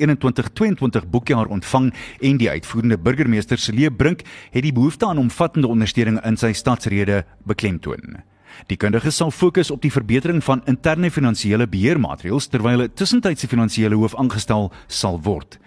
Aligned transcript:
2021-2022 0.00 1.08
boekjaar 1.10 1.46
ontvang 1.46 1.94
en 2.20 2.36
die 2.36 2.50
uitvoerende 2.50 2.98
burgemeester 2.98 3.58
Celie 3.58 3.90
Brink 3.92 4.22
het 4.50 4.62
die 4.64 4.72
behoefte 4.72 5.06
aan 5.06 5.18
omvattende 5.18 5.68
ondersteuning 5.68 6.16
in 6.24 6.38
sy 6.40 6.54
stadsrede 6.56 7.26
beklemtoon. 7.44 8.22
Die 8.72 8.76
kundige 8.76 9.10
sal 9.12 9.30
fokus 9.30 9.70
op 9.70 9.82
die 9.84 9.92
verbetering 9.92 10.40
van 10.44 10.62
interne 10.64 11.10
finansiële 11.10 11.68
beheermaatreëls 11.68 12.48
terwyl 12.48 12.82
'n 12.82 12.94
tussentydse 12.94 13.48
finansiële 13.48 13.94
hoof 13.94 14.16
aangestel 14.16 14.72
sal 14.86 15.20
word. 15.20 15.58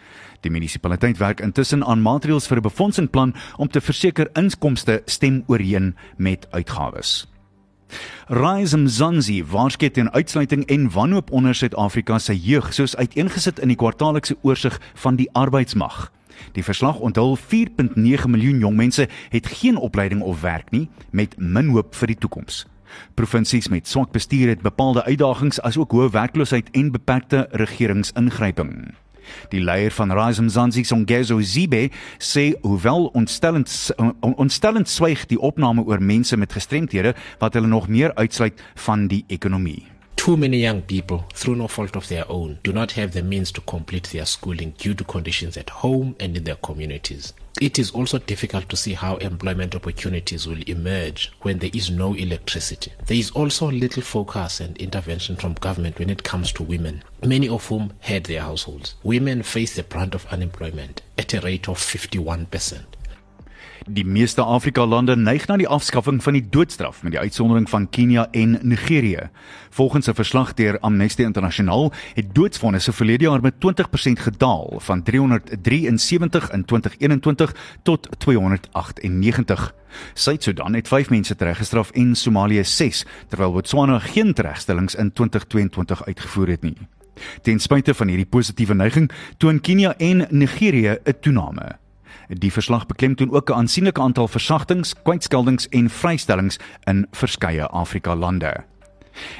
Die 0.42 0.52
munisipaliteit 0.52 1.18
werk 1.18 1.40
intussen 1.40 1.86
aan 1.86 2.02
maatreëls 2.02 2.48
vir 2.48 2.58
'n 2.58 2.62
befondsingplan 2.62 3.36
om 3.58 3.68
te 3.68 3.82
verseker 3.82 4.30
inkomste 4.34 5.02
stem 5.06 5.44
ooreen 5.48 5.96
met 6.18 6.48
uitgawes. 6.52 7.35
Rise 8.28 8.78
Mzansi 8.78 9.44
waarskei 9.46 9.92
teen 9.92 10.12
uitsluiting 10.12 10.66
en 10.66 10.92
wanhoop 10.92 11.32
onder 11.32 11.56
Suid-Afrika 11.56 12.20
se 12.20 12.40
jeug 12.40 12.74
soos 12.74 12.96
uiteengesit 12.96 13.60
in 13.60 13.68
die 13.68 13.78
kwartaallikse 13.78 14.38
oorsig 14.42 14.80
van 14.94 15.16
die 15.16 15.30
arbeidsmag. 15.34 16.12
Die 16.52 16.64
verslag 16.64 17.00
onthul 17.00 17.38
4.9 17.38 18.30
miljoen 18.30 18.60
jong 18.60 18.76
mense 18.76 19.08
het 19.30 19.48
geen 19.48 19.78
opleiding 19.78 20.22
of 20.22 20.42
werk 20.42 20.72
nie 20.72 20.90
met 21.12 21.36
min 21.38 21.70
hoop 21.70 21.96
vir 21.96 22.14
die 22.14 22.18
toekoms. 22.18 22.66
Provinsies 23.14 23.68
met 23.68 23.88
swak 23.88 24.12
bestuur 24.12 24.48
het 24.48 24.62
bepaalde 24.62 25.04
uitdagings 25.04 25.62
asook 25.62 25.92
hoë 25.92 26.12
werkloosheid 26.16 26.70
en 26.72 26.92
beperkte 26.92 27.48
regeringsingryping. 27.52 28.96
Die 29.50 29.64
leier 29.64 29.92
van 29.92 30.12
Rise 30.12 30.42
Mzansi 30.42 30.84
Songezo 30.84 31.42
Zibe 31.42 31.90
sê 32.18 32.54
hoewel 32.62 33.10
ontstellend 33.14 33.72
ontstellend 34.20 34.90
swyg 34.90 35.26
die 35.32 35.40
opname 35.40 35.84
oor 35.86 36.02
mense 36.02 36.38
met 36.38 36.54
gestremthede 36.54 37.16
wat 37.40 37.54
hulle 37.54 37.68
nog 37.68 37.88
meer 37.88 38.14
uitsluit 38.16 38.62
van 38.88 39.08
die 39.08 39.24
ekonomie. 39.28 39.86
Too 40.16 40.38
many 40.38 40.58
young 40.58 40.82
people, 40.82 41.26
through 41.34 41.58
no 41.58 41.68
fault 41.68 41.96
of 41.96 42.08
their 42.08 42.26
own, 42.30 42.58
do 42.64 42.72
not 42.72 42.94
have 42.94 43.12
the 43.12 43.22
means 43.22 43.52
to 43.52 43.62
complete 43.62 44.10
their 44.10 44.26
schooling 44.26 44.74
due 44.78 44.96
to 44.96 45.04
conditions 45.04 45.58
at 45.58 45.70
home 45.70 46.16
and 46.20 46.38
in 46.38 46.44
their 46.44 46.58
communities. 46.62 47.34
It 47.62 47.80
is 47.80 47.92
also 47.92 48.18
difficult 48.18 48.68
to 48.68 48.76
see 48.76 48.94
how 48.94 49.16
employment 49.18 49.76
opportunities 49.76 50.46
will 50.46 50.62
emerge 50.68 51.32
when 51.42 51.60
there 51.60 51.70
is 51.74 51.90
no 51.90 52.14
electricity. 52.14 52.92
There 53.06 53.16
is 53.16 53.32
also 53.32 53.72
little 53.72 54.04
focus 54.04 54.60
and 54.60 54.76
intervention 54.78 55.38
from 55.38 55.54
government 55.54 55.98
when 55.98 56.10
it 56.10 56.24
comes 56.24 56.52
to 56.54 56.64
women, 56.64 57.02
many 57.24 57.48
of 57.48 57.66
whom 57.66 57.94
head 58.02 58.26
their 58.26 58.42
households. 58.42 58.96
Women 59.04 59.42
face 59.42 59.76
the 59.76 59.84
brunt 59.84 60.14
of 60.14 60.26
unemployment 60.26 61.02
at 61.18 61.34
a 61.34 61.40
rate 61.40 61.70
of 61.70 61.78
51%. 61.78 62.84
Die 63.86 64.06
meeste 64.06 64.42
Afrika-lande 64.42 65.14
neig 65.16 65.44
na 65.46 65.60
die 65.62 65.68
afskaffing 65.70 66.18
van 66.26 66.34
die 66.34 66.48
doodstraf 66.50 67.04
met 67.06 67.14
die 67.14 67.20
uitsondering 67.22 67.68
van 67.70 67.84
Kenia 67.94 68.24
en 68.34 68.58
Nigerië. 68.66 69.30
Volgens 69.70 70.08
'n 70.08 70.14
verslag 70.14 70.54
deur 70.54 70.80
Amnesty 70.80 71.22
Internasionaal 71.22 71.94
het 72.14 72.36
doodsvonnisse 72.36 72.94
verlede 72.94 73.24
jaar 73.24 73.42
met 73.42 73.60
20% 73.60 74.20
gedaal 74.20 74.74
van 74.78 75.04
373 75.04 76.52
in 76.52 76.66
2021 76.66 77.56
tot 77.84 78.10
298. 78.18 79.74
Suid-Sudan 80.14 80.74
het 80.74 80.88
5 80.88 81.10
mense 81.10 81.36
tereggestraf 81.36 81.92
en 81.92 82.16
Somalië 82.16 82.64
6, 82.64 83.06
terwyl 83.28 83.52
Botswana 83.52 84.00
geen 84.00 84.34
teregstellings 84.34 84.96
in 84.96 85.14
2022 85.14 86.06
uitgevoer 86.06 86.48
het 86.48 86.62
nie. 86.62 86.78
Ten 87.42 87.60
spyte 87.60 87.94
van 87.94 88.08
hierdie 88.08 88.26
positiewe 88.26 88.74
neiging, 88.74 89.12
toon 89.38 89.62
Kenia 89.62 89.98
en 89.98 90.28
Nigerië 90.30 90.98
'n 91.04 91.16
toename. 91.20 91.85
Die 92.30 92.52
verslag 92.52 92.86
beklemtoon 92.86 93.32
ook 93.32 93.50
'n 93.50 93.54
aansienlike 93.54 94.02
aantal 94.02 94.28
versagtings, 94.28 94.96
kwytskeldings 95.04 95.68
en 95.70 95.90
vrystellings 95.90 96.60
in 96.84 97.08
verskeie 97.12 97.68
Afrika 97.68 98.16
lande. 98.16 98.64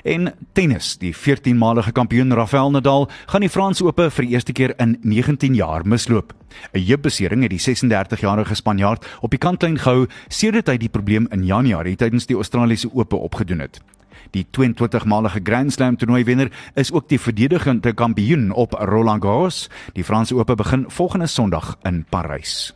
En 0.04 0.34
tennis, 0.54 0.98
die 0.98 1.16
14-malige 1.16 1.92
kampioen 1.92 2.34
Rafael 2.34 2.72
Nadal 2.72 3.10
gaan 3.26 3.42
die 3.42 3.50
Franse 3.50 3.86
Ope 3.86 4.10
vir 4.12 4.26
die 4.26 4.32
eerste 4.32 4.54
keer 4.54 4.74
in 4.80 4.98
19 5.02 5.56
jaar 5.56 5.86
misloop. 5.86 6.34
'n 6.74 6.86
Heupbesering 6.88 7.42
het 7.42 7.52
die 7.52 7.60
36-jarige 7.60 8.56
Spanjaard 8.56 9.06
op 9.22 9.32
die 9.32 9.40
kantlyn 9.40 9.78
gehou 9.78 10.08
sedert 10.28 10.68
hy 10.68 10.78
die 10.78 10.90
probleem 10.90 11.28
in 11.32 11.44
Januarie 11.44 11.96
tydens 11.96 12.26
die 12.26 12.36
Australiese 12.36 12.90
Ope 12.94 13.16
opgedoen 13.16 13.60
het. 13.60 13.82
Die 14.32 14.46
22-malige 14.52 15.40
Grand 15.44 15.74
Slam 15.74 15.98
toernooiwenner 15.98 16.52
is 16.76 16.92
ook 16.92 17.10
die 17.10 17.20
verdedigende 17.20 17.94
kampioen 17.94 18.52
op 18.52 18.74
Roland 18.74 19.24
Garros. 19.24 19.70
Die 19.94 20.04
Franse 20.04 20.36
Ope 20.36 20.56
begin 20.56 20.86
volgende 20.88 21.28
Sondag 21.28 21.78
in 21.84 22.06
Parys. 22.10 22.75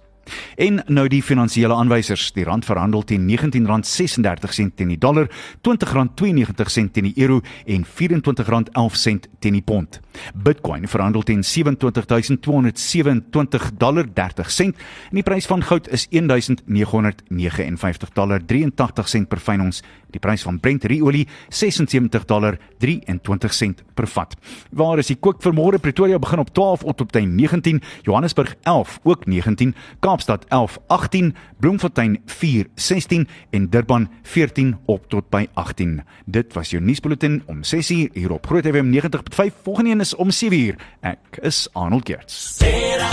En 0.55 0.83
nou 0.87 1.07
die 1.07 1.23
finansiële 1.23 1.73
aanwysers. 1.73 2.31
Die 2.35 2.43
rand 2.43 2.65
verhandel 2.65 3.03
teen 3.03 3.29
R19.36 3.29 4.73
teen 4.75 4.87
die 4.87 4.97
dollar, 4.97 5.29
R20.92 5.61 6.91
teen 6.91 7.09
die 7.11 7.17
euro 7.17 7.41
en 7.65 7.85
R24.11 7.85 9.19
teen 9.39 9.53
die 9.53 9.61
pond. 9.61 9.99
Bitcoin 10.33 10.87
verhandel 10.87 11.23
teen 11.23 11.43
27227 11.43 13.71
dollar 13.77 14.05
30 14.13 14.51
sent 14.51 14.75
en 15.09 15.15
die 15.19 15.23
prys 15.23 15.45
van 15.49 15.63
goud 15.63 15.87
is 15.87 16.07
1959 16.09 18.09
dollar 18.13 18.45
83 18.45 19.09
sent 19.09 19.29
per 19.29 19.39
fyn 19.39 19.61
ons. 19.61 19.83
Die 20.09 20.19
prys 20.19 20.41
van 20.41 20.59
Brent 20.59 20.85
olie 20.89 21.27
76 21.49 22.25
dollar 22.25 22.57
23 22.79 23.53
sent 23.53 23.83
per 23.93 24.07
vat. 24.07 24.35
Waar 24.71 24.97
is 24.99 25.07
die 25.07 25.19
kook 25.19 25.41
vir 25.43 25.53
môre 25.53 25.79
Pretoria 25.79 26.19
begin 26.19 26.39
op 26.39 26.53
12 26.53 26.83
tot 26.83 27.01
op 27.01 27.15
19, 27.15 27.81
Johannesburg 28.03 28.55
11 28.63 28.99
ook 29.03 29.25
19, 29.25 29.75
Kaapstad 29.99 30.45
11 30.49 30.79
18, 30.87 31.35
Bloemfontein 31.59 32.21
4 32.25 32.67
16 32.75 33.27
en 33.49 33.69
Durban 33.69 34.09
14 34.23 34.77
op 34.85 35.09
tot 35.09 35.29
by 35.29 35.47
18. 35.53 36.01
Dit 36.25 36.53
was 36.53 36.69
jou 36.69 36.83
nuusbulletin 36.83 37.43
om 37.45 37.63
6:00 37.63 38.09
hier 38.13 38.31
op 38.31 38.45
Groot 38.45 38.65
FM 38.65 38.89
90.5. 38.89 39.53
Volgende 39.63 39.91
een 39.91 39.99
is 39.99 40.08
om 40.13 40.31
7:00. 40.31 40.75
Ek 41.01 41.39
is 41.43 41.67
Arnold 41.73 42.05
Gerts. 42.05 42.57
Sera. 42.57 43.09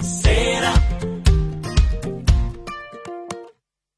Sera. 0.00 0.72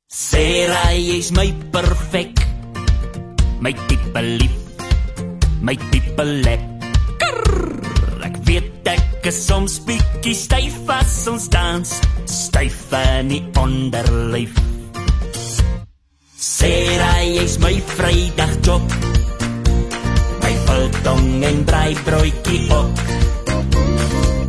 Sera 0.09 0.93
is 0.93 1.33
my 1.33 1.55
perfek. 1.71 2.34
My 3.61 3.73
tipe 3.73 4.23
lief. 4.23 4.56
My 5.61 5.77
tipe 5.91 6.25
lekker. 6.25 7.41
Ek 8.25 8.37
weet 8.45 8.89
ek 8.89 9.27
is 9.27 9.47
soms 9.47 9.81
bietjie 9.87 10.35
styf 10.35 10.89
as 10.89 11.27
ons 11.29 11.49
dans. 11.49 12.00
Styf 12.25 12.93
in 12.93 13.29
die 13.29 13.45
onderlyf. 13.56 14.55
Sera 16.39 17.12
is 17.23 17.59
my 17.59 17.75
vrydag 17.97 18.61
job 18.62 18.83
biltong 20.78 21.43
en 21.43 21.65
braai 21.66 21.94
broodjie 22.06 22.66
op. 22.75 23.00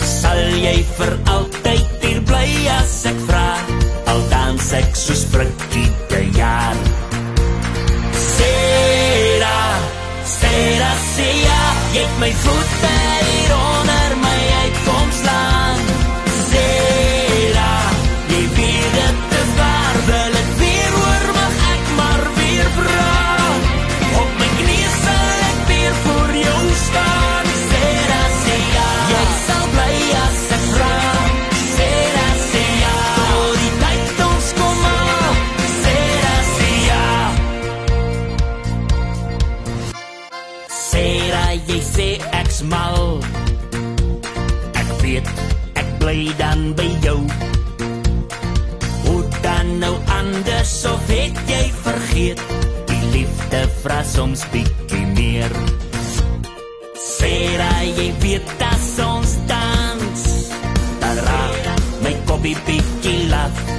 Sal 0.05 0.41
jy 0.61 0.75
vir 0.97 1.13
altyd 1.33 2.03
hier 2.03 2.19
bly 2.29 2.49
as 2.77 2.97
ek 3.09 3.23
vra? 3.29 3.47
Al 4.13 4.21
dan 4.33 4.61
ek 4.81 4.93
soos 4.97 5.25
frikkie 5.33 5.87
te 6.11 6.21
jaar. 6.37 6.77
Sera, 8.27 9.57
sera, 10.37 10.93
sera, 11.15 11.59
jy 11.95 12.05
het 12.05 12.21
my 12.21 12.31
voete 12.45 13.28
vra 53.89 54.03
soms 54.05 54.45
bietjie 54.53 55.05
meer. 55.17 55.53
Sera, 56.93 57.71
jy 57.97 58.09
weet 58.21 58.53
dat 58.61 59.01
ons 59.05 59.33
dans. 59.49 60.23
Dan 61.01 61.25
raak 61.25 61.83
my 62.05 62.13
koppie 62.29 62.57
bietjie 62.69 63.25
laf. 63.33 63.78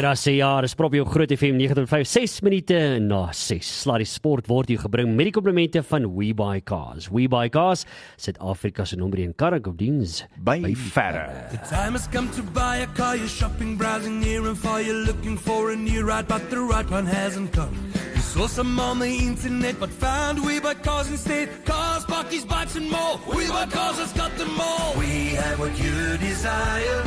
Sera 0.00 0.14
sê 0.16 0.32
ja, 0.38 0.54
dis 0.64 0.72
prop 0.72 0.94
jou 0.96 1.04
Groot 1.04 1.28
FM 1.34 1.58
9.5 1.60 2.06
6 2.08 2.38
minute 2.46 2.76
na 3.04 3.18
6. 3.36 3.68
Slaa 3.82 3.98
die 4.00 4.06
sport 4.08 4.46
word 4.48 4.70
hier 4.72 4.80
gebring 4.80 5.10
met 5.12 5.28
die 5.28 5.34
komplemente 5.36 5.82
van 5.84 6.06
WeBuy 6.14 6.62
Cars. 6.64 7.10
WeBuy 7.12 7.50
Cars, 7.52 7.82
Suid-Afrika 8.16 8.86
se 8.88 8.96
nommer 8.96 9.20
1 9.20 9.36
kargodiens 9.36 10.22
by 10.40 10.72
verre. 10.94 11.26
Time 11.68 12.00
has 12.00 12.08
come 12.08 12.32
to 12.32 12.40
buy 12.56 12.80
a 12.80 12.88
car. 12.96 13.12
You're 13.20 13.28
shopping, 13.28 13.76
browsing 13.76 14.22
near 14.24 14.48
and 14.48 14.56
far. 14.56 14.80
You're 14.80 15.04
looking 15.04 15.36
for 15.36 15.68
a 15.68 15.76
new 15.76 16.00
ride, 16.00 16.26
but 16.26 16.48
the 16.48 16.64
right 16.64 16.88
one 16.88 17.04
hasn't 17.04 17.52
come. 17.52 17.76
You 18.14 18.22
saw 18.24 18.48
some 18.48 18.80
on 18.80 19.04
the 19.04 19.12
internet, 19.28 19.78
but 19.78 19.90
found 19.90 20.40
we 20.40 20.60
buy 20.60 20.80
cars 20.80 21.10
instead. 21.10 21.66
Cars, 21.66 22.06
buckies, 22.06 22.48
bikes, 22.48 22.74
and 22.74 22.88
more. 22.88 23.20
We 23.36 23.52
buy 23.52 23.66
cars 23.66 23.98
has 23.98 24.14
got 24.14 24.32
them 24.38 24.56
all. 24.58 24.96
We 24.96 25.36
have 25.36 25.60
what 25.60 25.76
you 25.76 26.16
desire. 26.16 27.04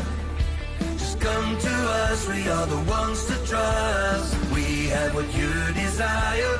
Come 1.23 1.57
to 1.57 1.75
us. 2.03 2.27
We 2.27 2.49
are 2.49 2.67
the 2.67 2.81
ones 2.91 3.25
to 3.25 3.35
trust. 3.47 4.35
We 4.51 4.87
have 4.89 5.15
what 5.15 5.27
you 5.33 5.51
desire. 5.73 6.57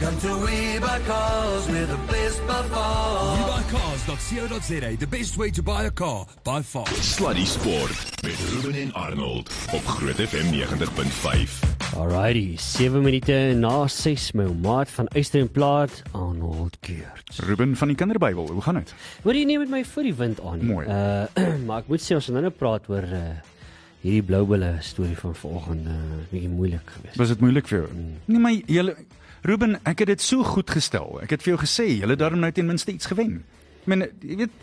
Come 0.00 0.16
to 0.20 0.38
We 0.44 0.78
Buy 0.80 1.00
Cars. 1.06 1.68
We're 1.68 1.86
the 1.86 2.00
best 2.10 2.40
by 2.46 2.62
far. 2.72 3.36
WeBuyCars.co.za, 3.36 4.96
the 4.96 5.06
best 5.06 5.36
way 5.36 5.50
to 5.50 5.62
buy 5.62 5.84
a 5.84 5.90
car 5.90 6.26
by 6.42 6.62
far. 6.62 6.86
Sluddy 6.86 7.44
Sport 7.44 8.22
met 8.22 8.38
Ruben 8.50 8.80
en 8.80 8.92
Arnold 8.92 9.50
op 9.72 9.84
Groot 9.86 10.16
FM 10.16 10.52
90.5. 10.54 11.96
Alrighty, 11.96 12.56
7 12.56 13.02
minute 13.02 13.54
na 13.56 13.86
6 13.86 14.32
my 14.32 14.44
maat 14.62 14.90
van 14.90 15.06
Eyster 15.06 15.40
en 15.40 15.50
Plaat 15.50 16.02
Arnold 16.10 16.76
Geert. 16.80 17.38
Ruben 17.46 17.76
van 17.76 17.88
die 17.88 17.96
Kinderbybel, 17.96 18.48
hoe 18.50 18.62
gaan 18.62 18.74
dit? 18.74 18.94
Wat 19.22 19.34
jy 19.34 19.44
neem 19.44 19.58
met 19.58 19.68
my 19.68 19.84
voor 19.84 20.02
die 20.02 20.14
wind 20.14 20.40
aan. 20.40 20.66
Mooi. 20.66 20.86
Uh 20.86 21.24
maar 21.66 21.84
ek 21.84 21.92
moet 21.92 22.02
sê 22.02 22.16
ons 22.16 22.24
gaan 22.24 22.40
nou 22.40 22.48
nou 22.48 22.56
praat 22.58 22.88
oor 22.88 23.04
uh 23.04 23.53
hierdie 24.04 24.22
bloubulle 24.22 24.74
storie 24.84 25.16
van 25.16 25.34
vanoggend 25.38 25.86
uh 25.88 25.98
bietjie 26.30 26.50
moeilik 26.52 26.90
geweest. 26.98 27.16
Was 27.20 27.32
dit 27.32 27.40
moeilik 27.40 27.68
vir 27.70 27.78
jou? 27.78 27.88
Nee, 28.28 28.38
maar 28.40 28.52
julle 28.52 28.96
Ruben, 29.44 29.74
ek 29.84 29.98
het 30.04 30.08
dit 30.14 30.22
so 30.24 30.42
goed 30.44 30.70
gestel. 30.72 31.18
Ek 31.24 31.30
het 31.34 31.42
vir 31.44 31.52
jou 31.54 31.58
gesê, 31.60 31.84
julle 31.98 32.16
daarom 32.16 32.40
nou 32.40 32.48
ten 32.52 32.64
minste 32.66 32.92
iets 32.94 33.06
gewen. 33.10 33.42
Ek 33.82 33.90
meen, 33.92 34.06
jy 34.24 34.36
weet 34.40 34.54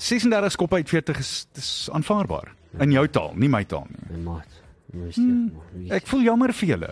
36 0.00 0.52
skop 0.54 0.72
uit 0.78 0.88
40 0.88 1.18
is 1.20 1.32
dis 1.52 1.88
aanvaarbaar 1.92 2.48
in 2.80 2.92
jou 2.94 3.02
taal, 3.12 3.34
nie 3.36 3.48
my 3.52 3.64
taal 3.68 3.84
nie. 3.90 4.16
My 4.16 4.22
maat. 4.30 4.56
Hmm, 4.92 5.50
Ek 5.92 6.06
voel 6.08 6.22
jammer 6.24 6.52
vir 6.56 6.68
julle. 6.72 6.88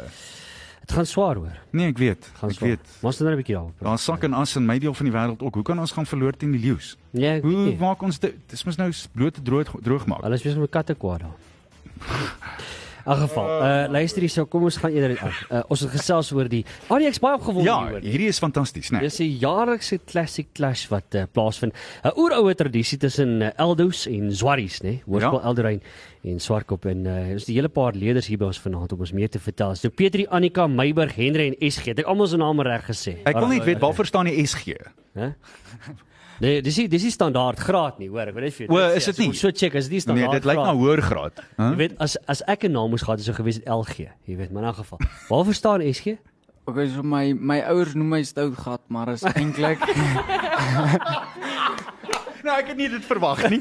Dit 0.84 0.93
gaan 0.96 1.06
swaar 1.06 1.37
hoor. 1.40 1.56
Nee, 1.76 1.88
ek 1.93 1.99
weet. 1.99 2.28
Gaan 2.40 2.50
Ek 2.50 2.56
swaar. 2.56 2.69
weet. 2.69 2.81
Maar 3.00 3.11
ons 3.11 3.19
het 3.19 3.26
nou 3.26 3.32
'n 3.34 3.40
bietjie 3.43 3.56
al. 3.56 3.72
Daar 3.81 3.99
sak 3.99 4.22
en 4.25 4.34
as 4.34 4.56
in 4.56 4.66
my 4.66 4.78
deel 4.78 4.94
van 4.94 5.06
die 5.06 5.12
wêreld 5.14 5.43
ook. 5.43 5.54
Hoe 5.54 5.62
kan 5.64 5.78
ons 5.78 5.93
gaan 5.93 6.06
verloor 6.06 6.32
teen 6.37 6.52
die 6.52 6.61
leeu's? 6.61 6.96
Ja, 7.12 7.34
ek 7.34 7.43
weet 7.43 7.52
Hoe 7.54 7.64
nie. 7.66 7.76
maak 7.78 8.02
ons 8.02 8.19
dit? 8.19 8.34
Dis 8.46 8.64
mos 8.64 8.76
nou 8.76 8.90
blote 9.12 9.43
droog 9.43 9.69
droog 9.82 10.06
maak. 10.06 10.22
Alles 10.22 10.43
wees 10.43 10.54
met 10.54 10.70
katte 10.70 10.94
kwaad 10.94 11.20
daar. 11.20 11.37
In 13.08 13.16
geval, 13.16 13.49
uh 13.62 13.90
luister 13.90 14.20
hierso, 14.20 14.44
kom 14.46 14.62
ons 14.69 14.76
gaan 14.76 14.93
eerder 14.93 15.19
aan. 15.25 15.32
Uh, 15.50 15.62
ons 15.72 15.81
het 15.81 15.90
gesels 15.90 16.32
oor 16.32 16.49
die 16.49 16.64
Ah, 16.88 16.99
nee, 16.99 17.08
ek's 17.08 17.19
baie 17.19 17.34
opgewonde 17.38 17.64
Ja, 17.64 17.78
hieroor. 17.87 18.00
hierdie 18.05 18.28
is 18.28 18.38
fantasties, 18.38 18.90
né? 18.90 18.99
Nee. 18.99 19.08
Dis 19.08 19.19
'n 19.20 19.38
jaarlikse 19.40 19.99
classic 20.05 20.46
clash 20.52 20.88
wat 20.93 21.14
uh, 21.14 21.22
plaasvind. 21.32 21.72
'n 22.05 22.12
Oeroue 22.16 22.55
tradisie 22.55 22.99
tussen 22.99 23.40
uh, 23.40 23.50
Eldos 23.56 24.06
en 24.06 24.32
Zwarries, 24.32 24.81
né? 24.82 25.00
Hoërskool 25.06 25.40
Ja. 25.40 25.46
Elderein 25.46 25.81
en 26.25 26.40
Swartkop 26.40 26.84
en 26.87 27.06
uh, 27.06 27.32
ons 27.32 27.46
'n 27.49 27.52
hele 27.52 27.69
paar 27.69 27.93
leerders 27.94 28.26
hier 28.26 28.38
by 28.38 28.44
ons 28.44 28.60
vanaand 28.60 28.93
om 28.93 29.00
ons 29.00 29.12
meer 29.12 29.28
te 29.31 29.38
vertel. 29.38 29.75
So 29.75 29.88
Petri, 29.88 30.26
Annika, 30.28 30.66
Meiburg, 30.66 31.14
Henry 31.16 31.46
en 31.56 31.70
SG. 31.70 31.84
Het 31.84 31.99
ek 32.00 32.06
almal 32.06 32.26
se 32.26 32.37
name 32.37 32.62
reg 32.62 32.84
gesê? 32.84 33.16
Ek 33.25 33.38
wil 33.38 33.49
net 33.49 33.64
weet 33.64 33.78
waarvoor 33.81 34.06
staan 34.06 34.25
die 34.26 34.46
SG? 34.46 34.75
Hè? 35.14 35.32
Nee, 36.40 36.62
dis 36.62 36.76
nie 36.79 36.87
dis 36.88 37.05
is 37.05 37.14
standaard 37.14 37.58
graad 37.58 37.99
nie, 37.99 38.08
hoor. 38.08 38.29
Ek 38.31 38.35
wil 38.35 38.44
net 38.46 38.55
vir 38.55 38.67
jou. 38.67 38.76
O, 38.76 38.94
is 38.94 39.05
dit 39.11 39.19
nie? 39.19 39.26
moet 39.32 39.37
So 39.37 39.50
check, 39.50 39.75
is 39.75 39.88
dit 39.88 39.96
nie 39.96 39.99
Nee, 39.99 40.06
standaard 40.06 40.32
dit 40.38 40.44
lyk 40.44 40.56
na 40.62 40.75
hoër 40.75 41.02
graad. 41.02 41.40
Jy 41.58 41.64
Hæ? 41.64 41.76
weet 41.76 41.96
as 41.99 42.17
as 42.29 42.43
ek 42.46 42.64
'n 42.69 42.73
naam 42.73 42.90
moes 42.90 43.02
gehad 43.02 43.19
het, 43.19 43.26
sou 43.26 43.35
gewees 43.35 43.56
het 43.58 43.67
LG, 43.69 43.96
jy 44.26 44.37
weet, 44.37 44.52
maar 44.52 44.62
in 44.62 44.69
'n 44.69 44.75
geval. 44.75 44.99
Waarvoor 45.29 45.55
staan 45.55 45.82
SG? 45.82 46.19
Okay, 46.69 46.87
so 46.88 47.02
my 47.02 47.32
my 47.32 47.61
ouers 47.64 47.94
noem 47.94 48.08
my 48.08 48.23
stout 48.23 48.55
gat, 48.55 48.81
maar 48.88 49.08
is 49.08 49.23
eintlik 49.25 49.79
Nou, 52.48 52.56
ek 52.62 52.70
het 52.72 52.78
nie 52.80 52.86
dit 52.88 53.04
verwag 53.04 53.42
nie. 53.52 53.58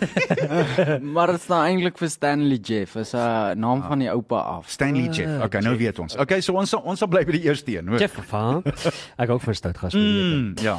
maar 1.16 1.34
dit 1.34 1.44
staan 1.44 1.66
eintlik 1.68 1.98
vir 2.00 2.10
Stanley 2.12 2.60
Jeff, 2.64 2.96
is 3.02 3.12
'n 3.12 3.60
naam 3.60 3.82
van 3.84 4.00
die 4.00 4.08
oupa 4.08 4.40
af. 4.56 4.70
Stanley 4.72 5.10
Jeff. 5.12 5.44
Okay, 5.44 5.62
nou 5.62 5.76
weet 5.78 6.00
ons. 6.00 6.16
Okay, 6.16 6.40
so 6.42 6.56
ons 6.56 6.70
sal, 6.70 6.80
ons 6.88 7.00
sal 7.00 7.10
bly 7.12 7.26
by 7.28 7.36
die 7.36 7.44
eerste 7.50 7.76
een, 7.76 7.88
hoor. 7.88 8.00
Jeff 8.00 8.16
van. 8.32 8.64
Ek 9.22 9.30
ook 9.30 9.44
van 9.44 9.56
stout 9.56 9.78
gas. 9.78 9.94
Mm. 9.94 10.00
Mm, 10.00 10.54
ja. 10.64 10.78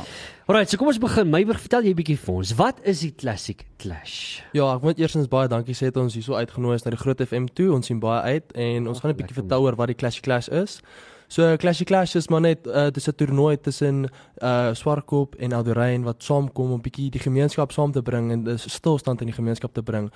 Alright, 0.49 0.71
so 0.71 0.81
kom 0.81 0.89
ons 0.89 0.99
begin. 0.99 1.29
Meiburg, 1.29 1.61
vertel 1.61 1.85
jy 1.85 1.93
'n 1.93 2.01
bietjie 2.01 2.17
vir 2.17 2.35
ons. 2.35 2.55
Wat 2.57 2.81
is 2.83 3.05
die 3.05 3.13
Classic 3.13 3.67
Clash? 3.77 4.41
Ja, 4.57 4.73
ek 4.77 4.83
moet 4.83 4.99
eerstens 4.99 5.29
baie 5.29 5.49
dankie 5.49 5.77
sê 5.77 5.93
dat 5.93 6.01
ons 6.01 6.17
hierso 6.17 6.33
uitgenooi 6.33 6.75
is 6.81 6.85
na 6.89 6.97
die 6.97 7.03
Groot 7.05 7.21
FM 7.21 7.53
toe. 7.53 7.69
Ons 7.77 7.93
sien 7.93 8.01
baie 8.01 8.41
uit 8.41 8.57
en 8.57 8.89
ons 8.89 9.01
gaan 9.01 9.13
'n 9.13 9.17
bietjie 9.21 9.37
vertel 9.37 9.61
oor 9.69 9.77
wat 9.77 9.93
die 9.93 9.97
Clash 10.01 10.21
Clash 10.21 10.49
is. 10.49 10.81
So 11.29 11.57
Clash 11.57 11.83
Clash 11.85 12.15
is 12.17 12.29
maar 12.29 12.41
net 12.41 12.67
uh, 12.67 12.89
dis 12.89 13.09
'n 13.09 13.15
toernooi 13.15 13.61
tussen 13.61 14.09
uh 14.43 14.73
Swartkop 14.73 15.35
en 15.35 15.53
Alderein 15.53 16.03
wat 16.03 16.23
saamkom 16.23 16.73
om 16.73 16.81
bietjie 16.81 17.11
die 17.11 17.21
gemeenskap 17.21 17.73
saam 17.73 17.93
te 17.93 18.03
bring 18.03 18.33
en 18.33 18.45
dis 18.45 18.71
stilstand 18.73 19.21
in 19.21 19.27
die 19.27 19.35
gemeenskap 19.35 19.75
te 19.75 19.83
bring. 19.83 20.11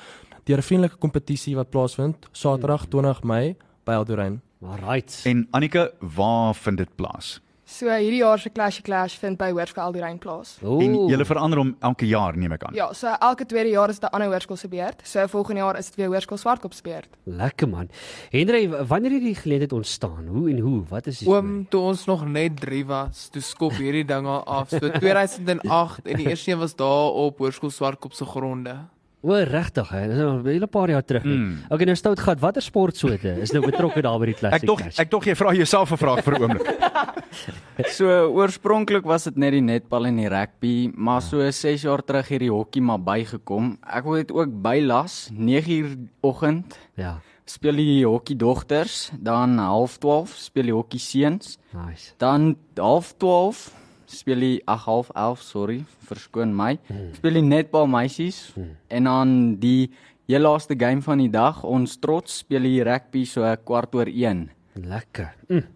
Deur 0.45 0.59
'n 0.59 0.63
vriendelike 0.63 0.97
kompetisie 0.97 1.55
wat 1.57 1.71
plaasvind 1.71 2.17
Saterdag 2.33 2.87
20 2.87 3.23
Mei 3.23 3.57
by 3.85 3.93
Alderein. 3.93 4.41
Alright. 4.63 5.21
En 5.25 5.47
Annika, 5.51 5.91
waar 6.01 6.55
vind 6.55 6.77
dit 6.77 6.95
plaas? 6.95 7.41
So 7.73 7.89
hierdie 7.89 8.21
jaar 8.21 8.41
se 8.41 8.51
Clash 8.53 8.83
Clash 8.85 9.15
vind 9.23 9.39
by 9.41 9.49
Hoërskool 9.55 9.87
Alderein 9.87 10.19
plaas. 10.21 10.59
En 10.61 10.97
julle 11.09 11.25
verander 11.25 11.61
hom 11.63 11.71
elke 11.89 12.05
jaar, 12.09 12.37
neem 12.37 12.53
ek 12.53 12.67
aan. 12.69 12.77
Ja, 12.77 12.91
so 12.97 13.09
elke 13.15 13.47
tweede 13.49 13.73
jaar 13.73 13.89
is 13.89 13.99
dit 14.01 14.11
'n 14.11 14.13
ander 14.13 14.29
hoërskool 14.29 14.59
se 14.61 14.69
beurt. 14.69 15.01
So 15.05 15.27
volgende 15.27 15.61
jaar 15.63 15.79
is 15.79 15.87
dit 15.87 15.97
weer 15.97 16.09
Hoërskool 16.09 16.39
Swartkop 16.39 16.75
se 16.75 16.83
beurt. 16.83 17.09
Lekker 17.25 17.69
man. 17.69 17.89
Henry, 18.31 18.69
wanneer 18.69 19.11
het 19.13 19.23
die 19.23 19.35
geleentheid 19.35 19.73
ontstaan? 19.73 20.27
Hoe 20.27 20.51
en 20.51 20.59
hoe? 20.59 20.83
Wat 20.89 21.07
is 21.07 21.19
die 21.19 21.29
Oom, 21.29 21.69
toe 21.69 21.81
ons 21.81 22.05
nog 22.05 22.27
net 22.27 22.61
3 22.61 22.85
was, 22.87 23.29
toe 23.29 23.43
skop 23.43 23.73
hierdie 23.73 24.05
dinge 24.05 24.45
af. 24.45 24.69
So 24.69 24.91
2008 25.01 26.07
en 26.07 26.17
die 26.17 26.29
eerste 26.29 26.51
een 26.53 26.59
was 26.59 26.77
daar 26.77 27.11
op 27.11 27.39
Hoërskool 27.39 27.71
Swartkop 27.71 28.13
se 28.13 28.25
gronde. 28.25 28.77
O, 29.23 29.37
regtig 29.47 29.89
hè. 29.95 30.09
Dis 30.09 30.17
nou 30.19 30.41
'n 30.43 30.47
hele 30.47 30.67
paar 30.67 30.91
jaar 30.91 31.05
terug. 31.05 31.23
Mm. 31.25 31.59
Okay, 31.71 31.85
nou 31.87 31.95
stout 31.97 32.19
gat. 32.21 32.41
Watter 32.41 32.63
sportsoorte 32.63 33.41
is 33.41 33.53
nou 33.53 33.63
betrokke 33.65 34.03
daar 34.03 34.19
by 34.19 34.27
die 34.27 34.35
Classic 34.35 34.63
Ek 34.63 34.67
tog 34.67 34.81
ek 34.99 35.11
tog 35.11 35.25
jy 35.25 35.35
vra 35.35 35.53
jouself 35.55 35.93
'n 35.93 35.97
vraag 35.97 36.25
vir 36.25 36.35
'n 36.35 36.43
oomblik. 36.43 36.67
So 37.89 38.05
oorspronklik 38.37 39.05
was 39.05 39.25
dit 39.25 39.37
net 39.37 39.53
die 39.53 39.61
netbal 39.63 40.07
en 40.07 40.17
die 40.17 40.29
rugby, 40.29 40.91
maar 40.95 41.23
so 41.23 41.39
6 41.51 41.83
jaar 41.83 42.03
terug 42.05 42.29
het 42.29 42.41
die 42.41 42.51
hokkie 42.51 42.83
maar 42.83 42.99
bygekom. 43.01 43.79
Ek 43.83 44.05
het 44.05 44.31
ook 44.33 44.63
bylas 44.63 45.31
9uur 45.33 45.97
oggend 46.21 46.77
Ja. 46.97 47.21
speel 47.47 47.77
die 47.77 48.05
hokkie 48.07 48.37
dogters, 48.37 49.11
dan 49.19 49.57
12:30 49.59 50.37
speel 50.37 50.63
die 50.65 50.73
hokkie 50.75 51.01
seuns, 51.01 51.59
Nice. 51.73 52.13
dan 52.19 52.57
12:30 52.75 53.73
speel 54.13 54.43
die 54.45 54.57
ag 54.71 54.87
half 54.87 55.11
11, 55.15 55.43
sorry, 55.43 55.79
verskoon 56.09 56.55
my. 56.57 56.77
Speel 57.17 57.41
die 57.41 57.47
netbal 57.47 57.87
meisies 57.91 58.53
en 58.89 59.09
dan 59.09 59.37
die 59.63 59.91
heel 60.31 60.45
laaste 60.47 60.77
game 60.79 61.03
van 61.03 61.19
die 61.19 61.31
dag, 61.31 61.63
ons 61.65 61.99
trots 62.01 62.43
speel 62.45 62.69
die 62.69 62.83
rugby 62.87 63.25
so 63.29 63.49
kwart 63.67 63.95
oor 63.95 64.11
1. 64.11 64.47
Lekker. 64.89 65.33
Mm. 65.49 65.67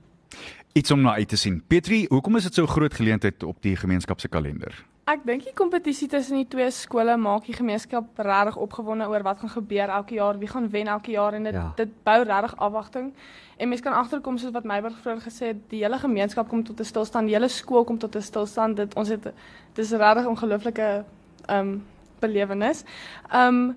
Iets 0.77 0.93
om 0.93 1.01
na 1.01 1.17
uit 1.17 1.29
te 1.29 1.39
sien. 1.41 1.63
Petri, 1.69 2.05
hoekom 2.11 2.37
is 2.37 2.49
dit 2.49 2.55
so 2.55 2.69
groot 2.69 2.95
geleentheid 2.95 3.43
op 3.43 3.61
die 3.65 3.77
gemeenskap 3.77 4.21
se 4.21 4.29
kalender? 4.29 4.75
Ek 5.07 5.21
dink 5.23 5.45
die 5.47 5.53
kompetisie 5.55 6.09
tussen 6.11 6.41
die 6.41 6.49
twee 6.51 6.67
skole 6.75 7.15
maak 7.17 7.45
die 7.47 7.55
gemeenskap 7.55 8.19
regtig 8.27 8.57
opgewonde 8.59 9.07
oor 9.07 9.23
wat 9.23 9.39
gaan 9.39 9.53
gebeur 9.53 9.93
elke 9.95 10.17
jaar, 10.17 10.39
wie 10.41 10.49
gaan 10.51 10.67
wen 10.73 10.89
elke 10.91 11.13
jaar 11.15 11.37
en 11.39 11.45
dit 11.47 11.55
Ja. 11.55 11.73
dit 11.77 11.93
bou 12.03 12.23
regtig 12.25 12.57
afwagting. 12.57 13.13
En 13.57 13.69
mense 13.69 13.85
kan 13.85 13.93
agterkom 13.93 14.39
soos 14.39 14.51
wat 14.51 14.65
Meiburg 14.65 14.99
vroeër 14.99 15.21
gesê 15.23 15.47
het, 15.53 15.61
die 15.71 15.85
hele 15.85 15.99
gemeenskap 15.99 16.49
kom 16.49 16.65
tot 16.65 16.81
'n 16.81 16.85
stilstand, 16.85 17.27
die 17.27 17.35
hele 17.37 17.49
skool 17.49 17.85
kom 17.85 17.99
tot 17.99 18.17
'n 18.17 18.21
stilstand. 18.23 18.77
Dit 18.77 18.95
ons 18.97 19.09
het 19.09 19.33
dis 19.75 19.93
regtig 19.93 20.27
ongelooflike 20.27 21.05
ehm 21.49 21.59
um, 21.59 21.87
belewenis. 22.21 22.85
Ehm 23.31 23.55
um, 23.55 23.77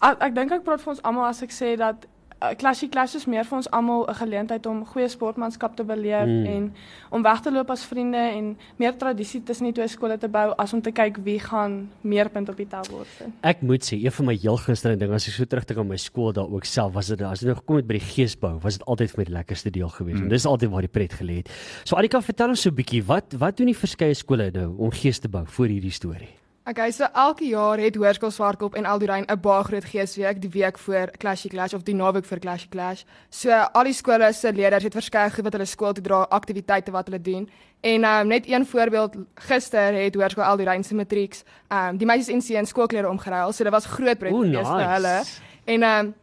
ek, 0.00 0.18
ek 0.22 0.34
dink 0.34 0.50
ek 0.52 0.64
praat 0.64 0.80
vir 0.80 0.90
ons 0.90 1.02
almal 1.02 1.26
as 1.26 1.42
ek 1.42 1.50
sê 1.50 1.76
dat 1.76 2.06
Classic 2.58 2.90
Clash 2.90 3.14
is 3.14 3.26
meer 3.26 3.44
vir 3.44 3.56
ons 3.56 3.70
almal 3.70 4.06
'n 4.08 4.14
geleentheid 4.14 4.66
om 4.66 4.84
goeie 4.86 5.08
sportmanskap 5.08 5.76
te 5.76 5.84
beleef 5.84 6.26
Mm. 6.26 6.46
en 6.46 6.74
om 7.10 7.22
weg 7.22 7.40
te 7.40 7.50
loop 7.52 7.70
as 7.70 7.84
vriende 7.84 8.16
en 8.16 8.56
meer 8.76 8.96
tradisie 8.96 9.42
tussen 9.42 9.64
die 9.64 9.72
twee 9.72 9.88
skole 9.88 10.18
te 10.18 10.28
bou 10.28 10.54
as 10.56 10.72
om 10.72 10.80
te 10.80 10.92
kyk 10.92 11.16
wie 11.24 11.38
gaan 11.40 11.90
meer 12.00 12.28
punte 12.30 12.50
op 12.50 12.56
die 12.56 12.66
tellbord 12.66 13.06
sit. 13.18 13.26
Ek 13.42 13.62
moet 13.62 13.82
sê, 13.82 13.96
een 14.04 14.12
van 14.12 14.26
my 14.26 14.36
heel 14.36 14.56
gunsteling 14.56 14.98
dinge 14.98 15.14
as 15.14 15.26
ek 15.28 15.34
so 15.34 15.44
terugdink 15.44 15.78
aan 15.78 15.88
my 15.88 15.96
skool 15.96 16.32
daar 16.32 16.50
ook 16.50 16.64
self 16.64 16.92
was 16.92 17.06
dit 17.08 17.22
as 17.22 17.40
dit 17.40 17.48
nou 17.48 17.56
gekom 17.56 17.76
het 17.76 17.86
by 17.86 17.98
die 17.98 18.06
geesbou, 18.14 18.58
was 18.60 18.78
dit 18.78 18.86
altyd 18.86 19.10
vir 19.10 19.18
my 19.18 19.24
die 19.24 19.34
lekkerste 19.34 19.70
deel 19.70 19.88
geweest. 19.88 20.16
Mm. 20.18 20.22
En 20.22 20.28
dis 20.28 20.46
altyd 20.46 20.70
waar 20.70 20.80
die 20.82 20.88
pret 20.88 21.12
gelê 21.12 21.36
het. 21.36 21.48
So 21.84 21.96
Annika, 21.96 22.20
vertel 22.20 22.48
ons 22.48 22.60
so 22.62 22.70
'n 22.70 22.74
bietjie, 22.74 23.02
wat 23.04 23.32
wat 23.38 23.56
doen 23.56 23.66
die 23.66 23.76
verskeie 23.76 24.14
skole 24.14 24.50
nou 24.50 24.76
om 24.78 24.90
gees 24.90 25.18
te 25.18 25.28
bou 25.28 25.44
voor 25.46 25.66
hierdie 25.66 25.90
storie? 25.90 26.28
Okay, 26.68 26.90
so 26.92 27.06
elke 27.16 27.46
jaar 27.48 27.80
het 27.80 27.94
Hoërskool 27.96 28.30
Swartkop 28.30 28.74
en 28.76 28.84
Eldorrein 28.84 29.24
'n 29.24 29.40
baie 29.40 29.64
groot 29.64 29.84
geesweek 29.84 30.40
die 30.40 30.50
week 30.50 30.78
voor 30.78 31.10
Clashy 31.16 31.48
Clash 31.48 31.72
of 31.72 31.82
die 31.82 31.94
naweek 31.94 32.24
voor 32.24 32.38
Clashy 32.38 32.68
Clash. 32.68 33.02
So 33.30 33.50
al 33.50 33.84
die 33.84 33.92
skole 33.92 34.32
se 34.32 34.52
leerders 34.52 34.82
het 34.82 34.92
verskeie 34.92 35.30
goed 35.30 35.44
wat 35.44 35.52
hulle 35.52 35.64
skool 35.64 35.92
toe 35.92 36.02
dra, 36.02 36.26
aktiwiteite 36.28 36.90
wat 36.90 37.06
hulle 37.06 37.20
doen. 37.20 37.50
En 37.80 38.04
um, 38.04 38.26
net 38.26 38.48
een 38.48 38.66
voorbeeld, 38.66 39.16
gister 39.34 39.92
het 39.92 40.14
Hoërskool 40.14 40.44
Eldorrein 40.44 40.84
se 40.84 40.94
matrieks, 40.94 41.42
um, 41.68 41.96
die 41.96 42.06
meisies 42.06 42.34
en 42.34 42.42
seuns 42.42 42.68
skoolklere 42.68 43.08
omgeruil, 43.08 43.52
so 43.52 43.64
dit 43.64 43.72
was 43.72 43.86
groot 43.86 44.18
pret 44.18 44.32
geweest 44.32 44.68
vir 44.68 44.76
nice. 44.76 44.92
hulle. 44.92 45.24
En 45.64 45.82
um, 45.82 46.14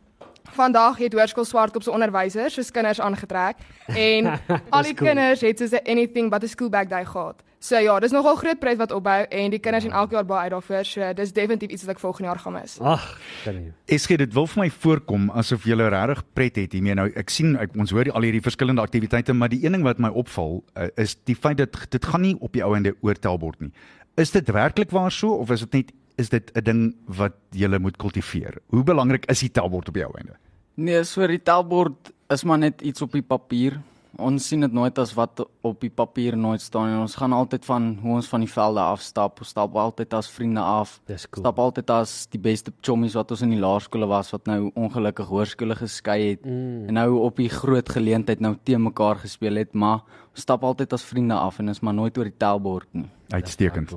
Vandag 0.52 0.98
het 0.98 1.14
Hoërskool 1.14 1.46
Swartkop 1.46 1.84
se 1.84 1.92
onderwysers 1.92 2.54
soos 2.54 2.72
kinders 2.72 3.00
aangetrek 3.00 3.56
en 4.10 4.28
al 4.70 4.84
die 4.84 4.94
cool. 4.94 5.10
kinders 5.10 5.42
het 5.42 5.58
soos 5.58 5.72
'n 5.72 5.90
anything 5.90 6.30
but 6.30 6.44
a 6.44 6.48
school 6.48 6.70
bag 6.70 6.88
day 6.88 7.06
gehad. 7.06 7.44
So 7.66 7.80
ja, 7.82 7.96
dis 8.04 8.14
nogal 8.14 8.36
groot 8.38 8.60
pret 8.62 8.78
wat 8.78 8.92
opbou 8.94 9.24
en 9.34 9.54
die 9.54 9.60
kinders 9.64 9.86
sien 9.88 9.94
elke 9.98 10.14
jaar 10.14 10.26
baie 10.28 10.46
uit 10.46 10.54
daarvoor. 10.54 10.86
So 10.86 11.08
dis 11.18 11.32
definitief 11.34 11.72
iets 11.74 11.86
wat 11.88 11.96
ek 11.96 12.02
volgende 12.04 12.30
jaar 12.30 12.42
gaan 12.44 12.54
mis. 12.60 12.76
Ag, 12.94 13.06
kan 13.44 13.58
nie. 13.58 13.72
Eske 13.96 14.18
dit 14.22 14.34
wil 14.36 14.46
vir 14.52 14.62
my 14.66 14.68
voorkom 14.84 15.32
asof 15.42 15.66
jy 15.66 15.78
regtig 15.80 16.22
pret 16.38 16.60
het 16.62 16.76
hiermee. 16.78 16.94
Nou 17.00 17.08
ek 17.18 17.34
sien 17.34 17.56
ek, 17.58 17.74
ons 17.80 17.90
hoor 17.96 18.06
die- 18.06 18.14
al 18.14 18.22
hierdie 18.28 18.44
verskillende 18.46 18.82
aktiwiteite, 18.86 19.34
maar 19.34 19.50
die 19.50 19.64
een 19.66 19.72
ding 19.72 19.84
wat 19.84 19.98
my 20.00 20.10
opval 20.14 20.62
uh, 20.78 20.90
is 20.96 21.16
die 21.26 21.36
feit 21.36 21.58
dat 21.58 21.74
dit 21.90 22.06
gaan 22.06 22.22
nie 22.22 22.36
op 22.40 22.54
die 22.54 22.64
ou 22.64 22.76
ende 22.76 22.94
oor 23.02 23.16
tellbord 23.16 23.60
nie. 23.62 23.72
Is 24.16 24.32
dit 24.32 24.48
werklik 24.48 24.92
waar 24.92 25.12
so 25.12 25.34
of 25.34 25.50
is 25.50 25.66
dit 25.66 25.74
net 25.74 25.92
is 26.18 26.30
dit 26.30 26.52
'n 26.56 26.64
ding 26.64 26.96
wat 27.08 27.34
jy 27.52 27.68
moet 27.80 27.98
kultiveer? 27.98 28.62
Hoe 28.70 28.84
belangrik 28.84 29.26
is 29.26 29.40
die 29.40 29.50
tellbord 29.52 29.88
op 29.88 29.94
die 29.94 30.06
ou 30.06 30.14
ende? 30.18 30.38
Nee, 30.76 31.04
so 31.04 31.28
die 31.28 31.42
tellbord 31.42 32.14
is 32.30 32.44
maar 32.44 32.58
net 32.58 32.82
iets 32.82 33.02
op 33.02 33.12
die 33.12 33.22
papier. 33.24 33.82
Ons 34.18 34.48
sien 34.48 34.62
dit 34.62 34.72
nooit 34.72 34.98
as 34.98 35.14
wat 35.14 35.42
op 35.62 35.82
die 35.82 35.90
papier 35.90 36.38
nooit 36.38 36.62
staan 36.62 36.88
en 36.88 37.02
ons 37.04 37.16
gaan 37.16 37.34
altyd 37.34 37.66
van 37.66 37.98
hoe 38.02 38.14
ons 38.16 38.28
van 38.28 38.40
die 38.40 38.50
velde 38.50 38.80
afstap. 38.80 39.40
Ons 39.40 39.50
stap 39.50 39.76
altyd 39.76 40.14
as 40.14 40.30
vriende 40.32 40.62
af. 40.62 41.02
Dis 41.06 41.26
cool. 41.30 41.44
Stap 41.44 41.60
altyd 41.60 41.90
as 41.90 42.14
die 42.32 42.40
beste 42.40 42.72
chommies 42.82 43.14
wat 43.14 43.32
ons 43.32 43.42
in 43.42 43.50
die 43.50 43.60
laerskole 43.60 44.08
was 44.08 44.32
wat 44.32 44.46
nou 44.48 44.72
ongelukkig 44.76 45.28
hoërskole 45.28 45.76
geskei 45.76 46.30
het 46.30 46.46
Mm. 46.46 46.88
en 46.88 46.94
nou 46.94 47.20
op 47.20 47.36
die 47.38 47.50
groot 47.50 47.90
geleentheid 47.90 48.40
nou 48.40 48.56
teen 48.64 48.84
mekaar 48.84 49.16
gespeel 49.16 49.56
het, 49.56 49.74
maar 49.74 50.04
ons 50.32 50.42
stap 50.42 50.64
altyd 50.64 50.94
as 50.94 51.04
vriende 51.04 51.34
af 51.34 51.60
en 51.60 51.70
is 51.70 51.82
maar 51.82 51.94
nooit 51.94 52.18
oor 52.18 52.24
die 52.26 52.38
tellbord 52.38 52.88
nie. 52.94 53.10
Uitstekend. 53.30 53.92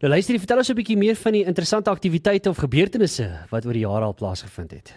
Nou 0.00 0.10
luister, 0.12 0.34
jy 0.34 0.38
vertel 0.38 0.58
ons 0.58 0.70
'n 0.70 0.74
bietjie 0.74 0.96
meer 0.96 1.16
van 1.16 1.32
die 1.32 1.44
interessante 1.44 1.90
aktiwiteite 1.90 2.50
of 2.50 2.56
gebeurtenisse 2.58 3.46
wat 3.50 3.64
oor 3.66 3.72
die 3.72 3.86
jare 3.86 4.04
al 4.04 4.14
plaasgevind 4.14 4.70
het. 4.70 4.94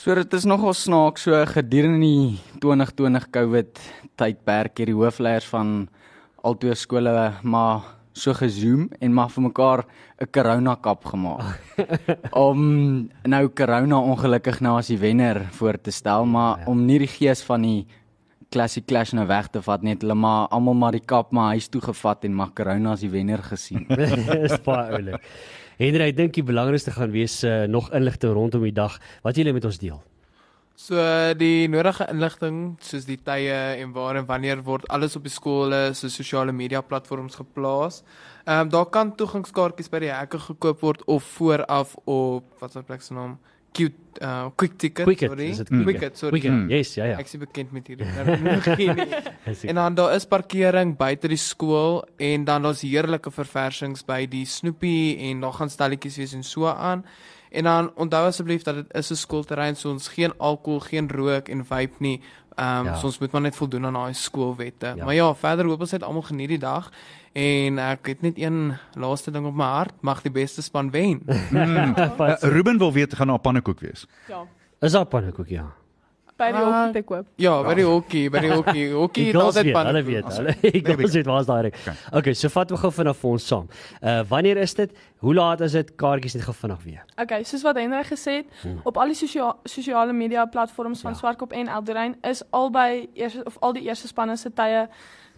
So 0.00 0.14
dit 0.16 0.32
is 0.32 0.46
nogal 0.48 0.72
snaaks 0.72 1.26
so 1.26 1.36
gedurende 1.44 1.98
die 2.00 2.38
2020 2.62 3.26
COVID 3.34 3.80
tydperk 4.16 4.80
het 4.80 4.88
die 4.88 4.94
hoofleiers 4.96 5.44
van 5.52 5.74
al 6.40 6.56
twee 6.56 6.72
skole 6.72 7.12
maar 7.44 7.82
so 8.16 8.32
gezoom 8.32 8.86
en 8.96 9.12
maar 9.12 9.28
vir 9.28 9.44
mekaar 9.44 9.84
'n 9.84 10.30
corona 10.32 10.74
kap 10.80 11.04
gemaak. 11.04 11.60
om 12.48 13.10
nou 13.28 13.44
corona 13.52 14.00
ongelukkig 14.00 14.60
nou 14.60 14.78
as 14.78 14.88
die 14.88 14.98
wenner 14.98 15.48
voor 15.52 15.76
te 15.76 15.90
stel, 15.90 16.24
maar 16.24 16.58
ja. 16.60 16.64
om 16.66 16.86
nie 16.86 16.98
die 16.98 17.12
gees 17.18 17.42
van 17.42 17.62
die 17.62 17.86
Classic 18.48 18.86
Clash 18.86 19.12
nou 19.12 19.26
weg 19.26 19.48
te 19.48 19.60
vat 19.60 19.82
net 19.82 20.00
hulle 20.00 20.14
maar 20.14 20.48
almal 20.48 20.74
maar 20.74 20.92
die 20.92 21.04
kap 21.04 21.30
maar 21.30 21.52
huis 21.52 21.68
toe 21.68 21.80
gevat 21.80 22.24
en 22.24 22.34
maar 22.34 22.54
corona 22.54 22.92
as 22.92 23.00
die 23.00 23.12
wenner 23.12 23.42
gesien. 23.42 23.84
Dis 24.40 24.62
baie 24.64 24.96
oulik. 24.96 25.20
Henry, 25.80 26.10
ek 26.10 26.16
dink 26.18 26.34
die 26.36 26.44
belangrikste 26.44 26.92
gaan 26.92 27.08
wees 27.14 27.38
uh, 27.48 27.62
nog 27.64 27.86
inligting 27.96 28.34
rondom 28.36 28.66
die 28.66 28.74
dag 28.76 28.98
wat 29.24 29.38
jy 29.40 29.46
met 29.48 29.64
ons 29.64 29.78
deel. 29.80 29.96
So 30.76 31.00
die 31.40 31.68
nodige 31.72 32.04
inligting 32.12 32.58
soos 32.84 33.06
die 33.08 33.16
tye 33.16 33.56
en 33.80 33.94
waar 33.96 34.18
en 34.20 34.26
wanneer 34.28 34.60
word 34.64 34.84
alles 34.92 35.16
op 35.16 35.24
die 35.24 35.32
skole 35.32 35.78
se 35.96 36.10
sosiale 36.12 36.52
media 36.52 36.82
platforms 36.84 37.40
geplaas. 37.40 38.02
Ehm 38.44 38.66
um, 38.66 38.72
daar 38.76 38.90
kan 38.92 39.14
toegangskaartjies 39.16 39.88
by 39.88 40.02
die 40.04 40.12
hekke 40.12 40.42
gekoop 40.50 40.84
word 40.84 41.04
of 41.08 41.24
vooraf 41.38 41.96
op 42.04 42.44
wat 42.60 42.76
se 42.76 42.84
plek 42.84 43.00
se 43.00 43.16
naam 43.16 43.38
Q 43.72 43.90
uh, 44.22 44.48
Quick 44.56 44.78
Ticket 44.78 45.04
Quicket, 45.06 45.30
sorry. 45.30 45.48
is 45.48 45.56
dit 45.58 45.68
Quicket, 45.68 45.84
Quicket? 45.86 46.18
sorry. 46.18 46.40
Quicket, 46.40 46.70
yes, 46.70 46.94
ja, 46.94 47.04
ja. 47.04 47.16
Ek 47.18 47.26
is 47.30 47.36
bekend 47.40 47.72
met 47.72 47.86
hierdie 47.86 48.06
terminologie 48.16 48.92
nie. 48.94 49.20
Is 49.46 49.64
En 49.64 49.74
dan 49.74 49.94
daar 49.94 50.14
is 50.14 50.26
parkering 50.26 50.96
buite 50.98 51.28
die 51.28 51.38
skool 51.40 52.02
en 52.18 52.44
dan 52.44 52.62
daar's 52.62 52.82
heerlike 52.82 53.30
verversings 53.30 54.04
by 54.04 54.26
die 54.26 54.44
Snoepie 54.46 55.16
en 55.30 55.40
daar 55.40 55.52
gaan 55.52 55.70
stalletjies 55.70 56.16
wees 56.16 56.34
en 56.34 56.42
so 56.42 56.66
aan. 56.66 57.04
En 57.50 57.64
dan 57.66 57.90
onthou 57.98 58.26
asseblief 58.26 58.62
dat 58.62 58.74
dit 58.74 58.94
is 58.94 59.10
'n 59.10 59.14
skoolterrein, 59.16 59.76
so 59.76 59.90
ons 59.90 60.08
geen 60.08 60.32
alkohol, 60.38 60.80
geen 60.80 61.08
rook 61.10 61.48
en 61.48 61.64
vape 61.66 61.98
nie. 61.98 62.20
Ehm 62.54 62.78
um, 62.78 62.84
Ja. 62.84 62.94
so 62.96 63.06
ons 63.06 63.18
moet 63.18 63.32
maar 63.32 63.40
net 63.40 63.56
voldoen 63.56 63.86
aan 63.86 63.92
daai 63.92 64.14
skoolwette. 64.14 64.92
Ja. 64.96 65.04
Maar 65.04 65.14
ja, 65.14 65.34
verder 65.34 65.66
hoop 65.66 65.80
ons 65.80 65.90
net 65.90 66.02
almal 66.02 66.22
geniet 66.22 66.48
die 66.48 66.58
dag. 66.58 66.90
En 67.32 67.78
ek 67.78 68.06
het 68.06 68.22
net 68.22 68.38
een 68.38 68.76
laaste 68.94 69.30
ding 69.30 69.46
op 69.46 69.54
my 69.54 69.64
hart, 69.64 69.92
mag 70.00 70.22
die 70.22 70.32
beste 70.32 70.62
span 70.62 70.90
wen. 70.90 71.22
Mm. 71.50 71.94
Uh, 71.96 72.34
Ruben 72.54 72.78
wil 72.78 72.92
weet 72.92 73.14
gaan 73.14 73.26
daar 73.26 73.38
pannekoek 73.38 73.80
wees. 73.80 74.06
Ja. 74.28 74.42
Is 74.80 74.92
daar 74.92 75.04
pannekoek 75.04 75.48
ja? 75.48 75.72
By 76.40 76.48
die 76.56 76.62
hokkie 76.64 76.92
te 76.96 77.02
koop. 77.10 77.26
Ja, 77.36 77.54
by 77.66 77.74
die 77.78 77.84
hokkie, 77.84 78.24
by 78.32 78.40
die 78.46 78.50
hokkie. 78.54 78.86
Hokkie 78.96 79.26
het 79.28 79.36
altyd 79.40 79.68
weet, 79.70 79.76
hulle 79.90 80.02
weet, 80.08 80.32
hulle 80.38 80.54
die 80.64 80.80
girls 80.86 81.14
weet 81.18 81.28
waar's 81.28 81.46
daai. 81.50 81.70
Okay, 82.16 82.34
so 82.34 82.48
vat 82.54 82.70
we 82.72 82.80
gou 82.80 82.90
vanaf 82.96 83.20
vir 83.20 83.30
ons 83.30 83.46
saam. 83.52 83.68
Uh 84.02 84.20
wanneer 84.30 84.56
is 84.64 84.74
dit? 84.74 84.92
Hoe 85.20 85.34
laat 85.36 85.60
is 85.60 85.72
dit? 85.76 85.94
Kaartjies 86.00 86.34
net 86.38 86.44
gou 86.48 86.54
vinnig 86.56 86.82
weer. 86.84 87.04
Okay, 87.20 87.42
soos 87.44 87.62
wat 87.66 87.76
Henry 87.76 88.02
gesê 88.08 88.40
het, 88.40 88.46
Hmm. 88.62 88.80
op 88.84 88.96
al 88.96 89.12
die 89.12 89.14
sosio 89.20 89.52
sosiale 89.64 90.12
media 90.12 90.46
platforms 90.46 91.00
van 91.04 91.12
ja. 91.12 91.18
Swartkop 91.18 91.52
en 91.52 91.68
Eldorein 91.68 92.16
is 92.22 92.42
albei 92.50 93.08
eerste 93.14 93.44
of 93.44 93.56
al 93.60 93.72
die 93.72 93.82
eerste 93.88 94.08
spanne 94.08 94.36
se 94.36 94.50
tye 94.52 94.86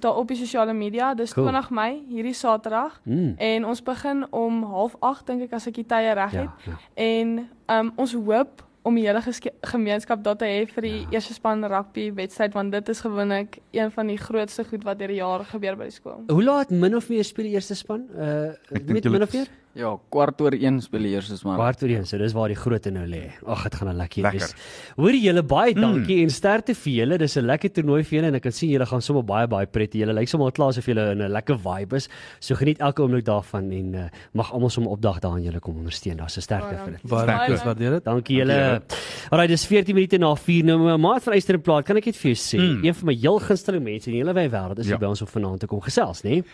daar 0.02 0.16
op 0.18 0.28
die 0.28 0.36
sosiale 0.36 0.72
media. 0.72 1.14
Dis 1.14 1.32
Cool. 1.34 1.46
cool. 1.46 1.54
20 1.60 1.70
Mei, 1.70 2.02
hierdie 2.08 2.32
Saterdag. 2.34 3.00
Mm. 3.04 3.34
En 3.38 3.64
ons 3.66 3.82
begin 3.82 4.26
om 4.30 4.62
08:30 4.64 5.24
dink 5.26 5.42
ek 5.42 5.52
as 5.52 5.66
ek 5.66 5.74
die 5.74 5.86
tye 5.86 6.12
reg 6.14 6.32
Ja, 6.32 6.40
het. 6.40 6.50
ja. 6.66 6.78
En 6.94 7.48
um, 7.66 7.92
ons 7.96 8.12
hoop 8.14 8.62
om 8.82 8.94
die 8.98 9.04
hele 9.06 9.22
gemeenskap 9.62 10.24
daar 10.24 10.36
te 10.36 10.44
hê 10.44 10.66
vir 10.66 10.82
die 10.82 11.00
ja. 11.00 11.06
eerste 11.16 11.34
span 11.34 11.64
rugby 11.64 12.08
wedstryd 12.14 12.52
want 12.54 12.72
dit 12.72 12.88
is 12.88 13.00
gewoonlik 13.00 13.58
een 13.70 13.90
van 13.94 14.06
die 14.06 14.16
grootste 14.18 14.64
goed 14.64 14.84
wat 14.84 14.98
deur 14.98 15.08
die 15.08 15.20
jare 15.20 15.44
gebeur 15.44 15.76
by 15.76 15.84
die 15.84 15.94
skool. 15.94 16.24
Hoe 16.28 16.42
laat 16.44 16.70
min 16.70 16.96
of 16.96 17.08
meer 17.08 17.24
speel 17.24 17.44
die 17.44 17.54
eerste 17.54 17.74
span? 17.78 18.08
Uh 18.14 18.52
Ek 18.72 18.86
met 18.86 19.04
julle- 19.04 19.18
min 19.18 19.22
of 19.22 19.32
meer? 19.32 19.46
Ja, 19.74 19.96
kwart 20.12 20.40
oor 20.44 20.52
1 20.52 20.82
speel 20.84 21.00
die 21.06 21.14
eerste 21.14 21.36
span. 21.38 21.54
Kwart 21.56 21.80
oor 21.82 21.88
1, 21.88 22.04
so 22.04 22.18
dis 22.20 22.34
waar 22.36 22.48
die 22.52 22.56
grootte 22.60 22.90
nou 22.92 23.06
lê. 23.08 23.30
Ag, 23.48 23.62
dit 23.64 23.74
gaan 23.74 23.88
'n 23.88 23.96
lekker 23.96 24.22
Lekker. 24.22 24.40
wees. 24.40 24.54
Hoorie 24.96 25.22
julle 25.22 25.42
baie 25.42 25.72
dankie 25.74 26.16
mm. 26.18 26.22
en 26.24 26.30
sterkte 26.30 26.74
vir 26.74 26.92
julle. 26.92 27.18
Dis 27.18 27.36
'n 27.38 27.46
lekker 27.46 27.70
toernooi 27.72 28.02
vir 28.04 28.18
julle 28.18 28.28
en 28.28 28.34
ek 28.34 28.42
kan 28.42 28.52
sien 28.52 28.68
julle 28.68 28.84
gaan 28.86 29.00
sommer 29.00 29.22
baie 29.24 29.46
baie 29.48 29.66
pret. 29.66 29.94
Julle 29.94 30.12
lyk 30.12 30.28
sommer 30.28 30.52
klaar 30.52 30.68
asof 30.68 30.84
julle 30.84 31.12
in 31.12 31.22
'n 31.22 31.32
lekker 31.32 31.56
vibe 31.56 31.96
is. 31.96 32.08
So 32.40 32.54
geniet 32.54 32.80
elke 32.80 33.00
oomblik 33.02 33.24
daarvan 33.24 33.72
en 33.72 33.94
uh, 33.94 34.08
mag 34.34 34.52
almal 34.52 34.68
sommer 34.70 34.92
opdag 34.92 35.20
daar 35.20 35.32
aan 35.32 35.42
julle 35.42 35.60
kom 35.60 35.76
ondersteun. 35.76 36.16
Daar's 36.18 36.36
'n 36.36 36.42
sterkte 36.42 36.76
vir 36.84 36.90
dit. 36.92 37.02
Baie 37.08 37.56
waardeer 37.64 37.90
dit. 37.90 38.04
Dankie 38.04 38.36
julle. 38.36 38.82
Alraai, 39.30 39.48
dis 39.48 39.64
14 39.66 39.94
minute 39.94 40.18
na 40.18 40.34
4 40.34 40.64
nou. 40.64 40.78
My 40.78 40.96
maat 40.98 41.22
van 41.22 41.32
Eysterplaat, 41.32 41.84
kan 41.86 41.96
ek 41.96 42.04
net 42.06 42.16
vir 42.16 42.32
jou 42.34 42.36
sê, 42.36 42.60
Mm. 42.60 42.84
een 42.84 42.94
van 42.94 43.06
my 43.06 43.14
heel 43.14 43.38
gunsteling 43.38 43.82
mense 43.82 44.06
in 44.10 44.12
die 44.12 44.22
hele 44.22 44.34
wêreld 44.34 44.78
is 44.78 44.88
Ja. 44.88 44.98
by 44.98 45.06
ons 45.06 45.22
op 45.22 45.28
vanaand 45.30 45.60
te 45.60 45.66
kom 45.66 45.80
gesels, 45.80 46.22
né? 46.24 46.44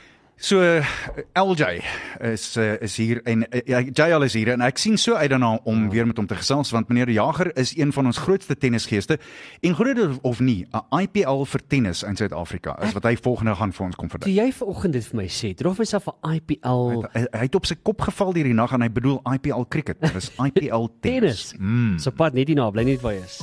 So 0.41 0.61
uh, 0.63 0.87
LJ 1.35 1.81
is 2.23 2.57
uh, 2.57 2.77
is 2.81 2.95
hier 2.97 3.19
en 3.27 3.41
ja, 3.67 3.81
JL 3.83 4.23
is 4.23 4.37
hier 4.39 4.53
en 4.53 4.61
ek 4.63 4.79
sien 4.79 4.95
so 4.99 5.17
uit 5.19 5.31
daarna 5.33 5.57
om 5.67 5.81
Ja. 5.83 5.91
weer 5.91 6.07
met 6.07 6.17
hom 6.17 6.27
te 6.31 6.37
gesels 6.39 6.71
want 6.71 6.89
meneer 6.89 7.11
Jager 7.11 7.51
is 7.59 7.73
een 7.77 7.91
van 7.93 8.07
ons 8.07 8.19
grootste 8.23 8.55
tennisgeeste 8.57 9.19
en 9.67 9.75
groter 9.75 10.15
of 10.23 10.39
nie 10.41 10.65
'n 10.71 11.01
IPL 11.03 11.43
vir 11.45 11.61
tennis 11.67 12.03
in 12.07 12.17
Suid-Afrika 12.17 12.79
is 12.87 12.93
wat 12.95 13.03
hy 13.03 13.17
volgende 13.17 13.55
gaan 13.55 13.73
vir 13.73 13.87
ons 13.87 13.97
kom 13.97 14.09
verduidelik. 14.11 14.45
jy 14.47 14.53
vanoggend 14.53 14.93
dit 14.93 15.07
vir 15.07 15.17
my 15.17 15.27
sê, 15.29 15.49
het 15.49 15.67
of 15.67 15.79
myself 15.79 16.07
'n 16.07 16.35
IPL 16.35 17.03
Hy, 17.13 17.27
hy 17.33 17.39
het 17.43 17.55
op 17.55 17.67
sy 17.67 17.75
kop 17.83 18.01
geval 18.01 18.33
hierdie 18.35 18.55
nag 18.55 18.73
en 18.73 18.81
hy 18.83 18.89
bedoel 18.91 19.21
IPL 19.35 19.63
cricket. 19.69 20.01
Dit 20.01 20.15
is 20.15 20.31
IPL 20.47 20.87
tennis. 21.01 21.49
tennis. 21.51 21.55
Mm. 21.59 21.99
So 21.99 22.11
pad 22.11 22.35
net 22.35 22.47
hier 22.47 22.57
na, 22.57 22.71
bly 22.71 22.85
net 22.85 23.01
waar 23.01 23.13
jy 23.15 23.25
is. 23.25 23.41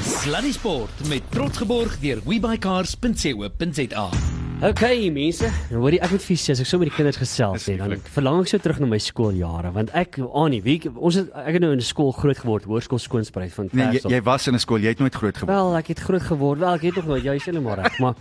Sluddy 0.00 0.52
Sport 0.52 1.08
met 1.08 1.22
trots 1.30 1.58
geborg 1.58 2.00
deur 2.00 2.20
webycars.co.za. 2.24 4.10
Okay 4.64 5.10
mense, 5.12 5.44
nou 5.68 5.82
hoor 5.82 5.92
jy 5.92 5.98
ek 6.00 6.12
moet 6.14 6.22
vir 6.24 6.38
sê 6.40 6.54
as 6.54 6.60
ek 6.62 6.68
so 6.70 6.80
met 6.80 6.88
die 6.88 6.94
kinders 6.96 7.18
gesels 7.20 7.66
nie, 7.68 7.74
dan 7.76 7.92
verlang 8.14 8.38
ek 8.40 8.48
so 8.48 8.62
terug 8.64 8.78
na 8.80 8.86
my 8.88 8.96
skooljare 9.04 9.68
want 9.74 9.90
ek 9.92 10.16
Annie, 10.24 10.62
wie 10.64 10.78
ons 10.96 11.18
het 11.20 11.28
ek 11.42 11.58
het 11.58 11.60
nou 11.60 11.74
in 11.74 11.82
'n 11.82 11.84
skool 11.84 12.08
groot 12.16 12.38
geword, 12.40 12.64
hoërskool 12.64 12.96
Skoonspruit 12.98 13.52
van 13.52 13.68
Nee, 13.72 13.84
jy, 13.84 13.90
Kersop. 13.92 14.10
jy 14.10 14.20
was 14.24 14.46
in 14.48 14.54
'n 14.54 14.58
skool, 14.58 14.80
jy 14.80 14.88
het 14.96 14.98
nooit 14.98 15.14
groot 15.14 15.36
geword. 15.36 15.52
Wel, 15.52 15.76
ek 15.76 15.86
het 15.88 16.00
groot 16.00 16.22
geword. 16.22 16.58
Wel, 16.60 16.72
ek 16.74 16.82
het 16.88 16.96
nog 16.96 17.06
nooit, 17.06 17.24
jy 17.24 17.34
is 17.34 17.44
heeltemal 17.44 17.74
reg, 17.76 17.98
maar 17.98 18.14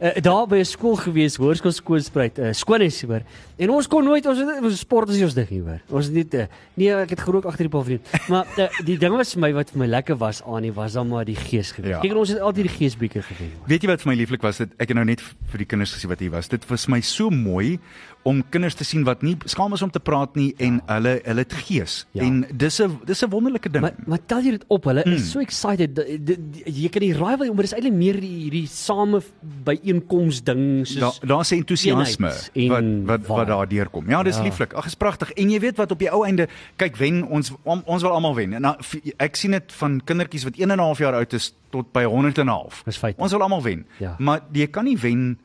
uh, 0.00 0.14
daar 0.30 0.46
by 0.46 0.58
'n 0.62 0.64
skool 0.64 0.94
gewees, 0.96 1.36
hoërskool 1.36 1.72
Skoonspruit, 1.72 2.38
uh, 2.38 2.52
skoonhuis 2.52 3.02
hoor. 3.02 3.22
En 3.58 3.70
ons 3.70 3.86
kon 3.88 4.04
nooit 4.04 4.24
ons 4.26 4.38
het 4.38 4.62
ons 4.62 4.78
sport 4.78 5.08
as 5.10 5.16
jy 5.16 5.24
ons 5.24 5.34
dig 5.34 5.50
nie 5.50 5.60
hoor. 5.60 5.80
Ons 5.90 6.06
het 6.06 6.14
nie 6.14 6.40
uh, 6.40 6.46
nee, 6.74 6.94
ek 6.94 7.10
het 7.10 7.20
gerook 7.20 7.44
agter 7.46 7.66
die 7.66 7.74
paviljoen. 7.74 8.00
Maar 8.28 8.46
uh, 8.58 8.68
die 8.84 8.96
ding 8.96 9.12
was 9.16 9.34
vir 9.34 9.40
my 9.40 9.52
wat 9.52 9.70
vir 9.70 9.78
my 9.80 9.86
lekker 9.86 10.16
was 10.16 10.40
aan 10.46 10.62
nie 10.62 10.72
was 10.72 10.92
dan 10.92 11.08
maar 11.08 11.24
die 11.24 11.34
gees 11.34 11.72
gewees. 11.72 11.98
Ja. 11.98 12.00
Kyk, 12.00 12.14
ons 12.14 12.28
het 12.28 12.38
altyd 12.38 12.70
die 12.70 12.76
geesbeker 12.78 13.22
gewen. 13.22 13.50
Weet 13.66 13.82
jy 13.82 13.88
wat 13.88 14.00
vir 14.02 14.12
my 14.12 14.16
lieflik 14.16 14.42
was? 14.42 14.56
Dit 14.58 14.70
ek 14.78 14.88
het 14.88 14.96
nou 14.96 15.04
net 15.04 15.20
vir 15.20 15.58
die 15.58 15.66
kinders 15.66 15.79
gesien 15.92 16.08
wat 16.08 16.18
hier 16.20 16.30
was. 16.30 16.48
Dit 16.48 16.66
was 16.68 16.86
my 16.86 17.00
so 17.00 17.30
mooi 17.30 17.78
om 18.22 18.42
kinders 18.50 18.74
te 18.74 18.84
sien 18.84 19.04
wat 19.04 19.22
nie 19.22 19.36
skaam 19.48 19.72
is 19.72 19.80
om 19.82 19.90
te 19.90 20.00
praat 20.00 20.34
nie 20.36 20.54
en 20.58 20.82
hulle 20.86 21.20
hulle 21.24 21.40
het 21.40 21.52
gees. 21.52 22.06
Ja. 22.12 22.22
En 22.22 22.44
dis 22.52 22.80
'n 22.82 22.98
dis 23.04 23.22
'n 23.24 23.30
wonderlike 23.30 23.70
ding. 23.70 23.80
Maar 23.82 23.94
maar 24.06 24.18
tel 24.26 24.40
jy 24.42 24.50
dit 24.50 24.64
op, 24.68 24.84
hulle 24.84 25.02
Mm. 25.06 25.12
is 25.12 25.30
so 25.30 25.38
excited. 25.40 25.94
Die- 25.96 26.22
die- 26.24 26.36
die- 26.50 26.82
Jy 26.82 26.88
kan 26.88 27.00
die 27.00 27.14
raai 27.14 27.36
maar 27.36 27.62
dis 27.62 27.72
eintlik 27.72 27.92
meer 27.94 28.20
die 28.20 28.50
hierdie 28.50 28.66
same 28.66 29.22
byeenkoms 29.64 30.42
ding 30.44 30.84
Daar 30.86 31.12
soos 31.12 31.20
daar's 31.20 31.50
'n 31.52 31.56
entoesiasme 31.56 32.32
eenheid 32.52 32.84
en 32.84 33.04
wat 33.06 33.26
wat 33.26 33.36
wat 33.36 33.46
daar 33.46 33.68
deurkom. 33.68 34.08
Ja, 34.08 34.22
dis 34.22 34.36
Ja. 34.36 34.42
lieflik. 34.42 34.72
Ag, 34.74 34.86
is 34.86 34.94
pragtig. 34.94 35.32
En 35.32 35.50
jy 35.50 35.60
weet 35.60 35.76
wat 35.76 35.90
op 35.90 35.98
die 35.98 36.10
ou 36.10 36.24
einde, 36.26 36.48
kyk 36.76 36.96
wen 36.96 37.24
ons 37.26 37.52
om, 37.62 37.82
ons 37.86 38.02
wil 38.02 38.10
almal 38.12 38.34
wen. 38.34 38.52
En 38.52 38.60
nou, 38.60 38.76
ek 39.16 39.36
sien 39.36 39.50
dit 39.50 39.72
van 39.72 40.00
kindertjies 40.04 40.44
wat 40.44 40.56
1 40.58 40.70
en 40.70 40.76
'n 40.78 40.80
half 40.82 40.98
jaar 40.98 41.14
oud 41.14 41.32
is 41.32 41.54
tot 41.70 41.92
by 41.92 42.04
100 42.04 42.38
en 42.38 42.44
'n 42.46 42.48
half. 42.48 42.82
Ons 43.16 43.30
wil 43.32 43.42
almal 43.42 43.62
wen. 43.62 43.86
Ja. 43.98 44.16
Maar 44.18 44.40
jy 44.52 44.66
kan 44.66 44.84
nie 44.84 44.98
wen 44.98 45.38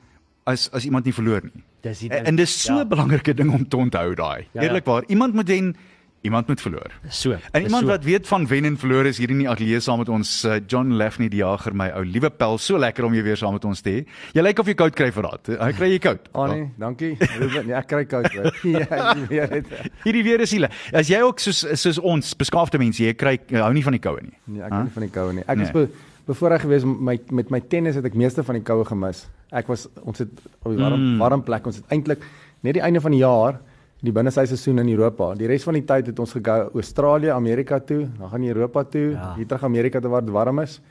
as 0.46 0.70
as 0.74 0.86
iemand 0.86 1.06
nie 1.06 1.14
verloor 1.14 1.42
nie. 1.44 1.64
Dis 1.82 2.00
die 2.00 2.10
En, 2.10 2.18
ding. 2.18 2.28
en 2.28 2.36
dis 2.36 2.62
so 2.64 2.74
'n 2.74 2.78
Ja. 2.78 2.86
belangrike 2.86 3.34
ding 3.34 3.52
om 3.54 3.68
te 3.68 3.78
onthou 3.78 4.16
daai. 4.16 4.48
Ja, 4.54 4.62
ja. 4.62 4.68
Eerlikwaar, 4.70 5.04
iemand 5.08 5.34
moet 5.34 5.48
wen, 5.48 5.76
iemand 6.22 6.48
moet 6.48 6.62
verloor. 6.62 6.92
So. 7.10 7.32
En 7.52 7.62
iemand 7.64 7.84
so. 7.84 7.88
wat 7.90 8.04
weet 8.04 8.28
van 8.28 8.48
wen 8.48 8.66
en 8.66 8.78
verloor 8.78 9.06
is 9.06 9.18
hier 9.18 9.30
in 9.30 9.38
die 9.38 9.50
ateljee 9.50 9.80
saam 9.80 10.00
met 10.00 10.10
ons 10.10 10.44
uh, 10.46 10.56
John 10.68 10.92
Lafney 10.98 11.30
die 11.30 11.38
jager 11.40 11.74
my 11.76 11.90
ou 11.96 12.04
liewe 12.04 12.30
pel 12.30 12.58
so 12.58 12.78
lekker 12.78 13.06
om 13.06 13.14
jou 13.14 13.24
weer 13.24 13.38
saam 13.38 13.54
met 13.54 13.66
ons 13.66 13.82
te 13.82 13.90
hê. 13.90 14.06
Jy 14.34 14.42
lyk 14.42 14.60
of 14.60 14.66
jy 14.68 14.74
koud 14.74 14.94
kry 14.96 15.12
vir 15.12 15.24
raad. 15.24 15.48
Hy 15.62 15.72
kry 15.74 15.90
jy 15.92 16.00
koud. 16.00 16.20
Annie, 16.34 16.72
dankie. 16.80 17.18
Ruben, 17.40 17.68
ja, 17.68 17.78
ek 17.78 17.88
kry 17.88 18.06
koud 18.06 18.32
ja, 18.34 19.16
jy 19.30 19.48
weet 19.50 19.70
dit. 19.70 19.92
Hierdie 20.04 20.24
weer 20.24 20.40
is 20.42 20.52
hierdie. 20.52 20.70
As 20.94 21.08
jy 21.08 21.22
ook 21.22 21.40
soos 21.40 21.66
soos 21.74 22.00
ons 22.00 22.34
beskaafde 22.36 22.78
mense, 22.80 23.04
jy 23.04 23.14
kry 23.14 23.40
hou 23.52 23.74
nie 23.74 23.84
van 23.84 23.92
die 23.94 24.00
koue 24.02 24.22
nie. 24.22 24.34
Nee, 24.46 24.62
ek 24.64 24.70
Huh? 24.72 24.76
hou 24.78 24.84
nie 24.84 24.92
van 24.94 25.04
die 25.04 25.12
koue 25.12 25.34
nie. 25.34 25.44
Ek 25.48 25.58
Nee. 25.58 25.72
be, 25.72 25.90
bevoorreg 26.26 26.62
geweest 26.62 26.84
om 26.86 26.98
my 27.06 27.20
met 27.32 27.50
my 27.54 27.60
tennis 27.62 27.96
het 27.96 28.06
ek 28.06 28.14
meeste 28.18 28.44
van 28.44 28.56
die 28.56 28.64
koue 28.64 28.86
gemis. 28.86 29.28
Ek 29.52 29.68
was 29.68 29.88
ons 30.04 30.20
het 30.20 30.30
op 30.64 30.72
die 30.72 30.80
warm 30.82 31.00
Mm. 31.14 31.18
warm 31.22 31.44
plek. 31.44 31.66
Ons 31.66 31.76
het 31.76 31.86
eintlik 31.94 32.24
net 32.62 32.74
die 32.74 32.82
einde 32.82 33.02
van 33.02 33.12
die 33.12 33.20
jaar 33.22 33.60
die 34.02 34.12
binneseisoen 34.12 34.80
in 34.80 34.90
Europa. 34.90 35.34
Die 35.36 35.48
res 35.48 35.64
van 35.64 35.74
die 35.74 35.84
tyd 35.86 36.08
het 36.08 36.20
ons 36.20 36.32
gegaan 36.32 36.70
Australië, 36.74 37.30
Amerika 37.34 37.80
toe, 37.80 38.08
dan 38.20 38.30
gaan 38.30 38.44
Europa 38.44 38.84
toe, 38.84 39.12
Ja. 39.12 39.34
hier 39.36 39.46
terug 39.48 39.64
Amerika 39.64 40.00
toe 40.00 40.10
waar 40.10 40.22
dit 40.22 40.30
warm 40.34 40.60
is. 40.60 40.82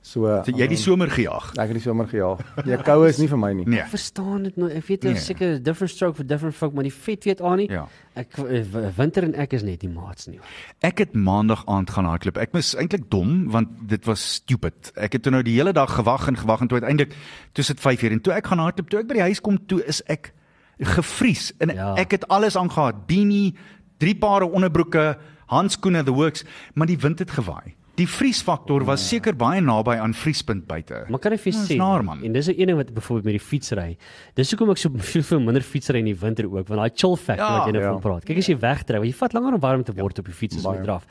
So, 0.00 0.22
So 0.44 0.52
jy 0.54 0.62
het 0.62 0.70
die 0.70 0.78
somer 0.78 1.10
gejaag. 1.10 1.50
Ek 1.58 1.68
het 1.68 1.76
die 1.76 1.82
somer 1.82 2.06
gejaag. 2.08 2.38
Die 2.64 2.76
koue 2.86 3.08
is 3.10 3.18
nie 3.18 3.26
vir 3.28 3.38
my 3.38 3.50
nie. 3.52 3.64
Nee. 3.68 3.80
Ek 3.82 3.90
verstaan 3.92 4.44
dit 4.46 4.56
nou. 4.56 4.68
Ek 4.70 4.86
weet 4.86 5.02
Nee. 5.02 5.12
daar's 5.12 5.26
seker 5.26 5.58
different 5.62 5.90
stroke 5.92 6.16
for 6.16 6.24
different 6.24 6.54
folk, 6.56 6.72
maar 6.72 6.86
die 6.86 6.92
vet 6.94 7.24
weet 7.24 7.40
aan 7.42 7.56
nie. 7.58 7.66
Ja. 7.70 7.82
Ek 8.16 8.38
eh, 8.38 8.62
winter 8.96 9.24
en 9.26 9.34
ek 9.34 9.52
is 9.58 9.62
net 9.66 9.80
die 9.80 9.90
maats 9.90 10.26
nie. 10.30 10.38
Ek 10.80 10.98
het 11.02 11.12
maandag 11.18 11.64
aand 11.66 11.90
gaan 11.90 12.04
hardloop. 12.08 12.38
Ek 12.38 12.52
was 12.56 12.74
eintlik 12.78 13.10
dom 13.10 13.50
want 13.50 13.68
dit 13.90 14.04
was 14.08 14.22
stupid. 14.38 14.92
Ek 14.96 15.12
het 15.18 15.22
toe 15.26 15.32
nou 15.34 15.42
die 15.42 15.58
hele 15.58 15.72
dag 15.76 15.90
gewag 15.98 16.28
en 16.30 16.36
gewag 16.40 16.60
en 16.64 16.68
toe 16.68 16.78
uiteindelik 16.80 17.12
toe 17.52 17.64
sit 17.64 17.80
5 17.80 18.02
uur 18.02 18.12
en 18.12 18.20
toe 18.22 18.32
ek 18.38 18.46
gaan 18.46 18.58
hardloop, 18.64 18.88
toe 18.90 19.00
ek 19.00 19.08
by 19.08 19.14
die 19.18 19.26
huis 19.28 19.40
kom, 19.40 19.58
toe 19.66 19.82
is 19.84 20.00
ek 20.06 20.32
gevries 20.78 21.52
en 21.58 21.74
Ja. 21.74 21.94
ek 21.98 22.10
het 22.12 22.28
alles 22.28 22.56
aangehad. 22.56 23.06
Beanie, 23.10 23.56
drie 23.98 24.14
pare 24.16 24.46
onderbroeke, 24.46 25.18
handskoene, 25.50 26.04
the 26.04 26.12
works, 26.14 26.44
maar 26.74 26.86
die 26.86 26.96
wind 26.98 27.18
het 27.18 27.30
gewaai. 27.30 27.74
Die 27.98 28.06
vriesfaktor 28.06 28.84
was 28.86 29.02
seker 29.10 29.34
baie 29.34 29.60
naby 29.64 29.96
aan 29.98 30.12
vriespunt 30.14 30.66
buite. 30.70 31.00
Maar 31.10 31.18
kan 31.24 31.32
ek 31.34 31.40
vir 31.42 31.52
Ja, 31.52 31.64
sê? 31.66 31.76
naar, 31.80 32.04
man. 32.06 32.22
En 32.22 32.32
dis 32.32 32.46
'n 32.46 32.54
een 32.56 32.66
ding 32.70 32.76
wat 32.78 32.94
byvoorbeeld 32.94 33.24
met 33.24 33.34
die 33.40 33.46
fietsry. 33.46 33.96
Dis 34.34 34.50
hoekom 34.52 34.70
ek 34.70 34.76
so 34.78 34.88
veel, 34.94 35.22
veel 35.30 35.40
minder 35.40 35.62
fietsry 35.62 35.98
in 35.98 36.04
die 36.04 36.14
winter 36.14 36.44
ook, 36.46 36.68
want 36.68 36.78
daai 36.80 36.90
chill 36.94 37.16
factor 37.16 37.44
Ja, 37.46 37.58
wat 37.58 37.66
jy 37.66 37.72
nou 37.72 37.82
ja. 37.84 37.90
van 37.92 38.00
praat. 38.00 38.24
Kyk 38.24 38.38
as 38.38 38.46
jy 38.46 38.56
wegdry, 38.58 38.96
want 39.02 39.06
jy 39.10 39.14
vat 39.18 39.32
langer 39.34 39.54
om 39.54 39.60
warm 39.60 39.82
te 39.82 39.92
word 39.92 40.18
op 40.18 40.24
die 40.26 40.34
fiets 40.34 40.56
as 40.56 40.62
jy 40.62 40.82
draf. 40.82 41.04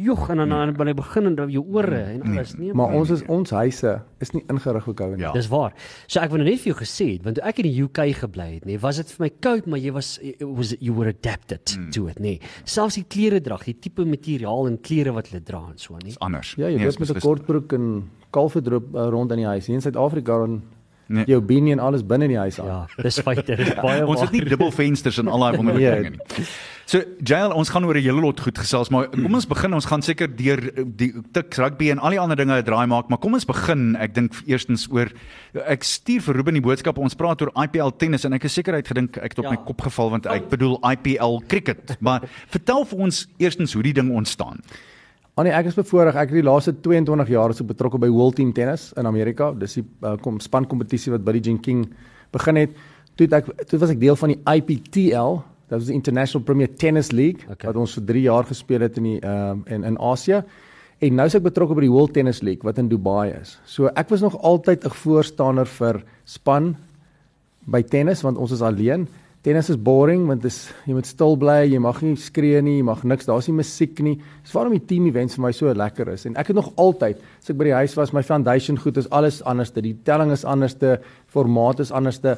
Jog 0.00 0.30
en 0.30 0.36
dan 0.40 0.48
dan 0.48 0.74
wanneer 0.76 0.94
jy 0.94 1.00
begin 1.02 1.26
en 1.26 1.34
dan 1.34 1.50
jou 1.50 1.64
ore 1.74 1.98
en 2.14 2.22
alles. 2.22 2.54
Nee, 2.58 2.72
Maar 2.72 2.88
man. 2.90 2.96
ons 3.00 3.10
is 3.10 3.22
ons 3.28 3.50
huise 3.50 4.02
is 4.20 4.30
nie 4.32 4.42
ingerig 4.48 4.84
vir 4.84 4.94
koue 4.94 5.16
nie. 5.16 5.22
Ja. 5.24 5.32
Dis 5.32 5.48
waar. 5.48 5.72
So 6.06 6.20
ek 6.20 6.30
wou 6.30 6.38
nou 6.38 6.48
net 6.50 6.60
vir 6.60 6.72
jou 6.72 6.78
gesê 6.80 7.12
het, 7.12 7.22
want 7.24 7.36
toe 7.36 7.44
ek 7.44 7.58
in 7.58 7.68
die 7.70 7.82
UK 7.84 8.00
gebly 8.20 8.54
het, 8.54 8.64
nê, 8.66 8.78
was 8.80 8.96
dit 8.96 9.10
vir 9.12 9.24
my 9.26 9.30
koud, 9.40 9.66
maar 9.66 9.78
jy 9.78 9.92
was 9.92 10.18
it 10.22 10.42
was 10.42 10.74
you 10.80 10.94
were 10.94 11.08
adapted 11.10 11.76
Hmm. 11.76 11.90
to 11.90 12.06
it, 12.08 12.18
nê. 12.18 12.40
Selfs 12.64 12.94
die 12.94 13.04
klere 13.04 13.40
drag, 13.40 13.64
die 13.64 13.76
tipe 13.78 14.04
materiaal 14.04 14.66
en 14.66 14.78
klere 14.80 15.12
wat 15.12 15.28
hulle 15.28 15.42
dra 15.42 15.58
en 15.70 15.76
so, 15.78 15.94
nê. 15.94 16.04
Dis 16.04 16.18
anders. 16.20 16.54
Ja, 16.56 16.66
jy 16.68 16.76
Nee, 16.76 16.84
loop 16.84 16.88
is 16.88 16.98
met 16.98 17.08
'n 17.10 17.14
beslis- 17.14 17.24
kortbroek 17.24 17.72
en 17.72 18.10
kalfedroop 18.30 18.94
uh, 18.94 19.08
rond 19.10 19.30
in 19.32 19.38
die 19.38 19.46
huis. 19.46 19.66
Hier 19.66 19.74
in 19.74 19.82
Suid-Afrika 19.82 20.38
dan 20.38 20.62
Nee. 21.10 21.24
jou 21.26 21.40
beanie 21.42 21.72
en 21.74 21.80
alles 21.82 22.04
binne 22.06 22.24
in 22.28 22.30
die 22.30 22.38
huis 22.38 22.60
aan. 22.62 22.66
Ja, 22.70 23.02
dis 23.02 23.16
feite, 23.18 23.56
dis 23.58 23.74
baie 23.74 24.06
Ons 24.06 24.20
het 24.20 24.30
nie 24.30 24.40
waar. 24.44 24.48
dubbel 24.52 24.70
vensters 24.70 25.18
en 25.18 25.26
al 25.28 25.40
daai 25.42 25.56
wonderlike 25.56 25.90
Nee. 25.90 26.02
dinge 26.04 26.10
nie. 26.10 26.46
So 26.86 27.00
Jail, 27.22 27.50
ons 27.54 27.68
gaan 27.70 27.84
oor 27.84 27.94
'n 27.98 28.02
hele 28.02 28.20
lot 28.20 28.38
goed 28.40 28.58
gesels, 28.58 28.90
maar 28.90 29.08
kom 29.08 29.34
ons 29.34 29.46
begin. 29.46 29.74
Ons 29.74 29.86
gaan 29.86 30.02
seker 30.02 30.28
deur 30.36 30.60
die 30.96 31.12
tik 31.32 31.54
rugby 31.54 31.90
en 31.90 31.98
al 31.98 32.10
die 32.10 32.18
ander 32.20 32.36
dinge 32.36 32.54
'n 32.58 32.64
draai 32.64 32.86
maak, 32.86 33.08
maar 33.08 33.18
kom 33.18 33.34
ons 33.34 33.44
begin. 33.44 33.96
Ek 33.96 34.14
dink 34.14 34.32
eerstens 34.46 34.86
oor 34.90 35.08
ek 35.66 35.82
stuur 35.84 36.20
vir 36.22 36.34
Ruben 36.34 36.54
die 36.54 36.60
boodskap. 36.62 36.96
Ons 36.98 37.14
praat 37.14 37.42
oor 37.42 37.50
IPL 37.64 37.90
tennis 37.96 38.24
en 38.24 38.32
ek 38.32 38.44
is 38.44 38.52
seker 38.52 38.72
hy 38.72 38.78
het 38.78 38.88
gedink 38.88 39.16
ek 39.16 39.30
het 39.34 39.38
op 39.38 39.44
Ja. 39.44 39.50
my 39.50 39.56
kop 39.56 39.80
geval 39.80 40.10
want 40.10 40.26
ek 40.26 40.48
bedoel 40.48 40.78
IPL 40.82 41.42
cricket. 41.48 41.96
Maar 42.00 42.22
vertel 42.48 42.84
vir 42.84 42.98
ons 42.98 43.26
eerstens 43.38 43.72
hoe 43.72 43.82
die 43.82 43.92
ding 43.94 44.10
ontstaan. 44.10 44.60
Annie, 45.38 45.52
ek 45.54 45.68
is 45.70 45.76
bevoorreg. 45.78 46.16
Ek 46.18 46.32
het 46.32 46.40
die 46.40 46.46
laaste 46.46 46.72
22 46.82 47.30
jaar 47.30 47.52
so 47.54 47.66
betrokke 47.66 48.00
by 48.02 48.08
World 48.10 48.36
Team 48.40 48.50
Tennis 48.54 48.88
in 48.98 49.06
Amerika. 49.06 49.52
Dis 49.54 49.78
die 49.78 49.84
uh, 50.02 50.16
kom 50.22 50.40
span 50.42 50.66
kompetisie 50.68 51.12
wat 51.14 51.22
Billie 51.26 51.42
Jean 51.44 51.60
King 51.62 51.84
begin 52.34 52.58
het. 52.58 52.74
Toe 53.14 53.28
het 53.28 53.36
ek 53.38 53.52
toe 53.70 53.78
was 53.78 53.94
ek 53.94 54.00
deel 54.02 54.18
van 54.18 54.34
die 54.34 54.40
IPTL. 54.42 55.38
Dit 55.70 55.76
was 55.76 55.86
die 55.86 55.94
International 55.94 56.42
Premier 56.46 56.72
Tennis 56.74 57.12
League 57.14 57.46
Okay. 57.46 57.70
wat 57.70 57.78
ons 57.78 57.94
vir 58.00 58.08
3 58.10 58.24
jaar 58.26 58.48
gespeel 58.48 58.82
het 58.86 58.98
in 58.98 59.06
die 59.12 59.20
ehm 59.20 59.60
um, 59.60 59.64
in 59.70 59.86
in 59.92 60.00
Asië. 60.02 60.42
En 61.00 61.16
nou 61.16 61.26
is 61.30 61.38
ek 61.38 61.46
betrokke 61.46 61.78
by 61.78 61.86
die 61.86 61.92
World 61.94 62.12
Tennis 62.12 62.42
League 62.42 62.66
wat 62.66 62.82
in 62.82 62.90
Dubai 62.90 63.30
is. 63.38 63.54
So 63.64 63.88
ek 63.94 64.10
was 64.10 64.20
nog 64.26 64.34
altyd 64.42 64.84
'n 64.84 64.98
voorstander 65.04 65.66
vir 65.78 66.02
span 66.24 66.74
by 67.64 67.82
tennis 67.82 68.22
want 68.22 68.36
ons 68.36 68.52
is 68.52 68.62
alleen. 68.62 69.08
Tennis 69.40 69.70
is 69.72 69.78
boring 69.80 70.26
want 70.28 70.42
dis 70.44 70.56
jy 70.84 70.92
moet 70.92 71.08
stil 71.08 71.38
bly, 71.40 71.62
jy 71.64 71.78
mag 71.80 72.02
nie 72.04 72.12
skree 72.20 72.58
nie, 72.60 72.74
jy 72.76 72.84
mag 72.84 73.06
niks, 73.08 73.24
daar's 73.24 73.46
nie 73.48 73.54
musiek 73.56 74.02
nie. 74.04 74.18
Dis 74.44 74.52
waarom 74.52 74.74
die 74.76 74.82
team 74.84 75.06
events 75.08 75.38
vir 75.38 75.46
my 75.46 75.52
so 75.56 75.72
lekker 75.72 76.10
is. 76.12 76.26
En 76.28 76.36
ek 76.40 76.50
het 76.52 76.58
nog 76.58 76.68
altyd, 76.80 77.22
as 77.40 77.48
ek 77.48 77.56
by 77.56 77.70
die 77.70 77.78
huis 77.78 77.96
was, 77.96 78.12
my 78.12 78.20
foundation 78.26 78.76
goed 78.76 79.00
is 79.00 79.08
alles 79.16 79.40
anderste. 79.48 79.80
Die 79.80 79.94
telling 80.04 80.34
is 80.34 80.44
anderste, 80.44 80.98
formaat 81.32 81.80
is 81.80 81.92
anderste. 81.96 82.36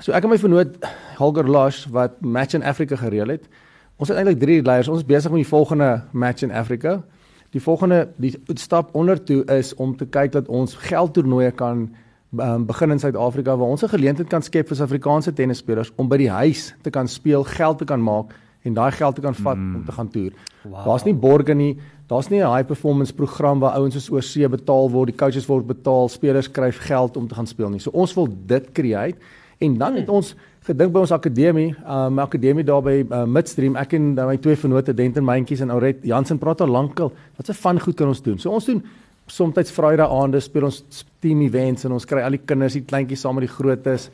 So 0.00 0.16
ek 0.16 0.24
en 0.24 0.32
my 0.32 0.40
vernoot 0.40 0.80
Holger 1.18 1.50
Lash 1.50 1.84
wat 1.92 2.16
Match 2.24 2.56
in 2.56 2.64
Africa 2.64 2.96
gereël 2.96 3.36
het. 3.36 3.44
Ons 4.00 4.08
het 4.08 4.16
eintlik 4.16 4.40
3 4.40 4.64
leiers. 4.64 4.88
Ons 4.88 5.02
is 5.02 5.08
besig 5.12 5.34
met 5.34 5.42
die 5.42 5.50
volgende 5.50 5.90
Match 6.16 6.46
in 6.46 6.54
Africa. 6.56 7.02
Die 7.52 7.60
volgende 7.60 8.06
die 8.16 8.32
stap 8.56 8.94
onder 8.96 9.20
toe 9.20 9.42
is 9.52 9.74
om 9.76 9.92
te 9.96 10.08
kyk 10.08 10.32
dat 10.32 10.48
ons 10.48 10.76
geldtoernooie 10.88 11.52
kan 11.52 11.90
um, 12.36 12.66
begin 12.66 12.90
in 12.90 12.98
Suid-Afrika 12.98 13.56
waar 13.56 13.68
ons 13.68 13.82
'n 13.82 13.88
geleentheid 13.88 14.28
kan 14.28 14.42
skep 14.42 14.68
vir 14.68 14.76
Suid-Afrikaanse 14.76 15.32
tennisspelers 15.32 15.92
om 15.96 16.08
by 16.08 16.16
die 16.16 16.30
huis 16.30 16.74
te 16.82 16.90
kan 16.90 17.08
speel, 17.08 17.44
geld 17.44 17.78
te 17.78 17.84
kan 17.84 18.02
maak 18.02 18.34
en 18.62 18.74
daai 18.74 18.92
geld 18.92 19.14
te 19.14 19.20
kan 19.20 19.34
vat 19.34 19.56
mm. 19.56 19.76
om 19.76 19.84
te 19.84 19.92
gaan 19.92 20.08
toer. 20.08 20.32
Wow. 20.62 20.84
Daar's 20.84 21.04
nie 21.04 21.14
borge 21.14 21.54
nie. 21.54 21.78
Daar's 22.06 22.28
nie 22.28 22.40
'n 22.40 22.54
high 22.54 22.66
performance 22.66 23.12
program 23.12 23.58
waar 23.58 23.72
ouens 23.72 23.94
soos 23.94 24.10
oorsee 24.10 24.48
betaal 24.48 24.90
word, 24.90 25.06
die 25.06 25.16
coaches 25.16 25.46
word 25.46 25.66
betaal, 25.66 26.08
spelers 26.08 26.50
kry 26.50 26.72
geld 26.72 27.16
om 27.16 27.28
te 27.28 27.34
gaan 27.34 27.46
speel 27.46 27.70
nie. 27.70 27.80
So 27.80 27.90
ons 27.90 28.14
wil 28.14 28.28
dit 28.46 28.72
create 28.72 29.18
en 29.58 29.78
dan 29.78 29.94
het 29.94 30.08
ons 30.08 30.34
gedink 30.60 30.92
by 30.92 31.00
ons 31.00 31.12
akademie, 31.12 31.74
uh, 31.86 32.08
my 32.08 32.22
akademie 32.22 32.64
daar 32.64 32.82
by 32.82 33.06
uh, 33.10 33.24
Midstream, 33.24 33.76
ek 33.76 33.92
en 33.92 34.18
uh, 34.18 34.26
my 34.26 34.36
twee 34.36 34.56
vennote 34.56 34.94
Denton 34.94 35.24
Myntjies 35.24 35.60
en 35.60 35.70
Auret 35.70 36.02
Jansen 36.02 36.38
praat 36.38 36.60
al 36.60 36.68
lankal. 36.68 37.12
Wat 37.36 37.48
'n 37.48 37.52
van 37.52 37.80
goed 37.80 37.96
kan 37.96 38.08
ons 38.08 38.22
doen. 38.22 38.38
So 38.38 38.50
ons 38.50 38.64
doen 38.64 38.82
soms 39.30 39.72
Vrydag 39.72 40.10
aande 40.10 40.40
speel 40.40 40.68
ons 40.68 41.04
team 41.22 41.42
events 41.42 41.84
en 41.84 41.94
ons 41.96 42.06
kry 42.08 42.22
al 42.24 42.36
die 42.36 42.44
kinders, 42.44 42.76
die 42.78 42.86
kleintjies 42.86 43.24
saam 43.24 43.38
met 43.38 43.46
die 43.46 43.52
grootes. 43.52 44.08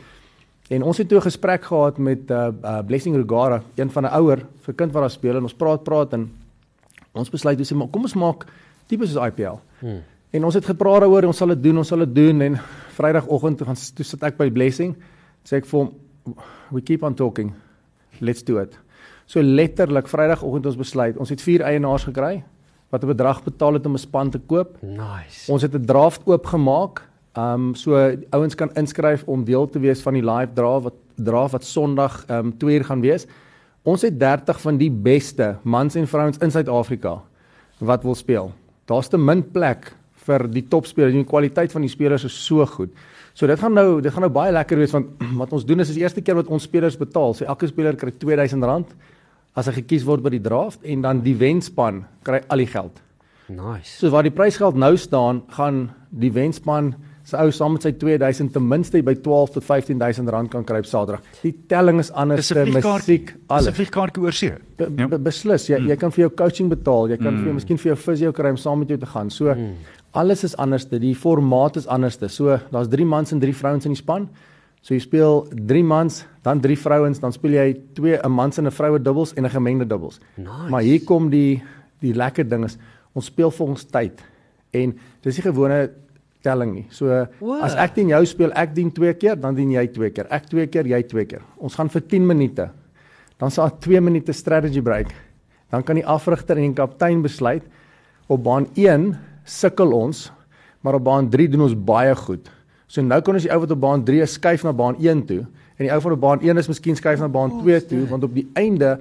En 0.72 0.83
ons 0.83 0.98
het 0.98 1.09
toe 1.09 1.18
'n 1.18 1.29
gesprek 1.29 1.64
gehad 1.64 1.98
met 1.98 2.31
uh, 2.31 2.48
uh 2.62 2.81
Blessing 2.87 3.16
Rugara, 3.16 3.62
een 3.77 3.90
van 3.90 4.05
'n 4.05 4.14
ouer 4.20 4.46
vir 4.61 4.74
kind 4.74 4.92
wat 4.92 5.03
daar 5.03 5.11
speel 5.11 5.37
en 5.37 5.42
ons 5.42 5.55
praat 5.55 5.85
praat 5.85 6.12
en 6.12 6.31
ons 7.12 7.31
besluit 7.31 7.59
ons 7.59 7.72
sê 7.72 7.77
maar 7.77 7.88
kom 7.88 8.03
ons 8.03 8.14
maak 8.14 8.46
tipe 8.87 9.07
soos 9.07 9.27
IPL. 9.27 9.61
Hmm. 9.81 10.03
En 10.31 10.44
ons 10.44 10.55
het 10.55 10.64
gepraat 10.64 11.00
daaroor, 11.00 11.24
ons 11.24 11.37
sal 11.37 11.48
dit 11.48 11.62
doen, 11.62 11.79
ons 11.79 11.88
sal 11.88 11.98
dit 11.98 12.14
doen 12.14 12.40
en 12.40 12.61
Vrydagoggend 12.98 13.59
toe 13.59 13.66
gaan 13.66 13.77
toe 13.94 14.05
sit 14.05 14.22
ek 14.22 14.37
by 14.37 14.50
Blessing, 14.50 14.96
sê 15.44 15.57
ek 15.57 15.66
vir 15.66 15.81
hom 15.81 15.94
we 16.70 16.81
keep 16.81 17.03
on 17.03 17.14
talking. 17.14 17.53
Let's 18.20 18.42
do 18.42 18.59
it. 18.59 18.79
So 19.27 19.42
letterlik 19.42 20.09
Vrydagoggend 20.09 20.66
ons 20.66 20.77
besluit, 20.77 21.16
ons 21.16 21.29
het 21.29 21.42
vier 21.42 21.61
eienaars 21.61 22.05
gekry 22.05 22.42
wat 22.94 23.02
'n 23.02 23.11
bedrag 23.11 23.42
betaal 23.42 23.80
het 23.80 23.87
om 23.87 23.98
'n 23.98 24.07
span 24.07 24.30
te 24.30 24.38
koop. 24.38 24.78
Nice. 24.83 25.50
Ons 25.52 25.62
het 25.62 25.74
'n 25.74 25.85
draft 25.85 26.22
oopgemaak 26.24 27.02
Ehm 27.35 27.70
um, 27.70 27.74
so 27.74 27.98
ouens 28.30 28.54
kan 28.54 28.70
inskryf 28.78 29.24
om 29.26 29.42
deel 29.44 29.66
te 29.66 29.80
wees 29.83 30.02
van 30.07 30.14
die 30.14 30.22
live 30.22 30.52
draw 30.54 30.76
wat 30.83 30.94
draw 31.18 31.48
wat 31.50 31.64
Sondag 31.66 32.20
ehm 32.28 32.52
um, 32.52 32.59
2 32.59 32.76
uur 32.78 32.85
gaan 32.85 33.00
wees. 33.02 33.26
Ons 33.83 34.02
het 34.07 34.20
30 34.20 34.61
van 34.61 34.76
die 34.78 34.90
beste 34.90 35.57
mans 35.62 35.94
en 35.98 36.07
vrouens 36.07 36.38
in 36.38 36.50
Suid-Afrika 36.50 37.16
wat 37.78 38.02
wil 38.02 38.14
speel. 38.14 38.52
Daar's 38.87 39.11
te 39.11 39.18
min 39.18 39.42
plek 39.50 39.90
vir 40.26 40.46
die 40.48 40.62
topspelers. 40.68 41.12
Die 41.12 41.24
kwaliteit 41.24 41.72
van 41.72 41.83
die 41.83 41.90
spelers 41.90 42.24
is 42.24 42.37
so 42.46 42.66
goed. 42.66 42.94
So 43.35 43.50
dit 43.50 43.59
gaan 43.59 43.74
nou 43.74 44.00
dit 44.00 44.12
gaan 44.12 44.22
nou 44.28 44.33
baie 44.33 44.52
lekker 44.54 44.78
wees 44.78 44.94
want 44.94 45.11
wat 45.42 45.52
ons 45.52 45.66
doen 45.66 45.83
is 45.83 45.90
is 45.90 45.98
die 45.98 46.07
eerste 46.07 46.22
keer 46.22 46.38
wat 46.38 46.54
ons 46.54 46.62
spelers 46.70 46.96
betaal. 46.96 47.35
So 47.35 47.50
elke 47.50 47.66
speler 47.66 47.98
kry 47.98 48.14
R2000 48.14 48.94
as 49.54 49.70
hy 49.70 49.78
gekies 49.80 50.04
word 50.06 50.22
by 50.24 50.34
die 50.34 50.42
draft 50.42 50.82
en 50.82 51.02
dan 51.04 51.22
die 51.24 51.36
wenspan 51.38 52.04
kry 52.26 52.42
al 52.48 52.62
die 52.62 52.70
geld. 52.70 53.00
Nice. 53.48 53.98
So 54.00 54.10
waar 54.10 54.24
die 54.24 54.34
prysgeld 54.34 54.78
nou 54.80 54.96
staan, 54.96 55.42
gaan 55.52 55.90
die 56.10 56.32
wenspan 56.32 56.94
se 57.24 57.38
ou 57.40 57.48
saam 57.56 57.76
met 57.76 57.86
sy 57.86 57.92
2000 57.96 58.52
ten 58.52 58.64
minste 58.68 59.00
by 59.04 59.14
12 59.24 59.54
tot 59.56 59.64
15000 59.64 60.28
rand 60.32 60.50
kan 60.52 60.64
kry 60.68 60.82
op 60.82 60.88
Saterdag. 60.88 61.24
Die 61.40 61.54
telling 61.70 62.00
is 62.02 62.10
anders 62.12 62.50
te 62.52 62.64
musiek 62.68 63.32
alles. 63.48 63.64
Dis 63.64 63.72
'n 63.72 63.76
vliegkaartjie 63.78 64.22
oor 64.22 64.32
see. 64.32 64.52
Be, 64.76 64.90
be, 64.90 65.18
beslis, 65.18 65.68
jy 65.68 65.78
mm. 65.78 65.88
jy 65.88 65.96
kan 65.96 66.12
vir 66.12 66.24
jou 66.26 66.30
coaching 66.36 66.68
betaal, 66.68 67.08
jy 67.08 67.16
kan 67.16 67.32
mm. 67.32 67.38
vir 67.38 67.46
jou 67.46 67.54
miskien 67.54 67.78
vir 67.78 67.92
jou 67.92 67.96
fisio 67.96 68.32
kry 68.32 68.50
om 68.50 68.56
saam 68.56 68.78
met 68.78 68.88
jou 68.88 68.98
te 68.98 69.06
gaan. 69.06 69.30
So 69.30 69.54
mm. 69.54 69.72
alles 70.12 70.44
is 70.44 70.56
anderste, 70.56 70.98
die 70.98 71.14
formaat 71.14 71.76
is 71.76 71.86
anderste. 71.86 72.28
So 72.28 72.58
daar's 72.70 72.88
3 72.88 73.06
mans 73.06 73.32
en 73.32 73.40
3 73.40 73.54
vrouens 73.54 73.84
in 73.84 73.92
die 73.92 74.02
span. 74.02 74.28
So 74.85 74.92
jy 74.92 75.01
speel 75.01 75.47
3 75.49 75.81
mans, 75.88 76.18
dan 76.44 76.61
3 76.61 76.77
vrouens, 76.77 77.20
dan 77.23 77.33
speel 77.33 77.57
jy 77.57 77.68
2 77.97 78.18
'n 78.20 78.33
mans 78.33 78.59
en 78.59 78.66
'n 78.66 78.70
vroue 78.70 79.01
dubbels 79.01 79.33
en 79.33 79.44
'n 79.44 79.51
gemengde 79.51 79.87
dubbels. 79.87 80.20
Nice. 80.37 80.70
Maar 80.70 80.83
hier 80.83 81.05
kom 81.05 81.31
die 81.31 81.62
die 82.01 82.12
lekker 82.12 82.44
ding 82.49 82.64
is 82.64 82.77
ons 83.14 83.27
speel 83.27 83.51
vir 83.51 83.66
ons 83.66 83.85
tyd. 83.85 84.20
En 84.73 84.92
dis 85.23 85.37
nie 85.37 85.42
gewone 85.42 85.90
telling 86.42 86.75
nie. 86.75 86.87
So 86.90 87.07
wow. 87.40 87.62
as 87.62 87.75
ek 87.75 87.94
teen 87.94 88.09
jou 88.09 88.25
speel, 88.27 88.53
ek 88.53 88.75
dien 88.75 88.90
2 88.92 89.14
keer, 89.14 89.37
dan 89.40 89.55
dien 89.55 89.70
jy 89.70 89.87
2 89.87 90.11
keer. 90.11 90.27
Ek 90.31 90.47
2 90.51 90.66
keer, 90.66 90.85
jy 90.85 91.03
2 91.03 91.25
keer. 91.25 91.42
Ons 91.57 91.75
gaan 91.75 91.88
vir 91.88 92.03
10 92.03 92.27
minute. 92.27 92.68
Dan 93.38 93.51
sal 93.51 93.70
2 93.70 94.01
minute 94.01 94.33
strategy 94.33 94.83
break. 94.83 95.14
Dan 95.70 95.83
kan 95.83 95.97
die 95.97 96.07
afrigter 96.07 96.57
en 96.57 96.75
die 96.75 96.77
kaptein 96.77 97.23
besluit 97.23 97.62
op 98.29 98.42
baan 98.44 98.68
1 98.77 99.14
sukkel 99.44 99.92
ons, 99.92 100.31
maar 100.83 100.94
op 100.94 101.05
baan 101.05 101.31
3 101.31 101.49
doen 101.49 101.62
ons 101.62 101.75
baie 101.75 102.14
goed. 102.14 102.51
So 102.94 103.02
nou 103.02 103.18
kan 103.26 103.35
ons 103.35 103.42
die 103.42 103.50
ou 103.50 103.59
wat 103.64 103.72
op 103.74 103.80
baan 103.83 104.04
3 104.07 104.26
skuif 104.30 104.62
na 104.62 104.72
baan 104.76 104.94
1 105.02 105.24
toe 105.26 105.40
en 105.42 105.83
die 105.83 105.90
ou 105.90 105.98
van 106.04 106.14
op 106.14 106.20
baan 106.22 106.44
1 106.46 106.62
is 106.62 106.70
miskien 106.70 106.98
skuif 106.98 107.18
na 107.18 107.26
baan 107.28 107.57
2 107.64 107.80
toe 107.90 108.04
want 108.12 108.26
op 108.28 108.35
die 108.37 108.46
einde 108.54 108.92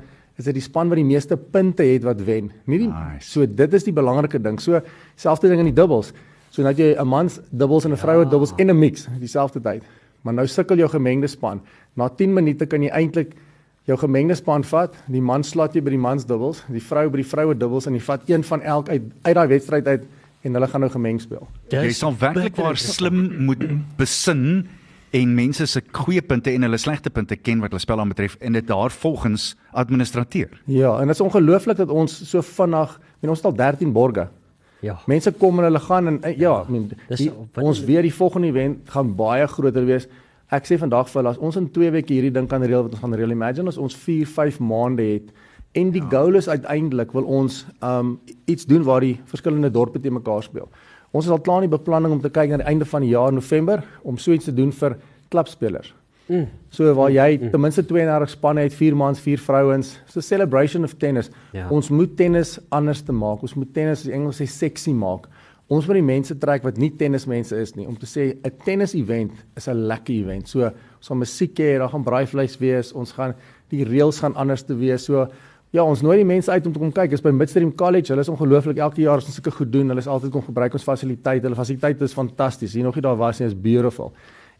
is 0.41 0.47
dit 0.47 0.57
die 0.57 0.63
span 0.65 0.89
wat 0.89 0.97
die 0.97 1.05
meeste 1.05 1.37
punte 1.37 1.85
het 1.85 2.05
wat 2.07 2.23
wen. 2.25 2.49
Nie 2.65 2.79
die 2.81 2.89
nice. 2.89 3.29
so 3.29 3.45
dit 3.45 3.73
is 3.77 3.85
die 3.85 3.93
belangrike 3.93 4.41
ding. 4.41 4.57
So 4.57 4.81
selfde 5.15 5.51
ding 5.51 5.61
in 5.61 5.69
die 5.69 5.77
dubbels. 5.77 6.09
So 6.49 6.65
nou 6.65 6.73
jy 6.73 6.95
'n 6.97 7.07
mans 7.07 7.39
dubbels 7.51 7.85
en 7.85 7.93
'n 7.93 8.01
vroue 8.01 8.23
ja. 8.23 8.29
dubbels 8.29 8.53
en 8.57 8.69
'n 8.69 8.79
mix 8.79 9.07
dieselfde 9.19 9.61
tyd. 9.61 9.83
Maar 10.23 10.33
nou 10.33 10.47
sukkel 10.47 10.77
jou 10.77 10.89
gemengde 10.89 11.27
span. 11.27 11.61
Na 11.93 12.09
10 12.09 12.33
minute 12.33 12.65
kan 12.65 12.81
jy 12.81 12.89
eintlik 12.89 13.35
jou 13.85 13.97
gemengde 13.97 14.35
span 14.35 14.63
vat. 14.63 14.95
Die 15.07 15.21
man 15.21 15.43
slaat 15.43 15.75
jy 15.75 15.81
by 15.81 15.89
die 15.91 15.99
mans 15.99 16.25
dubbels, 16.25 16.63
die 16.67 16.81
vrou 16.81 17.09
by 17.09 17.17
die 17.17 17.29
vroue 17.29 17.53
dubbels 17.53 17.85
en 17.85 17.93
jy 17.93 18.01
vat 18.01 18.21
een 18.29 18.43
van 18.43 18.61
elk 18.61 18.89
uit 18.89 19.01
uit 19.21 19.35
daai 19.35 19.47
wedstryd 19.47 19.87
uit 19.87 20.03
en 20.43 20.57
hulle 20.57 20.67
gaan 20.67 20.83
nou 20.85 20.91
gemeng 20.91 21.21
speel. 21.23 21.47
Jy 21.71 21.91
sal 21.95 22.15
werklik 22.19 22.59
waar 22.59 22.77
slim 22.79 23.25
moet 23.47 23.63
besin 23.97 24.67
en 25.13 25.33
mense 25.37 25.65
se 25.69 25.81
goeie 25.93 26.21
punte 26.25 26.51
en 26.51 26.65
hulle 26.65 26.79
slegte 26.81 27.11
punte 27.13 27.37
ken 27.37 27.61
wat 27.63 27.73
hulle 27.73 27.83
spel 27.83 28.01
aan 28.01 28.11
betref 28.11 28.35
en 28.41 28.57
dit 28.57 28.67
daarvolgens 28.67 29.53
administreer. 29.71 30.49
Ja, 30.65 30.97
en 30.99 31.07
dit 31.07 31.15
is 31.15 31.21
ongelooflik 31.21 31.77
dat 31.77 31.93
ons 31.93 32.15
so 32.29 32.41
vinnig, 32.41 32.97
men 33.21 33.33
ons 33.33 33.43
het 33.43 33.51
al 33.51 33.59
13 33.61 33.93
borge 33.93 34.27
Ja. 34.83 34.97
Mense 35.07 35.31
kom 35.39 35.61
en 35.61 35.69
hulle 35.69 35.79
gaan 35.79 36.07
en 36.11 36.19
ja, 36.23 36.33
ja 36.37 36.53
I 36.67 36.71
mean, 36.71 36.89
die, 37.07 37.31
ons 37.63 37.79
weer 37.87 38.03
die 38.03 38.13
volgende 38.13 38.49
event 38.51 38.89
gaan 38.91 39.13
baie 39.15 39.47
groter 39.47 39.85
wees. 39.87 40.09
Ek 40.53 40.67
sê 40.67 40.75
vandag 40.79 41.07
vir 41.09 41.21
hulle 41.21 41.31
as 41.31 41.39
ons 41.39 41.57
in 41.59 41.69
2 41.71 41.93
weke 41.95 42.11
hierdie 42.13 42.33
ding 42.35 42.49
kan 42.51 42.63
reël 42.63 42.83
wat 42.83 42.97
ons 42.97 43.03
gaan 43.05 43.15
reël. 43.15 43.31
Imagine 43.31 43.71
as 43.71 43.79
ons 43.79 43.95
4, 43.95 44.27
5 44.27 44.59
maande 44.59 45.05
het 45.07 45.31
en 45.73 45.91
die 45.91 46.01
ja. 46.01 46.09
goal 46.09 46.37
is 46.37 46.49
uiteindelik 46.49 47.11
wil 47.11 47.23
ons 47.23 47.63
um 47.81 48.19
iets 48.45 48.65
doen 48.69 48.83
waar 48.83 49.01
die 49.01 49.19
verskillende 49.25 49.71
dorpe 49.71 49.99
te 49.99 50.11
mekaar 50.11 50.43
speel. 50.43 50.69
Ons 51.11 51.25
is 51.25 51.31
al 51.31 51.41
klaar 51.45 51.63
in 51.63 51.69
die 51.69 51.77
beplanning 51.77 52.13
om 52.13 52.21
te 52.21 52.31
kyk 52.33 52.49
na 52.49 52.61
die 52.61 52.69
einde 52.69 52.85
van 52.89 53.05
die 53.05 53.11
jaar 53.13 53.33
November 53.33 53.83
om 54.01 54.17
so 54.17 54.33
iets 54.33 54.49
te 54.49 54.53
doen 54.53 54.71
vir 54.73 54.97
klubspelers. 55.33 55.93
Mm. 56.27 56.47
So 56.71 56.93
waar 56.95 57.11
jy 57.11 57.35
mm. 57.35 57.51
ten 57.51 57.61
minste 57.61 57.83
32 57.85 58.31
spanne 58.31 58.63
het, 58.65 58.73
4 58.73 58.95
mans, 58.95 59.19
4 59.21 59.41
vrouens. 59.43 59.97
So 60.09 60.23
celebration 60.23 60.83
of 60.87 60.95
tennis. 60.97 61.29
Ja. 61.51 61.67
Ons 61.69 61.89
moet 61.89 62.15
tennis 62.17 62.57
anders 62.69 63.03
te 63.03 63.13
maak. 63.13 63.43
Ons 63.43 63.57
moet 63.59 63.73
tennis, 63.75 64.05
die 64.07 64.15
Engels 64.15 64.41
sê 64.41 64.47
sexy 64.49 64.93
maak. 64.95 65.27
Ons 65.71 65.87
moet 65.87 65.97
die 65.97 66.05
mense 66.05 66.35
trek 66.37 66.65
wat 66.65 66.77
nie 66.81 66.91
tennismense 66.99 67.55
is 67.55 67.71
nie 67.77 67.85
om 67.87 67.95
te 67.95 68.07
sê 68.09 68.35
'n 68.35 68.51
tennis 68.65 68.93
event 68.95 69.31
is 69.55 69.67
'n 69.67 69.87
lekker 69.87 70.13
event. 70.13 70.47
So 70.47 70.63
ons 70.63 71.07
gaan 71.07 71.17
musiek 71.17 71.55
hê, 71.59 71.77
daar 71.77 71.89
gaan 71.89 72.03
braaivleis 72.03 72.57
wees, 72.59 72.93
ons 72.93 73.11
gaan 73.11 73.33
die 73.69 73.83
reëls 73.83 74.19
gaan 74.19 74.35
anders 74.35 74.63
te 74.63 74.75
wees. 74.75 75.05
So 75.05 75.27
ja, 75.73 75.83
ons 75.83 76.03
nooi 76.05 76.19
die 76.21 76.27
mense 76.27 76.51
uit 76.51 76.67
om 76.69 76.73
te 76.75 76.81
kom 76.81 76.91
kyk. 76.93 77.09
Dit 77.13 77.19
is 77.19 77.25
by 77.25 77.33
Midstream 77.33 77.71
College. 77.75 78.11
Hulle 78.13 78.21
is 78.25 78.29
ongelooflik 78.29 78.77
elke 78.77 79.01
jaar 79.01 79.21
as 79.21 79.29
ons 79.29 79.39
sulke 79.39 79.53
goed 79.55 79.71
doen. 79.73 79.89
Hulle 79.89 80.03
is 80.03 80.09
altyd 80.11 80.33
kom 80.35 80.45
gebruik 80.45 80.75
ons 80.77 80.85
fasiliteite. 80.85 81.47
Hulle 81.47 81.57
fasiliteite 81.57 82.05
is 82.05 82.13
fantasties. 82.13 82.75
Hier 82.77 82.85
nog 82.85 82.99
nie 82.99 83.05
daar 83.05 83.17
was 83.17 83.41
nie, 83.41 83.49
is 83.49 83.57
beautiful. 83.57 84.13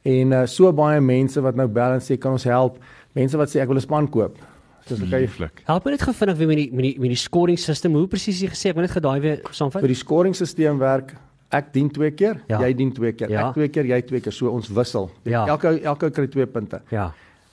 En 0.10 0.34
uh, 0.34 0.41
so 0.49 0.71
baie 0.76 1.02
mense 1.02 1.41
wat 1.45 1.60
nou 1.60 1.67
bel 1.71 1.99
en 1.99 2.02
sê 2.04 2.17
kan 2.19 2.34
ons 2.36 2.47
help. 2.49 2.82
Mense 3.15 3.38
wat 3.39 3.54
sê 3.54 3.62
ek 3.62 3.69
wil 3.69 3.78
'n 3.78 3.86
span 3.86 4.10
koop. 4.10 4.41
Dis 4.88 4.99
okay 4.99 5.23
hmm. 5.23 5.32
flik. 5.32 5.62
Help 5.69 5.86
my 5.86 5.93
net 5.93 6.02
gevinnig 6.02 6.38
weer 6.38 6.47
met 6.47 6.58
die 6.58 6.69
met 6.73 6.84
die 6.84 6.95
met 6.99 7.13
die 7.13 7.21
scoring 7.21 7.60
system. 7.60 7.93
Hoe 7.93 8.08
presies 8.08 8.41
jy 8.41 8.49
gesê 8.52 8.73
ek 8.73 8.76
moet 8.76 8.89
net 8.89 8.97
gedaai 8.97 9.19
weer 9.21 9.39
saamvat? 9.52 9.86
Vir 9.86 9.93
die 9.93 10.02
scoring 10.02 10.36
stelsel 10.36 10.82
werk 10.82 11.13
ek 11.54 11.69
dien 11.71 11.89
twee 11.93 12.12
keer, 12.12 12.41
ja. 12.49 12.60
jy 12.65 12.73
dien 12.73 12.91
twee 12.91 13.13
keer. 13.13 13.30
Ja. 13.30 13.47
Ek 13.47 13.54
twee 13.54 13.69
keer, 13.69 13.86
jy 13.86 14.02
twee 14.02 14.19
keer. 14.19 14.34
So 14.34 14.49
ons 14.49 14.67
wissel. 14.73 15.12
Ja. 15.30 15.45
Elke 15.47 15.78
elke 15.86 16.10
kry 16.10 16.28
twee 16.28 16.49
punte. 16.49 16.82
Ja. 16.91 17.12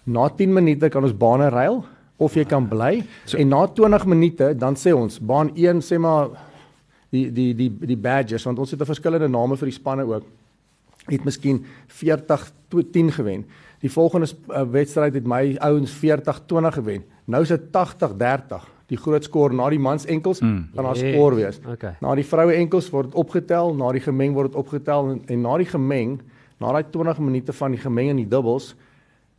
Na 0.08 0.28
10 0.28 0.54
minute 0.56 0.88
kan 0.88 1.04
ons 1.04 1.12
bane 1.12 1.50
ruil 1.52 1.84
of 2.20 2.36
jy 2.36 2.44
kan 2.44 2.68
bly 2.68 3.00
so, 3.24 3.38
en 3.40 3.48
na 3.48 3.64
20 3.66 4.06
minute 4.06 4.52
dan 4.60 4.76
sê 4.76 4.92
ons 4.96 5.18
baan 5.18 5.50
1 5.56 5.80
sê 5.84 5.98
maar 5.98 6.28
die 7.10 7.26
die 7.32 7.54
die 7.56 7.70
die 7.94 7.98
badges 7.98 8.44
want 8.46 8.58
ons 8.58 8.70
het 8.70 8.80
'n 8.80 8.92
verskillende 8.92 9.28
name 9.28 9.56
vir 9.56 9.72
die 9.72 9.78
spanne 9.78 10.04
ook 10.04 10.26
het 11.06 11.24
miskien 11.24 11.64
40-10 11.86 13.14
gewen. 13.14 13.46
Die 13.80 13.90
volgende 13.90 14.26
uh, 14.48 14.62
wedstryd 14.70 15.14
het 15.14 15.26
my 15.26 15.56
ouens 15.58 15.94
40-20 15.96 16.00
gewen. 16.76 17.04
Nou 17.24 17.42
is 17.42 17.48
dit 17.48 17.62
80-30. 17.72 18.66
Die 18.86 18.98
groot 18.98 19.24
skoor 19.24 19.54
na 19.54 19.68
die 19.70 19.78
mans 19.78 20.04
enkels 20.04 20.40
mm. 20.40 20.68
gaan 20.74 20.84
daar 20.84 20.98
yes. 20.98 21.14
skoor 21.14 21.34
wees. 21.34 21.60
Okay. 21.72 21.94
Na 22.00 22.14
die 22.14 22.26
vroue 22.26 22.52
enkels 22.58 22.90
word 22.90 23.10
dit 23.10 23.18
opgetel, 23.20 23.74
na 23.74 23.92
die 23.94 24.02
gemeng 24.02 24.34
word 24.34 24.52
dit 24.52 24.58
opgetel 24.58 25.12
en, 25.12 25.20
en 25.26 25.40
na 25.46 25.56
die 25.62 25.68
gemeng, 25.70 26.18
na 26.60 26.72
daai 26.74 26.90
20 26.90 27.22
minute 27.24 27.54
van 27.56 27.76
die 27.76 27.80
gemeng 27.80 28.10
en 28.10 28.20
die 28.20 28.28
dubbels, 28.28 28.74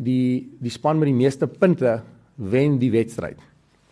die 0.01 0.49
die 0.63 0.71
span 0.71 0.97
met 0.97 1.11
die 1.11 1.17
meeste 1.17 1.47
punte 1.47 1.99
wen 2.49 2.79
die 2.81 2.91
wedstryd. 2.93 3.39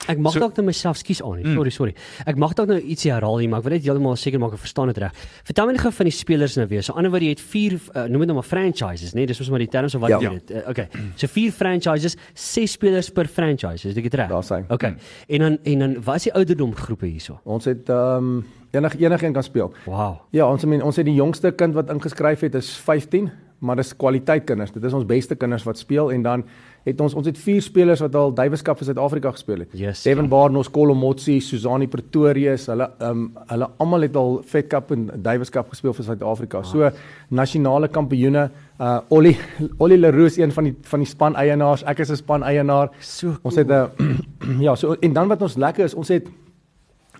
Ek 0.07 0.19
mag 0.23 0.33
so, 0.33 0.41
dalk 0.41 0.55
net 0.57 0.69
myself 0.69 0.97
skuis 1.01 1.19
aan. 1.21 1.41
Mm. 1.43 1.57
Sorry, 1.57 1.71
sorry. 1.75 1.93
Ek 2.29 2.38
mag 2.39 2.53
dalk 2.57 2.71
nou 2.71 2.77
ietsie 2.79 3.12
herhaal 3.12 3.41
hier, 3.41 3.49
maar 3.51 3.62
ek 3.62 3.67
wil 3.67 3.75
net 3.75 3.85
heeltemal 3.85 4.15
seker 4.17 4.41
maak 4.41 4.55
ek 4.55 4.62
verstaan 4.63 4.89
dit 4.93 5.01
reg. 5.03 5.25
Vertel 5.49 5.67
my 5.67 5.75
net 5.75 5.83
gou 5.83 5.91
van 5.97 6.09
die 6.09 6.15
spelers 6.15 6.55
nou 6.57 6.65
weer. 6.71 6.85
So 6.85 6.95
ander 6.97 7.12
wat 7.13 7.25
jy 7.25 7.33
het 7.35 7.43
4 7.43 7.75
uh, 7.75 7.81
eh, 7.91 8.05
noem 8.09 8.23
dit 8.23 8.31
nou 8.31 8.38
maar 8.39 8.47
franchises, 8.47 9.12
né? 9.13 9.21
Nee? 9.21 9.29
Dis 9.29 9.41
mos 9.43 9.51
maar 9.53 9.62
die 9.62 9.69
terme 9.69 9.91
so 9.91 10.01
wat 10.01 10.15
ja. 10.15 10.21
jy 10.23 10.31
het. 10.38 10.53
Uh, 10.55 10.63
okay. 10.71 10.88
So 11.19 11.29
4 11.29 11.53
franchises, 11.59 12.15
6 12.33 12.77
spelers 12.79 13.12
per 13.13 13.29
franchise. 13.29 13.91
Is 13.91 13.97
dit 13.97 14.15
reg? 14.21 14.31
Daar 14.31 14.47
sien. 14.47 14.65
Okay. 14.71 14.95
En 15.27 15.45
dan 15.45 15.59
en 15.73 15.85
dan 15.85 15.99
wat 16.07 16.23
is 16.23 16.29
die 16.29 16.33
ouderdom 16.39 16.73
groepe 16.79 17.09
hierso? 17.12 17.38
Ons 17.43 17.69
het 17.69 17.91
ehm 17.91 18.31
um, 18.31 18.47
enig 18.71 18.95
enigiemand 18.97 19.38
kan 19.41 19.45
speel. 19.45 19.69
Wow. 19.85 20.23
Ja, 20.33 20.47
ons 20.49 20.65
het 20.65 20.81
ons 20.81 20.97
het 21.01 21.05
die 21.05 21.17
jongste 21.19 21.51
kind 21.51 21.77
wat 21.77 21.91
ingeskryf 21.93 22.47
het 22.47 22.55
is 22.55 22.71
15, 22.85 23.29
maar 23.59 23.75
dis 23.75 23.93
kwaliteit 23.93 24.47
kinders. 24.47 24.71
Dit 24.71 24.83
is 24.83 24.95
ons 24.95 25.05
beste 25.05 25.35
kinders 25.35 25.67
wat 25.67 25.77
speel 25.77 26.12
en 26.15 26.25
dan 26.25 26.45
het 26.89 27.02
ons 27.04 27.13
ons 27.17 27.28
het 27.30 27.38
vier 27.38 27.62
spelers 27.63 28.02
wat 28.04 28.15
al 28.17 28.34
Duiweskap 28.36 28.80
vir 28.80 28.89
Suid-Afrika 28.89 29.32
gespeel 29.36 29.63
het. 29.63 29.75
Yes, 29.78 30.04
Devin 30.08 30.28
ja. 30.28 30.32
Barnos, 30.32 30.69
Kolomotsi, 30.73 31.39
Susani 31.43 31.88
Pretorius, 31.91 32.67
hulle 32.71 32.89
um, 33.06 33.28
hulle 33.52 33.69
almal 33.84 34.08
het 34.08 34.17
al 34.19 34.39
Fed 34.49 34.69
Cup 34.71 34.93
en 34.95 35.08
Duiweskap 35.13 35.69
gespeel 35.73 35.95
vir 35.97 36.10
Suid-Afrika. 36.10 36.63
Ah. 36.63 36.67
So 36.67 36.91
nasionale 37.30 37.91
kampioene, 37.93 38.49
uh 38.80 38.99
Ollie 39.15 39.36
Ollie 39.84 39.99
Leroux 39.99 40.38
een 40.39 40.54
van 40.56 40.69
die 40.69 40.75
van 40.91 41.06
die 41.06 41.10
span 41.10 41.36
eienaars. 41.39 41.84
Ek 41.84 41.99
is 42.06 42.12
'n 42.12 42.21
span 42.21 42.43
eienaar. 42.43 42.91
So 42.99 43.28
cool. 43.28 43.39
ons 43.43 43.56
het 43.56 43.67
'n 43.69 44.62
ja, 44.67 44.75
so 44.75 44.95
en 44.99 45.13
dan 45.13 45.28
wat 45.28 45.41
ons 45.41 45.58
lekker 45.58 45.86
is, 45.86 45.93
ons 45.93 46.08
het 46.08 46.28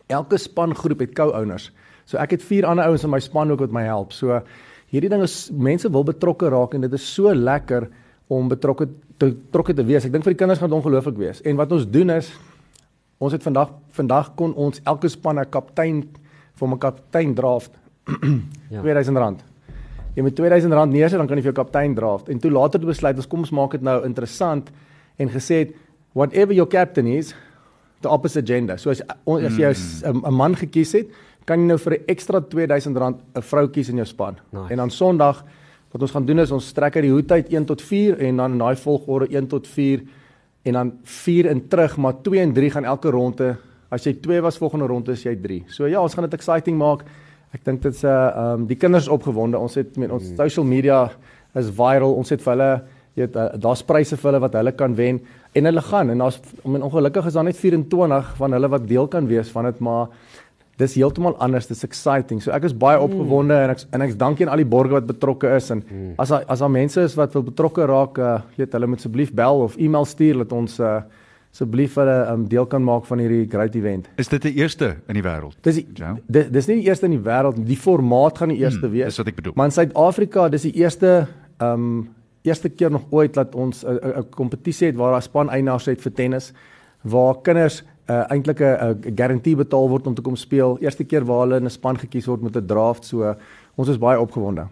elke 0.08 0.38
spangroep 0.38 1.00
het 1.00 1.14
co-owners. 1.14 1.72
So 2.06 2.18
ek 2.18 2.32
het 2.32 2.44
vier 2.44 2.66
ander 2.66 2.86
ouens 2.86 3.04
in 3.04 3.10
my 3.10 3.20
span 3.20 3.52
ook 3.52 3.60
wat 3.60 3.72
my 3.72 3.84
help. 3.84 4.14
So 4.14 4.42
hierdie 4.90 5.10
ding 5.10 5.22
is 5.22 5.50
mense 5.54 5.90
wil 5.92 6.04
betrokke 6.04 6.50
raak 6.50 6.74
en 6.74 6.82
dit 6.82 6.94
is 6.94 7.14
so 7.14 7.34
lekker 7.34 7.90
om 8.30 8.50
betrokke 8.50 8.88
betrokke 9.20 9.76
te 9.76 9.86
wees. 9.86 10.06
Ek 10.06 10.14
dink 10.14 10.24
vir 10.24 10.34
die 10.34 10.40
kinders 10.40 10.62
gaan 10.62 10.72
dit 10.72 10.78
ongelooflik 10.78 11.18
wees. 11.20 11.42
En 11.48 11.60
wat 11.60 11.72
ons 11.76 11.86
doen 11.90 12.16
is 12.16 12.32
ons 13.20 13.36
het 13.36 13.44
vandag 13.44 13.74
vandag 13.98 14.32
kon 14.40 14.54
ons 14.56 14.80
elke 14.88 15.10
span 15.12 15.40
'n 15.40 15.50
kaptein 15.50 16.04
vir 16.56 16.68
'n 16.68 16.80
kaptein 16.80 17.36
draft 17.36 17.72
ja. 18.74 18.82
R2000. 18.82 19.44
Jy 20.16 20.24
met 20.24 20.40
R2000 20.40 20.90
neersit 20.90 21.20
dan 21.20 21.28
kan 21.28 21.38
jy 21.38 21.44
vir 21.44 21.54
jou 21.54 21.64
kaptein 21.64 21.96
draft. 21.96 22.30
En 22.30 22.40
toe 22.40 22.52
later 22.52 22.80
het 22.80 22.88
besluit 22.88 23.16
ons 23.16 23.28
kom 23.28 23.40
ons 23.40 23.52
maak 23.52 23.72
dit 23.72 23.82
nou 23.82 24.04
interessant 24.06 24.72
en 25.18 25.30
gesê 25.30 25.66
het 25.66 25.76
whatever 26.14 26.54
your 26.54 26.68
captain 26.68 27.08
is 27.08 27.36
the 28.02 28.10
opposite 28.10 28.48
gender. 28.48 28.78
So 28.78 28.90
as 28.90 29.02
as 29.02 29.58
jy 29.58 29.74
mm. 30.06 30.26
'n 30.26 30.34
man 30.34 30.56
gekies 30.56 30.94
het, 30.94 31.08
kan 31.46 31.60
jy 31.60 31.66
nou 31.68 31.78
vir 31.78 31.94
'n 31.94 32.04
ekstra 32.08 32.42
R2000 32.42 32.98
'n 33.36 33.42
vrou 33.42 33.68
kies 33.68 33.90
in 33.90 33.96
jou 33.96 34.06
span. 34.06 34.38
Nice. 34.52 34.72
En 34.72 34.78
dan 34.78 34.90
Sondag 34.90 35.44
Wat 35.89 36.02
ons 36.06 36.12
gaan 36.13 36.25
doen 36.25 36.39
is 36.39 36.52
ons 36.54 36.71
trek 36.78 36.99
uit 36.99 37.08
die 37.08 37.13
hoed 37.13 37.32
uit 37.32 37.47
1 37.49 37.65
tot 37.65 37.82
4 37.82 38.19
en 38.28 38.41
dan 38.41 38.58
in 38.58 38.62
daai 38.62 38.75
volgorde 38.78 39.32
1 39.34 39.47
tot 39.49 39.67
4 39.67 40.04
en 40.69 40.78
dan 40.78 40.91
4 41.04 41.49
in 41.49 41.63
terug, 41.67 41.97
maar 41.97 42.21
2 42.21 42.43
en 42.43 42.54
3 42.54 42.69
gaan 42.75 42.86
elke 42.86 43.10
ronde. 43.10 43.56
As 43.89 44.06
jy 44.06 44.13
2 44.21 44.43
was 44.45 44.60
volgende 44.62 44.86
ronde 44.86 45.15
is 45.17 45.23
jy 45.25 45.34
3. 45.41 45.63
So 45.73 45.89
ja, 45.89 46.02
ons 46.02 46.13
gaan 46.13 46.28
dit 46.30 46.38
exciting 46.38 46.78
maak. 46.78 47.08
Ek 47.58 47.65
dink 47.65 47.82
dit's 47.82 48.04
'n 48.04 48.08
uh, 48.08 48.54
um, 48.54 48.67
die 48.67 48.78
kinders 48.78 49.08
opgewonde. 49.08 49.58
Ons 49.58 49.75
het 49.75 49.97
met 49.97 50.12
ons 50.12 50.36
social 50.38 50.65
media 50.65 51.10
is 51.56 51.69
viral. 51.69 52.13
Ons 52.13 52.30
het 52.30 52.41
vir 52.41 52.54
hulle 52.54 52.71
jy 53.15 53.25
weet 53.25 53.36
uh, 53.36 53.47
daar's 53.60 53.82
pryse 53.84 54.15
vir 54.15 54.30
hulle 54.30 54.41
wat 54.43 54.54
hulle 54.54 54.71
kan 54.78 54.95
wen 54.95 55.19
en 55.58 55.65
hulle 55.65 55.82
gaan 55.82 56.10
en 56.13 56.21
daar's 56.23 56.38
men 56.63 56.86
ongelukkig 56.86 57.25
is 57.25 57.34
daar 57.34 57.47
net 57.47 57.58
24 57.58 58.36
van 58.38 58.56
hulle 58.56 58.69
wat 58.69 58.86
deel 58.88 59.08
kan 59.08 59.28
wees 59.28 59.49
van 59.49 59.65
dit, 59.65 59.80
maar 59.80 60.08
dis 60.80 60.94
heeltemal 60.96 61.36
anders, 61.44 61.68
dis 61.68 61.84
exciting. 61.84 62.39
So 62.42 62.52
ek 62.56 62.63
is 62.70 62.74
baie 62.74 63.00
opgewonde 63.04 63.54
en 63.65 63.70
ek 63.74 63.82
en 63.92 64.02
ek 64.06 64.13
dankie 64.20 64.46
aan 64.48 64.54
al 64.54 64.62
die 64.63 64.70
borgers 64.72 64.94
wat 65.02 65.08
betrokke 65.10 65.52
is 65.58 65.70
en 65.76 65.84
Mm. 65.89 66.13
as 66.18 66.30
daar 66.32 66.46
as 66.48 66.60
daar 66.63 66.72
mense 66.72 67.02
is 67.04 67.15
wat 67.20 67.34
wil 67.36 67.44
betrokke 67.44 67.86
raak, 67.86 68.18
uh, 68.18 68.39
weet 68.58 68.72
hulle 68.74 68.88
moet 68.88 69.00
asseblief 69.02 69.34
bel 69.36 69.62
of 69.65 69.76
e-mail 69.78 70.06
stuur 70.06 70.38
dat 70.44 70.52
ons 70.56 70.80
uh, 70.80 71.02
asseblief 71.52 71.96
hulle 71.98 72.18
um, 72.32 72.46
deel 72.48 72.65
kan 72.65 72.84
maak 72.84 73.06
van 73.10 73.20
hierdie 73.20 73.48
great 73.50 73.76
event. 73.76 74.08
Is 74.18 74.28
dit 74.30 74.42
die 74.42 74.54
eerste 74.62 74.96
in 75.10 75.15
die 75.18 75.24
wêreld? 75.24 75.58
Dis 75.65 75.82
dis, 76.28 76.48
dis 76.52 76.68
nie 76.68 76.76
die 76.82 76.88
eerste 76.88 77.06
in 77.10 77.12
die 77.18 77.24
wêreld 77.26 77.58
nie. 77.58 77.65
Die 77.65 77.78
formaat 77.78 78.38
gaan 78.38 78.50
die 78.50 78.60
eerste 78.62 78.86
Hmm, 78.88 78.92
wees. 78.94 79.06
dis 79.06 79.18
wat 79.18 79.28
ek 79.28 79.36
bedoel. 79.36 79.54
Maar 79.56 79.65
in 79.65 79.72
Suid-Afrika, 79.72 80.50
dis 80.50 80.62
die 80.62 80.74
eerste 80.80 81.28
ehm 81.60 81.74
um, 81.74 82.10
eerste 82.44 82.70
keer 82.70 82.89
nog 82.92 83.04
ooit 83.12 83.34
dat 83.34 83.54
ons 83.56 83.84
'n 83.86 84.30
kompetisie 84.32 84.88
het 84.88 84.96
waar 84.96 85.12
daar 85.12 85.22
span 85.22 85.50
eienaars 85.50 85.86
het 85.86 86.02
vir 86.02 86.12
tennis 86.13 86.54
waar 87.04 87.36
kinders 87.44 87.84
uh, 88.10 88.24
eintlik 88.32 88.60
'n 88.60 89.13
garantie 89.15 89.56
betaal 89.56 89.89
word 89.89 90.08
om 90.08 90.15
te 90.15 90.22
kom 90.22 90.36
speel. 90.36 90.78
Eerste 90.82 91.04
keer 91.04 91.26
waar 91.26 91.39
hulle 91.45 91.58
in 91.58 91.65
'n 91.65 91.69
span 91.69 91.98
gekies 91.98 92.26
word 92.26 92.41
met 92.41 92.56
'n 92.56 92.65
draft, 92.65 93.06
so 93.06 93.36
ons 93.76 93.88
is 93.89 93.98
baie 93.98 94.19
opgewonde. 94.19 94.67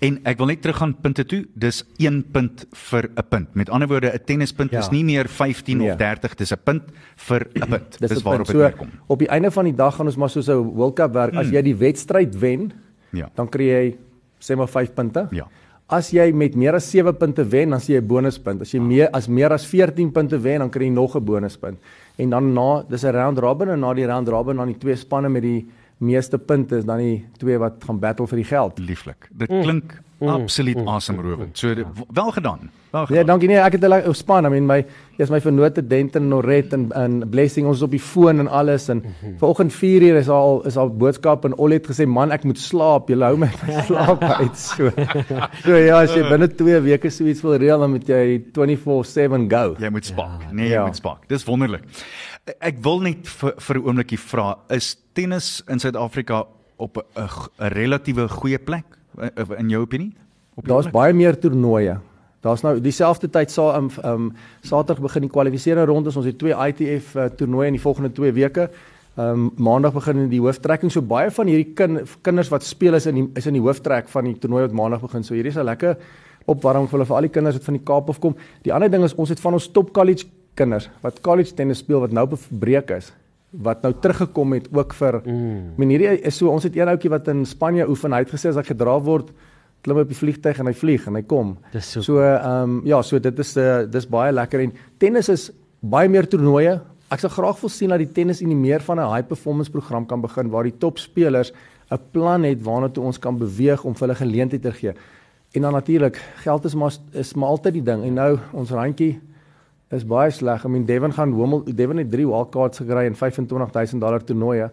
En 0.00 0.18
ek 0.24 0.38
wil 0.38 0.46
net 0.46 0.62
teruggaan 0.62 0.94
punte 1.00 1.24
toe. 1.26 1.44
Dis 1.54 1.84
1 1.98 2.24
punt 2.32 2.66
vir 2.72 3.08
'n 3.16 3.22
punt. 3.28 3.54
Met 3.54 3.70
ander 3.70 3.88
woorde, 3.88 4.10
'n 4.12 4.24
tennispunt 4.24 4.70
Ja. 4.70 4.78
is 4.78 4.90
nie 4.90 5.04
meer 5.04 5.28
15 5.28 5.78
Nee. 5.78 5.90
of 5.90 5.96
30, 5.96 6.34
dis 6.36 6.52
'n 6.52 6.58
punt 6.64 6.82
vir 7.16 7.46
'n 7.54 7.68
punt. 7.68 7.98
Dis, 7.98 8.08
Dis 8.10 8.22
waarop 8.22 8.46
dit 8.46 8.54
so, 8.56 8.62
neerkom. 8.62 8.88
Op 9.06 9.18
die 9.18 9.28
einde 9.28 9.50
van 9.50 9.64
die 9.64 9.74
dag 9.74 9.94
gaan 9.96 10.06
ons 10.06 10.16
maar 10.16 10.30
soos 10.30 10.48
'n 10.48 10.62
World 10.74 10.94
Cup 10.96 11.12
werk. 11.12 11.34
As 11.34 11.46
Hmm. 11.46 11.54
jy 11.54 11.62
die 11.62 11.76
wedstryd 11.76 12.38
wen, 12.38 12.72
Ja. 13.12 13.28
dan 13.34 13.48
kry 13.48 13.64
jy 13.64 13.96
sê 14.40 14.56
maar 14.56 14.68
5 14.68 14.94
punte. 14.94 15.26
Ja. 15.30 15.46
As 15.86 16.08
jy 16.10 16.32
met 16.34 16.56
meer 16.58 16.74
as 16.74 16.88
7 16.90 17.14
punte 17.14 17.44
wen, 17.46 17.70
dan 17.70 17.80
sien 17.80 17.94
jy 17.94 18.00
'n 18.00 18.06
bonuspunt. 18.08 18.60
As 18.60 18.72
jy 18.74 18.80
meer 18.80 19.08
as 19.12 19.28
meer 19.28 19.52
as 19.52 19.64
14 19.64 20.10
punte 20.10 20.36
wen, 20.36 20.58
dan 20.58 20.70
kry 20.70 20.86
jy 20.86 20.90
nog 20.90 21.14
'n 21.14 21.24
bonuspunt. 21.24 21.78
En 22.18 22.30
dan 22.30 22.52
na, 22.52 22.82
dis 22.82 23.04
'n 23.04 23.12
round 23.12 23.38
robin 23.38 23.68
en 23.68 23.80
na 23.80 23.94
die 23.94 24.06
round 24.06 24.28
robin 24.28 24.56
dan 24.56 24.66
die 24.66 24.78
twee 24.78 24.96
spanne 24.96 25.28
met 25.28 25.42
die 25.42 25.64
meeste 25.98 26.38
punte 26.38 26.76
is 26.76 26.84
dan 26.84 26.98
die 26.98 27.24
twee 27.38 27.58
wat 27.58 27.84
gaan 27.86 27.98
battle 27.98 28.26
vir 28.26 28.36
die 28.36 28.44
geld. 28.44 28.78
Lieflik. 28.78 29.28
Dit 29.32 29.48
klink 29.48 30.02
Mm. 30.18 30.28
absoluut 30.28 30.76
Mm. 30.78 30.88
asemrowend. 30.88 31.58
So 31.58 31.74
dit- 31.74 31.86
wel 32.12 32.30
gedaan. 32.32 32.70
Wel 32.90 33.06
Ja, 33.12 33.22
dankie 33.24 33.48
nee, 33.48 33.58
ek 33.58 33.72
het 33.72 33.82
'n 33.84 33.88
lekker 33.88 34.14
span. 34.14 34.46
I 34.46 34.48
mean 34.48 34.66
my 34.66 34.84
jy's 35.18 35.28
my 35.30 35.40
vernote 35.40 35.86
Denton 35.86 36.28
Noret 36.28 36.72
en 36.72 36.90
en 36.94 37.28
Blessing 37.30 37.66
ons 37.66 37.76
is 37.76 37.82
op 37.82 37.90
die 37.90 38.00
foon 38.00 38.38
en 38.38 38.48
alles 38.48 38.88
en 38.88 39.02
vanoggend 39.38 39.72
4 39.72 40.02
uur 40.02 40.16
is 40.16 40.28
al 40.28 40.62
is 40.66 40.76
al 40.76 40.88
boodskap 40.88 41.44
en 41.44 41.54
Ol 41.58 41.70
het 41.70 41.86
gesê 41.86 42.06
man 42.06 42.30
ek 42.32 42.44
moet 42.44 42.58
slaap. 42.58 43.08
Jy 43.10 43.18
hou 43.20 43.36
my 43.36 43.46
van 43.46 43.82
slaap 43.84 44.22
uit 44.40 44.56
so. 44.56 44.90
So 45.64 45.74
ja, 45.76 46.00
as 46.02 46.14
jy 46.14 46.22
binne 46.30 46.48
2 46.54 46.80
weke 46.80 47.10
so 47.10 47.24
iets 47.24 47.42
wil 47.42 47.56
reël 47.58 47.78
dan 47.80 47.90
moet 47.90 48.06
jy 48.06 48.42
24/7 48.52 49.48
go. 49.50 49.76
Jy 49.78 49.90
moet 49.90 50.04
spak. 50.04 50.52
Nee, 50.52 50.68
jy 50.68 50.72
Ja. 50.72 50.86
moet 50.86 50.96
spak. 50.96 51.28
Dis 51.28 51.44
wonderlik. 51.44 51.82
Ek 52.46 52.76
wil 52.78 53.00
net 53.02 53.26
vir 53.26 53.56
vir 53.58 53.76
'n 53.76 53.82
oombliekie 53.82 54.18
vra, 54.22 54.58
is 54.70 54.94
tennis 55.14 55.64
in 55.68 55.80
Suid-Afrika 55.82 56.46
op 56.78 56.96
'n 56.96 57.02
'n 57.18 57.72
relatiewe 57.74 58.28
goeie 58.28 58.58
plek 58.58 58.84
eh, 59.18 59.58
in 59.58 59.68
jou 59.68 59.82
opinie? 59.82 60.12
Op 60.54 60.64
Daar's 60.64 60.90
baie 60.90 61.12
meer 61.12 61.34
toernooie. 61.38 61.98
Daar's 62.42 62.62
nou 62.62 62.80
dieselfde 62.80 63.28
tyd 63.28 63.50
sa 63.50 63.76
um, 63.76 63.90
um 64.04 64.32
Saterdag 64.62 65.02
begin 65.02 65.22
die 65.22 65.30
kwalifiserende 65.30 65.92
rondes. 65.92 66.16
Ons 66.16 66.26
het 66.26 66.38
twee 66.38 66.54
ITF 66.54 67.16
uh, 67.16 67.24
toernooie 67.24 67.66
in 67.66 67.72
die 67.72 67.82
volgende 67.82 68.12
2 68.12 68.32
weke. 68.32 68.70
Um 69.16 69.50
Maandag 69.56 69.92
begin 69.92 70.28
die 70.28 70.40
hooftrekking. 70.40 70.92
So 70.92 71.02
baie 71.02 71.30
van 71.30 71.46
hierdie 71.46 71.74
kind, 71.74 72.16
kinders 72.22 72.48
wat 72.48 72.62
speel 72.62 72.94
is 72.94 73.06
in 73.06 73.14
die, 73.14 73.30
is 73.34 73.46
in 73.46 73.54
die 73.54 73.62
hooftrek 73.62 74.08
van 74.08 74.24
die 74.24 74.38
toernooi 74.38 74.62
wat 74.62 74.72
Maandag 74.72 75.00
begin. 75.00 75.24
So 75.24 75.34
hierdie 75.34 75.50
is 75.50 75.58
'n 75.58 75.64
lekker 75.64 75.96
opwarming 76.46 76.86
vir 76.86 76.98
hulle 76.98 77.06
vir 77.06 77.16
al 77.16 77.26
die 77.26 77.34
kinders 77.34 77.56
wat 77.56 77.64
van 77.64 77.74
die 77.74 77.84
Kaap 77.84 78.08
af 78.08 78.20
kom. 78.20 78.36
Die 78.62 78.72
ander 78.72 78.90
ding 78.90 79.02
is 79.02 79.14
ons 79.14 79.28
het 79.28 79.40
van 79.40 79.52
ons 79.52 79.68
top 79.68 79.92
college 79.92 80.26
kinders 80.56 80.90
wat 81.04 81.20
college 81.20 81.54
tennis 81.54 81.84
speel 81.84 82.00
wat 82.00 82.12
nou 82.12 82.26
op 82.26 82.36
'n 82.36 82.58
breek 82.58 82.90
is 82.90 83.12
wat 83.50 83.82
nou 83.82 83.92
teruggekom 83.92 84.52
het 84.52 84.68
ook 84.72 84.94
vir 84.94 85.20
mm. 85.24 85.76
men 85.76 85.88
hierdie 85.88 86.20
is 86.20 86.36
so 86.36 86.50
ons 86.50 86.64
het 86.64 86.76
een 86.76 86.88
ouetjie 86.88 87.10
wat 87.10 87.28
in 87.28 87.44
Spanje 87.46 87.88
oefen 87.88 88.12
hy 88.12 88.24
het 88.24 88.32
gesê 88.34 88.48
as 88.48 88.56
hy 88.56 88.66
gedra 88.66 88.98
word 89.00 89.30
klim 89.86 90.02
op 90.02 90.10
die 90.10 90.18
vliegtyg 90.18 90.58
en 90.60 90.70
hy 90.70 90.74
vlieg 90.76 91.06
en 91.06 91.18
hy 91.18 91.22
kom. 91.30 91.54
Dis 91.74 91.92
so. 91.94 92.02
So 92.02 92.24
ehm 92.24 92.76
um, 92.76 92.76
ja, 92.88 93.00
so 93.06 93.20
dit 93.22 93.42
is 93.44 93.54
uh, 93.60 93.84
dis 93.90 94.08
baie 94.10 94.34
lekker 94.34 94.64
en 94.64 94.74
tennis 95.02 95.30
is 95.32 95.50
baie 95.80 96.10
meer 96.10 96.26
toernooie. 96.30 96.80
Ek 97.14 97.22
sou 97.22 97.30
graag 97.30 97.60
wil 97.62 97.70
sien 97.70 97.92
dat 97.94 98.02
die 98.02 98.10
tennis 98.10 98.42
in 98.42 98.50
die 98.50 98.58
meer 98.58 98.82
van 98.82 98.98
'n 98.98 99.12
high 99.12 99.28
performance 99.28 99.70
program 99.70 100.06
kan 100.06 100.20
begin 100.20 100.50
waar 100.50 100.66
die 100.66 100.78
topspelers 100.78 101.52
'n 101.90 102.00
plan 102.12 102.42
het 102.42 102.62
waarna 102.62 102.88
toe 102.88 103.04
ons 103.04 103.18
kan 103.18 103.38
beweeg 103.38 103.84
om 103.84 103.94
vir 103.94 104.08
hulle 104.08 104.18
geleentheid 104.18 104.62
te 104.62 104.72
gee. 104.72 104.92
En 105.54 105.62
dan 105.62 105.72
natuurlik, 105.72 106.16
geld 106.42 106.64
is 106.64 106.74
maar 106.74 106.92
is 107.12 107.34
maar 107.34 107.48
altyd 107.48 107.72
die 107.72 107.82
ding. 107.82 108.04
En 108.04 108.14
nou 108.14 108.38
ons 108.52 108.70
randjie 108.70 109.20
is 109.90 110.04
baie 110.04 110.30
sleg. 110.30 110.64
I 110.64 110.68
mean 110.68 110.84
Devon 110.84 111.12
gaan 111.12 111.32
hom 111.32 111.62
Devon 111.64 111.96
het 111.96 112.10
3 112.10 112.26
wildcards 112.26 112.78
gekry 112.78 113.06
in 113.06 113.14
25000 113.14 114.00
dollar 114.00 114.24
toernooie 114.24 114.70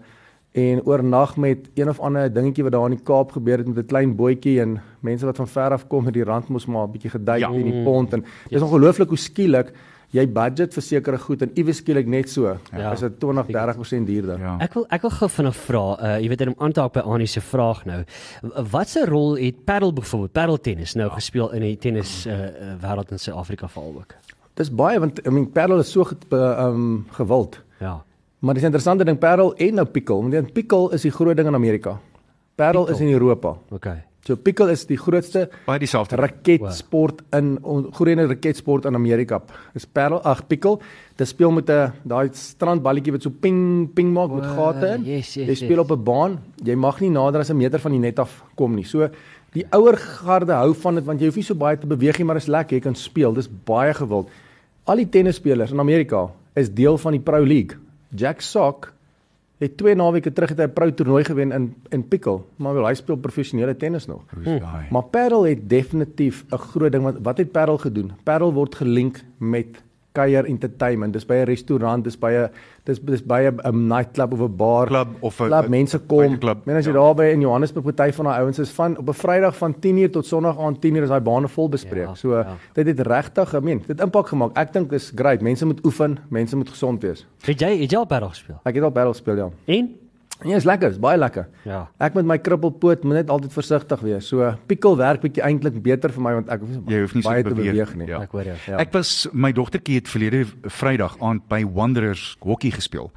en 0.54 0.82
oornag 0.86 1.38
met 1.38 1.70
een 1.74 1.90
of 1.90 2.00
ander 2.00 2.34
dingetjie 2.34 2.64
wat 2.64 2.72
daar 2.72 2.86
in 2.86 2.98
die 2.98 3.04
Kaap 3.04 3.32
gebeur 3.32 3.58
het 3.58 3.68
met 3.68 3.78
'n 3.78 3.86
klein 3.86 4.16
bootjie 4.16 4.62
en 4.62 4.82
mense 5.00 5.26
wat 5.26 5.36
van 5.36 5.48
ver 5.48 5.72
af 5.72 5.88
kom 5.88 6.04
met 6.04 6.14
die 6.14 6.24
rand 6.24 6.48
moes 6.48 6.66
maar 6.66 6.88
'n 6.88 6.92
bietjie 6.92 7.10
geduik 7.10 7.40
Ja. 7.40 7.50
ja. 7.50 7.58
in 7.58 7.72
die 7.72 7.84
pond 7.84 8.14
en 8.14 8.24
dis 8.50 8.62
ongelooflik 8.62 9.10
hoe 9.10 9.18
skielik 9.18 9.74
jy 10.12 10.28
budget 10.28 10.74
vir 10.74 10.84
sekere 10.84 11.18
goed 11.18 11.42
en 11.42 11.52
iewes 11.58 11.78
skielik 11.78 12.08
net 12.08 12.30
so 12.30 12.58
ja. 12.72 12.92
is 12.92 13.00
dit 13.00 13.20
20 13.20 13.48
30% 13.48 14.06
duurder. 14.06 14.40
Ja. 14.40 14.58
Ek 14.60 14.74
wil 14.74 14.86
ek 14.90 15.02
wil 15.02 15.10
gou 15.10 15.30
vinnig 15.30 15.56
vra, 15.56 15.98
uh 16.00 16.20
jy 16.22 16.28
weet 16.30 16.48
om 16.48 16.56
aan 16.58 16.72
te 16.72 16.82
haak 16.82 16.94
by 16.94 17.00
Annie 17.00 17.28
se 17.28 17.42
vraag 17.42 17.86
nou. 17.86 18.04
Wat 18.72 18.90
se 18.90 19.06
rol 19.06 19.38
het 19.38 19.66
paddle 19.66 19.94
byvoorbeeld, 19.94 20.32
paddle 20.32 20.60
tennis 20.60 20.94
nou 20.94 21.10
gespeel 21.10 21.52
in 21.54 21.62
die 21.62 21.78
tennis 21.78 22.26
uh 22.28 22.78
wêreld 22.82 23.12
in 23.12 23.18
Suid-Afrika 23.20 23.68
veral 23.68 23.96
ook? 24.04 24.16
Dis 24.56 24.70
baie 24.70 25.00
want 25.00 25.20
I 25.26 25.30
mean 25.30 25.48
paddle 25.52 25.80
is 25.80 25.92
so 25.92 26.04
be- 26.30 26.56
um 26.60 27.06
gewild. 27.12 27.60
Ja. 27.80 28.04
Maar 28.40 28.54
dis 28.54 28.64
interessante 28.64 29.04
ding 29.06 29.18
paddle 29.20 29.54
en 29.58 29.74
nou 29.76 29.86
pickle. 29.86 30.16
Want 30.22 30.32
die 30.32 30.42
pickle 30.54 30.92
is 30.94 31.02
die 31.02 31.12
groot 31.12 31.36
ding 31.38 31.48
in 31.48 31.56
Amerika. 31.56 32.00
Paddle 32.56 32.90
is 32.92 33.00
in 33.00 33.10
Europa. 33.10 33.56
Okay. 33.72 34.04
So 34.26 34.36
pickle 34.36 34.72
is 34.72 34.86
die 34.86 34.96
grootste 34.98 35.50
baie 35.66 35.80
dieselfde 35.80 36.16
raketsport 36.16 37.22
in 37.36 37.58
on- 37.64 37.90
groene 37.92 38.28
raketsport 38.28 38.86
in 38.86 38.96
Amerika. 38.96 39.42
Dis 39.74 39.86
paddle, 39.86 40.22
ag 40.24 40.46
pickle. 40.48 40.78
Dit 41.18 41.28
speel 41.28 41.52
met 41.52 41.70
'n 41.70 41.92
daai 42.04 42.30
strandballetjie 42.32 43.12
wat 43.12 43.22
so 43.24 43.30
ping 43.30 43.90
ping 43.94 44.14
maak 44.14 44.32
met 44.32 44.46
gate 44.46 44.86
in. 44.96 45.04
yes, 45.06 45.34
yes, 45.36 45.48
jy 45.48 45.56
speel 45.56 45.78
yes. 45.78 45.80
op 45.80 45.92
'n 45.92 46.04
baan. 46.04 46.40
Jy 46.64 46.76
mag 46.76 47.02
nie 47.02 47.10
nader 47.10 47.40
as 47.42 47.50
'n 47.50 47.58
meter 47.58 47.80
van 47.80 47.92
die 47.92 48.00
net 48.00 48.20
af 48.20 48.44
kom 48.56 48.76
nie. 48.76 48.84
So 48.86 49.10
die 49.54 49.66
ouer 49.70 49.98
garde 49.98 50.54
hou 50.54 50.74
van 50.74 50.96
dit 50.96 51.06
want 51.06 51.20
jy 51.20 51.30
hoef 51.30 51.36
nie 51.36 51.44
so 51.44 51.56
baie 51.56 51.78
te 51.78 51.88
beweeg 51.88 52.18
nie, 52.18 52.26
maar 52.26 52.42
is 52.42 52.48
lekker. 52.48 52.78
Jy 52.78 52.82
kan 52.82 52.96
speel. 52.96 53.34
Dis 53.34 53.50
baie 53.50 53.94
gewild. 53.94 54.30
Al 54.86 55.00
die 55.00 55.10
tennisspelers 55.10 55.72
in 55.72 55.80
Amerika 55.80 56.28
is 56.60 56.74
deel 56.74 56.98
van 56.98 57.12
die 57.12 57.22
Pro 57.24 57.46
League. 57.46 57.78
Jack 58.16 58.42
Sock 58.42 58.92
het 59.64 59.78
twee 59.78 59.96
naweke 59.96 60.34
terug 60.34 60.50
het 60.50 60.60
hy 60.60 60.66
'n 60.66 60.74
pro 60.74 60.92
toernooi 60.92 61.24
gewen 61.24 61.52
in 61.52 61.76
in 61.90 62.08
pickle, 62.08 62.42
maar 62.56 62.74
wel 62.74 62.88
hy 62.88 62.94
speel 62.94 63.18
professionele 63.18 63.76
tennis 63.78 64.06
nog. 64.06 64.22
Daai? 64.44 64.88
Maar 64.92 65.04
paddle 65.04 65.50
het 65.50 65.70
definitief 65.70 66.46
'n 66.52 66.58
groot 66.58 66.92
ding 66.92 67.04
wat 67.04 67.16
wat 67.22 67.38
het 67.38 67.52
paddle 67.52 67.78
gedoen? 67.78 68.12
Paddle 68.24 68.52
word 68.52 68.76
gelink 68.76 69.24
met 69.38 69.84
kuier 70.14 70.46
entertainment. 70.46 71.14
Dis 71.14 71.26
by 71.26 71.34
'n 71.42 71.46
restaurant, 71.46 72.04
dis 72.04 72.16
by 72.20 72.32
'n 72.32 72.50
dis 72.86 73.00
dis 73.02 73.22
by 73.26 73.42
'n 73.50 73.60
'n 73.66 73.88
nightclub 73.88 74.34
of 74.34 74.40
'n 74.42 74.56
bar. 74.56 74.88
Klub 74.88 75.08
of 75.22 75.40
'n- 75.42 75.48
klub, 75.48 75.66
'n 75.66 75.70
mense 75.70 76.00
kom. 76.08 76.18
buiteklub, 76.18 76.66
Men 76.66 76.76
as 76.76 76.86
jy 76.86 76.92
ja. 76.94 76.98
daar 77.00 77.16
by 77.16 77.24
in 77.34 77.42
Johannesburg 77.42 77.84
party 77.96 78.12
van 78.12 78.26
daai 78.26 78.40
ouens 78.42 78.60
is 78.60 78.70
van 78.72 78.98
op 78.98 79.08
'n 79.10 79.14
Vrydag 79.14 79.56
van 79.58 79.74
10uur 79.80 80.10
tot 80.12 80.26
Sondag 80.26 80.60
aand 80.60 80.82
10uur 80.82 81.04
is 81.04 81.10
daai 81.10 81.22
bane 81.22 81.48
vol 81.48 81.70
bespreek. 81.70 82.08
Ja, 82.08 82.14
so 82.16 82.38
ja. 82.38 82.58
dit 82.74 82.88
het 82.88 83.00
regtig, 83.08 83.54
ek 83.54 83.64
meen, 83.64 83.82
dit 83.88 84.00
impak 84.02 84.28
gemaak. 84.28 84.52
Ek 84.58 84.74
dink 84.74 84.90
dis 84.90 85.12
great. 85.16 85.42
Mense 85.42 85.66
moet 85.66 85.86
oefen, 85.86 86.18
mense 86.30 86.56
moet 86.56 86.70
gesond 86.70 87.02
wees. 87.02 87.26
Het 87.46 87.60
jy 87.60 87.82
het 87.82 87.92
jy 87.92 87.98
al 87.98 88.06
paddle 88.06 88.30
gespeel? 88.30 88.60
Ek 88.66 88.76
het 88.76 88.84
al 88.84 88.92
paddle 88.92 89.14
gespeel, 89.14 89.36
ja. 89.36 89.50
En? 89.66 89.96
Ja, 90.46 90.58
is 90.60 90.68
lekker, 90.68 90.92
is 90.96 91.00
baie 91.02 91.18
lekker. 91.18 91.48
Ja. 91.68 91.84
Ek 92.04 92.18
met 92.18 92.28
my 92.30 92.38
krippelpoot 92.42 93.04
moet 93.08 93.22
net 93.22 93.32
altyd 93.34 93.54
versigtig 93.56 94.04
wees. 94.06 94.28
So 94.28 94.50
pikkel 94.70 94.98
werk 95.00 95.24
bietjie 95.24 95.44
eintlik 95.46 95.80
beter 95.84 96.14
vir 96.16 96.26
my 96.26 96.34
want 96.40 96.52
ek 96.54 96.66
hoef 96.66 96.92
Jy 96.92 97.04
hoef 97.06 97.16
nie 97.18 97.24
so 97.24 97.30
baie 97.30 97.44
te 97.44 97.50
te 97.50 97.56
beweeg, 97.56 97.74
beweeg 97.74 97.96
nie. 98.02 98.10
Ja. 98.12 98.24
Ek 98.28 98.36
hoor 98.36 98.50
jou. 98.52 98.58
Ja. 98.68 98.82
Ek 98.84 98.94
was 98.96 99.14
my 99.32 99.54
dogtertjie 99.56 100.02
het 100.02 100.12
verlede 100.12 100.46
Vrydag 100.68 101.18
aand 101.24 101.48
by 101.52 101.64
Wanderers 101.66 102.34
hokkie 102.44 102.74
gespeel. 102.76 103.12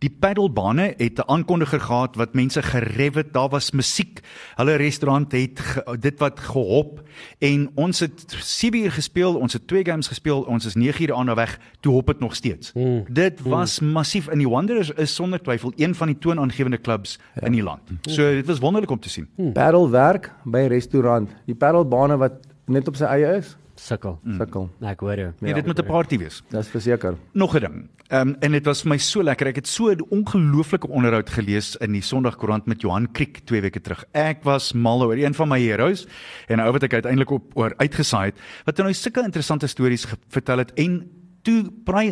Die 0.00 0.10
paddlebane 0.10 0.94
het 0.96 1.18
'n 1.18 1.28
aankondiger 1.28 1.80
gehad 1.80 2.16
wat 2.16 2.34
mense 2.34 2.62
gerev 2.62 3.14
het. 3.14 3.32
Daar 3.32 3.48
was 3.48 3.70
musiek. 3.70 4.20
Hulle 4.54 4.74
restaurant 4.74 5.32
het 5.32 5.60
ge, 5.60 5.96
dit 6.00 6.18
wat 6.18 6.40
gehop 6.40 7.02
en 7.38 7.70
ons 7.74 8.00
het 8.00 8.24
7 8.40 8.80
uur 8.80 8.92
gespeel, 8.92 9.36
ons 9.36 9.52
het 9.52 9.66
twee 9.66 9.84
games 9.84 10.08
gespeel, 10.08 10.40
ons 10.42 10.64
is 10.64 10.74
9 10.74 11.02
uur 11.02 11.14
aan 11.14 11.26
na 11.26 11.34
weg, 11.34 11.58
toe 11.80 11.92
hop 11.92 12.06
dit 12.06 12.20
nog 12.20 12.34
steeds. 12.34 12.72
Mm. 12.72 13.04
Dit 13.08 13.40
was 13.42 13.80
mm. 13.80 13.88
massief 13.88 14.28
in 14.28 14.38
die 14.38 14.48
Wanderers 14.48 14.90
is 14.90 15.14
sonder 15.14 15.42
twyfel 15.42 15.72
een 15.76 15.94
van 15.94 16.06
die 16.06 16.18
toonaangewende 16.18 16.78
klubs 16.78 17.18
ja. 17.34 17.46
in 17.46 17.52
die 17.52 17.62
land. 17.62 17.80
So 18.02 18.30
dit 18.30 18.46
was 18.46 18.58
wonderlik 18.58 18.90
om 18.90 19.00
te 19.00 19.08
sien. 19.08 19.28
Mm. 19.36 19.52
Paddle 19.52 19.90
werk 19.90 20.32
by 20.44 20.66
restaurant. 20.68 21.30
Die 21.44 21.54
paddlebane 21.54 22.16
wat 22.16 22.32
net 22.64 22.88
op 22.88 22.96
sy 22.96 23.04
eie 23.04 23.36
is, 23.36 23.56
sukkel. 23.80 24.18
Mm. 24.22 24.36
Sukkel. 24.40 24.68
Ek 24.90 25.00
hoor 25.04 25.22
jou. 25.22 25.30
Nee, 25.40 25.54
dit 25.56 25.66
moet 25.66 25.78
'n 25.78 25.86
party 25.86 26.18
wees. 26.18 26.42
Dis 26.50 26.68
verseker. 26.68 27.16
Nog 27.32 27.54
'n 27.54 27.60
ding. 27.60 27.88
Ehm 28.10 28.28
um, 28.28 28.36
en 28.40 28.52
dit 28.52 28.64
was 28.64 28.82
vir 28.82 28.90
my 28.90 28.98
so 28.98 29.22
lekker. 29.22 29.46
Ek 29.46 29.56
het 29.56 29.66
so 29.66 29.90
'n 29.90 30.06
ongelooflike 30.10 30.88
onderhoud 30.88 31.30
gelees 31.30 31.76
in 31.76 31.92
die 31.92 32.02
Sondagkoerant 32.02 32.66
met 32.66 32.80
Johan 32.80 33.12
Kriek 33.12 33.40
2 33.44 33.60
weke 33.60 33.80
terug. 33.80 34.04
Ek 34.12 34.42
was 34.42 34.72
mal 34.72 35.02
oor 35.02 35.16
een 35.16 35.34
van 35.34 35.48
my 35.48 35.60
heroes 35.60 36.06
en 36.48 36.58
'n 36.58 36.60
ou 36.60 36.72
wat 36.72 36.82
ek 36.82 36.92
uiteindelik 36.92 37.30
op 37.30 37.56
oor 37.56 37.74
uitgesaai 37.76 38.26
het 38.26 38.38
wat 38.64 38.76
nou 38.76 38.92
sulke 38.92 39.22
interessante 39.22 39.66
stories 39.66 40.06
vertel 40.28 40.58
het 40.58 40.72
en 40.74 41.10
toe 41.42 41.70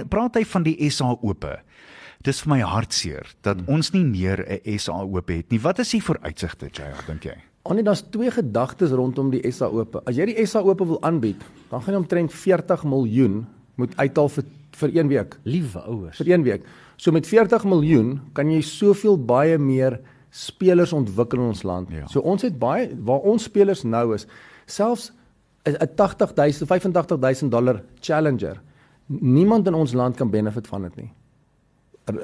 praat 0.08 0.34
hy 0.34 0.44
van 0.44 0.62
die 0.62 0.90
SA 0.90 1.16
Ope. 1.20 1.58
Dis 2.22 2.40
vir 2.40 2.50
my 2.50 2.60
hartseer 2.60 3.26
dat 3.42 3.56
hmm. 3.56 3.74
ons 3.74 3.92
nie 3.92 4.04
meer 4.04 4.44
'n 4.64 4.78
SA 4.78 5.02
Ope 5.02 5.32
het 5.32 5.50
nie. 5.50 5.60
Wat 5.60 5.78
is 5.78 5.90
die 5.90 6.02
vooruitsigte, 6.02 6.68
Jaya, 6.72 6.96
dink 7.06 7.24
jy? 7.24 7.47
Annie, 7.68 7.84
daar's 7.84 8.00
twee 8.10 8.30
gedagtes 8.32 8.94
rondom 8.96 9.28
die 9.30 9.42
SA 9.52 9.68
Ope. 9.68 10.00
As 10.08 10.16
jy 10.16 10.30
die 10.30 10.44
SA 10.48 10.62
Ope 10.64 10.86
wil 10.88 11.00
aanbied, 11.04 11.42
dan 11.68 11.82
gaan 11.84 11.98
jy 11.98 12.00
omtrent 12.00 12.32
40 12.32 12.84
miljoen 12.88 13.42
moet 13.76 13.92
uithaal 14.00 14.30
vir 14.38 14.46
vir 14.78 14.92
1 14.94 15.08
week. 15.10 15.34
Liewe 15.48 15.80
ouers. 15.90 16.20
Vir 16.20 16.30
1 16.36 16.44
week. 16.46 16.66
So 16.96 17.12
met 17.12 17.26
40 17.26 17.64
miljoen 17.66 18.12
kan 18.36 18.50
jy 18.50 18.60
soveel 18.62 19.18
baie 19.18 19.58
meer 19.58 19.98
spelers 20.30 20.92
ontwikkel 20.94 21.42
in 21.42 21.52
ons 21.52 21.64
land. 21.66 21.90
Ja. 21.92 22.06
So 22.08 22.22
ons 22.22 22.46
het 22.46 22.56
baie 22.60 22.88
waar 23.04 23.26
ons 23.26 23.48
spelers 23.48 23.82
nou 23.84 24.14
is, 24.14 24.26
selfs 24.66 25.10
'n 25.66 25.76
80000, 25.76 26.68
85000 26.68 27.50
dollar 27.50 27.82
challenger. 28.00 28.60
Niemand 29.06 29.66
in 29.66 29.74
ons 29.74 29.92
land 29.92 30.16
kan 30.16 30.30
benefit 30.30 30.66
van 30.66 30.82
dit 30.82 30.96
nie. 30.96 31.10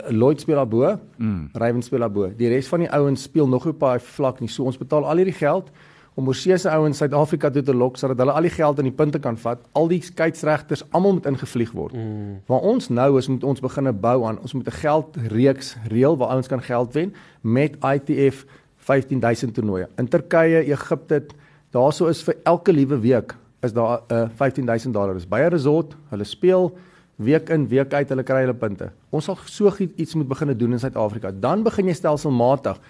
Lloyd 0.08 0.40
speel 0.40 0.56
daar 0.56 0.68
bo, 0.68 0.98
mm. 1.16 1.48
Raven 1.52 1.82
speel 1.82 1.98
daar 1.98 2.12
bo. 2.12 2.30
Die 2.36 2.48
res 2.48 2.68
van 2.68 2.84
die 2.84 2.90
ouens 2.90 3.22
speel 3.22 3.48
nog 3.48 3.66
op 3.66 3.82
'n 3.82 3.98
vlak 3.98 4.40
nie. 4.40 4.48
So 4.48 4.64
ons 4.64 4.78
betaal 4.78 5.04
al 5.04 5.16
hierdie 5.16 5.36
geld 5.36 5.70
om 6.14 6.26
oorsese 6.26 6.70
ouens 6.70 6.98
Suid-Afrika 6.98 7.50
toe 7.50 7.62
te 7.62 7.74
lok 7.74 7.96
sodat 7.96 8.18
hulle 8.18 8.32
al 8.32 8.46
die 8.46 8.50
geld 8.54 8.78
in 8.78 8.84
die 8.84 8.94
punte 8.94 9.18
kan 9.18 9.36
vat. 9.36 9.58
Al 9.72 9.88
die 9.88 10.00
skeieregters 10.02 10.84
almal 10.90 11.12
moet 11.12 11.26
ingevlieg 11.26 11.72
word. 11.72 11.92
Mm. 11.92 12.40
Waar 12.46 12.60
ons 12.60 12.88
nou 12.88 13.18
is 13.18 13.28
moet 13.28 13.44
ons 13.44 13.60
begine 13.60 13.92
bou 13.92 14.24
aan. 14.24 14.38
Ons 14.38 14.52
moet 14.52 14.66
'n 14.66 14.78
geldreeks 14.80 15.76
reël 15.88 16.16
waar 16.16 16.28
ouens 16.28 16.48
kan 16.48 16.62
geld 16.62 16.92
wen 16.92 17.14
met 17.40 17.76
ITF 17.82 18.46
15000 18.76 19.54
toernooie. 19.54 19.88
In 19.96 20.08
Turkye, 20.08 20.64
Egipte, 20.64 21.26
daarso 21.70 22.06
is 22.06 22.22
vir 22.22 22.36
elke 22.44 22.72
liewe 22.72 22.98
week 23.00 23.34
is 23.62 23.72
daar 23.72 24.02
'n 24.08 24.14
uh, 24.14 24.28
15000 24.36 24.94
dollar. 24.94 25.14
Dis 25.14 25.28
baie 25.28 25.48
resort. 25.48 25.96
Hulle 26.10 26.24
speel 26.24 26.76
week 27.16 27.50
in 27.54 27.68
week 27.68 27.94
uit 27.94 28.08
hulle 28.08 28.24
kry 28.26 28.42
hulle 28.44 28.56
punte. 28.58 28.90
Ons 29.14 29.28
sal 29.28 29.38
so 29.46 29.70
iets 29.84 30.14
moet 30.14 30.28
begine 30.28 30.56
doen 30.56 30.72
in 30.72 30.82
Suid-Afrika. 30.82 31.30
Dan 31.30 31.62
begin 31.62 31.86
jy 31.86 31.94
stelselmatig 31.94 32.80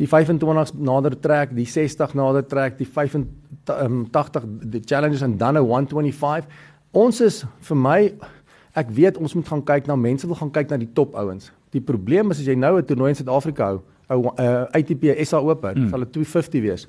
die 0.00 0.08
25 0.08 0.74
nader 0.80 1.14
trek, 1.20 1.52
die 1.54 1.66
60 1.68 2.14
nader 2.16 2.46
trek, 2.48 2.78
die 2.78 2.88
85 2.88 4.46
die 4.72 4.82
challenges 4.84 5.22
en 5.22 5.36
dan 5.36 5.56
'n 5.56 5.64
125. 5.64 6.48
Ons 6.92 7.20
is 7.20 7.44
vir 7.60 7.76
my 7.76 8.12
ek 8.74 8.90
weet 8.90 9.16
ons 9.16 9.34
moet 9.34 9.48
gaan 9.48 9.64
kyk 9.64 9.86
na 9.86 9.96
mense 9.96 10.26
wil 10.26 10.36
gaan 10.36 10.50
kyk 10.50 10.70
na 10.70 10.76
die 10.76 10.92
top 10.92 11.14
ouens. 11.14 11.52
Die 11.70 11.80
probleem 11.80 12.30
is 12.30 12.38
as 12.38 12.46
jy 12.46 12.54
nou 12.54 12.78
'n 12.78 12.84
toernooi 12.84 13.08
in 13.10 13.14
Suid-Afrika 13.14 13.66
hou, 13.66 13.82
'n 14.08 14.40
uh, 14.40 14.66
ATP 14.72 15.04
SA 15.24 15.38
Open, 15.38 15.78
mm. 15.78 15.88
sal 15.88 15.98
dit 15.98 16.12
250 16.12 16.60
wees. 16.62 16.88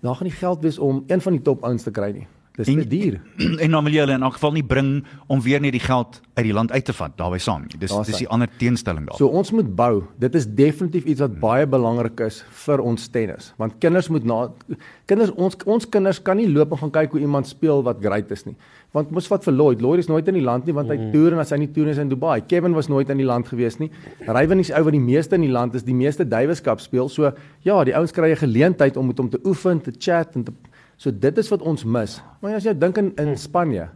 Dan 0.00 0.14
gaan 0.14 0.26
nie 0.26 0.36
geld 0.36 0.62
wees 0.62 0.78
om 0.78 1.04
een 1.06 1.20
van 1.20 1.32
die 1.32 1.42
top 1.42 1.64
ouens 1.64 1.82
te 1.82 1.90
kry 1.90 2.10
nie. 2.10 2.26
Dis 2.56 2.68
te 2.68 2.84
duur. 2.86 3.20
En 3.64 3.70
dan 3.70 3.84
wil 3.84 3.94
jy 3.94 4.02
hulle 4.04 4.16
in 4.18 4.24
elk 4.26 4.34
geval 4.36 4.52
nie 4.58 4.64
bring 4.66 4.90
om 5.32 5.40
weer 5.40 5.60
net 5.60 5.72
die 5.72 5.80
geld 5.80 6.18
uit 6.34 6.44
die 6.44 6.52
land 6.52 6.72
uit 6.72 6.84
te 6.84 6.92
vat 6.92 7.14
daarby 7.16 7.38
saam 7.40 7.64
nie. 7.64 7.78
Dis 7.80 7.94
dis 8.08 8.20
die 8.24 8.28
ander 8.28 8.50
teenstelling 8.60 9.06
daar. 9.08 9.16
So 9.16 9.32
ons 9.32 9.52
moet 9.56 9.70
bou. 9.76 10.02
Dit 10.20 10.36
is 10.36 10.44
definitief 10.46 11.08
iets 11.08 11.24
wat 11.24 11.38
baie 11.40 11.66
belangrik 11.68 12.20
is 12.26 12.42
vir 12.66 12.82
ons 12.84 13.08
tennis. 13.12 13.52
Want 13.60 13.78
kinders 13.80 14.10
moet 14.12 14.28
na 14.28 14.42
kinders 15.08 15.32
ons 15.32 15.56
ons 15.64 15.88
kinders 15.96 16.20
kan 16.24 16.36
nie 16.40 16.48
loop 16.50 16.74
en 16.76 16.82
gaan 16.84 16.94
kyk 16.98 17.16
hoe 17.16 17.22
iemand 17.24 17.48
speel 17.48 17.80
wat 17.86 18.04
great 18.04 18.30
is 18.36 18.44
nie. 18.48 18.56
Want 18.92 19.14
mos 19.16 19.30
wat 19.32 19.48
vir 19.48 19.56
Lloyd, 19.56 19.80
Lloyd 19.80 20.04
is 20.04 20.10
nooit 20.12 20.28
in 20.28 20.36
die 20.36 20.44
land 20.44 20.68
nie 20.68 20.76
want 20.76 20.92
hy 20.92 20.98
mm. 21.00 21.12
toer 21.14 21.38
en 21.38 21.40
as 21.40 21.54
hy 21.56 21.62
nie 21.64 21.70
toer 21.72 21.88
is 21.94 22.02
in 22.02 22.12
Dubai. 22.12 22.42
Kevin 22.48 22.76
was 22.76 22.90
nooit 22.92 23.08
in 23.12 23.20
die 23.20 23.28
land 23.28 23.48
gewees 23.48 23.80
nie. 23.80 23.88
Rywen 24.28 24.60
is 24.60 24.72
ou 24.76 24.84
wat 24.90 24.96
die 24.96 25.00
meeste 25.00 25.40
in 25.40 25.46
die 25.46 25.52
land 25.52 25.78
is, 25.78 25.88
die 25.88 25.96
meeste 25.96 26.28
Davis 26.28 26.60
Cup 26.60 26.84
speel. 26.84 27.08
So 27.08 27.32
ja, 27.64 27.80
die 27.88 27.96
ouens 27.96 28.12
kry 28.12 28.34
'n 28.36 28.44
geleentheid 28.44 29.00
om 29.00 29.08
met 29.08 29.18
hom 29.18 29.30
te 29.32 29.40
oefen, 29.44 29.80
te 29.80 29.92
chat 29.96 30.36
en 30.36 30.44
te 30.44 30.52
So 31.02 31.10
dit 31.10 31.38
is 31.38 31.50
wat 31.50 31.64
ons 31.66 31.82
mis. 31.82 32.20
Maar 32.38 32.60
as 32.60 32.66
jy 32.68 32.74
dink 32.78 32.98
in 33.00 33.10
in 33.18 33.34
Spanje, 33.40 33.88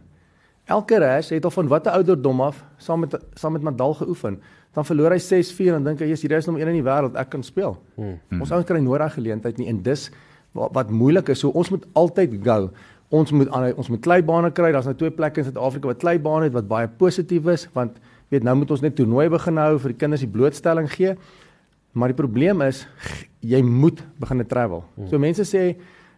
elke 0.67 0.99
res 0.99 1.31
het 1.31 1.45
al 1.47 1.53
van 1.55 1.69
watter 1.71 1.95
ouderdom 1.95 2.41
af 2.43 2.59
saam 2.83 3.05
met 3.05 3.15
saam 3.39 3.55
met 3.55 3.63
Nadal 3.63 3.95
geoefen. 4.01 4.41
Dan 4.75 4.85
verloor 4.85 5.15
hy 5.15 5.21
6-4 5.23 5.77
en 5.77 5.87
dink 5.87 6.03
hy 6.03 6.11
is 6.11 6.25
hierdie 6.25 6.37
is 6.41 6.49
nommer 6.49 6.65
1 6.65 6.73
in 6.73 6.81
die 6.81 6.85
wêreld, 6.85 7.15
ek 7.17 7.31
kan 7.31 7.45
speel. 7.47 7.77
Hmm. 7.95 8.41
Ons 8.41 8.51
ouens 8.51 8.67
kry 8.67 8.81
nooit 8.83 8.99
daai 9.01 9.15
geleentheid 9.15 9.61
nie 9.61 9.69
en 9.71 9.79
dis 9.85 10.09
wat, 10.57 10.75
wat 10.75 10.91
moeilik 10.91 11.31
is. 11.31 11.39
So 11.45 11.55
ons 11.55 11.71
moet 11.71 11.87
altyd 11.97 12.35
go. 12.43 12.59
Ons 13.15 13.31
moet 13.31 13.49
ons 13.55 13.89
moet 13.93 14.03
kleibane 14.03 14.51
kry. 14.51 14.73
Daar's 14.75 14.89
nou 14.91 14.97
twee 14.99 15.13
plekke 15.15 15.41
in 15.41 15.47
Suid-Afrika 15.47 15.93
wat 15.93 16.03
kleibane 16.03 16.49
het 16.49 16.57
wat 16.59 16.67
baie 16.67 16.91
positief 16.91 17.47
is 17.55 17.69
want 17.77 18.01
weet 18.33 18.43
nou 18.43 18.57
moet 18.59 18.73
ons 18.75 18.83
net 18.83 18.97
toernooi 18.99 19.29
begin 19.31 19.63
hou 19.63 19.77
vir 19.79 19.95
die 19.95 20.01
kinders 20.03 20.25
die 20.25 20.33
blootstelling 20.33 20.91
gee. 20.91 21.15
Maar 21.95 22.11
die 22.11 22.19
probleem 22.19 22.65
is 22.67 22.83
jy 23.39 23.63
moet 23.63 24.03
begin 24.19 24.43
travel. 24.43 24.83
Hmm. 24.97 25.07
So 25.07 25.23
mense 25.23 25.47
sê 25.47 25.69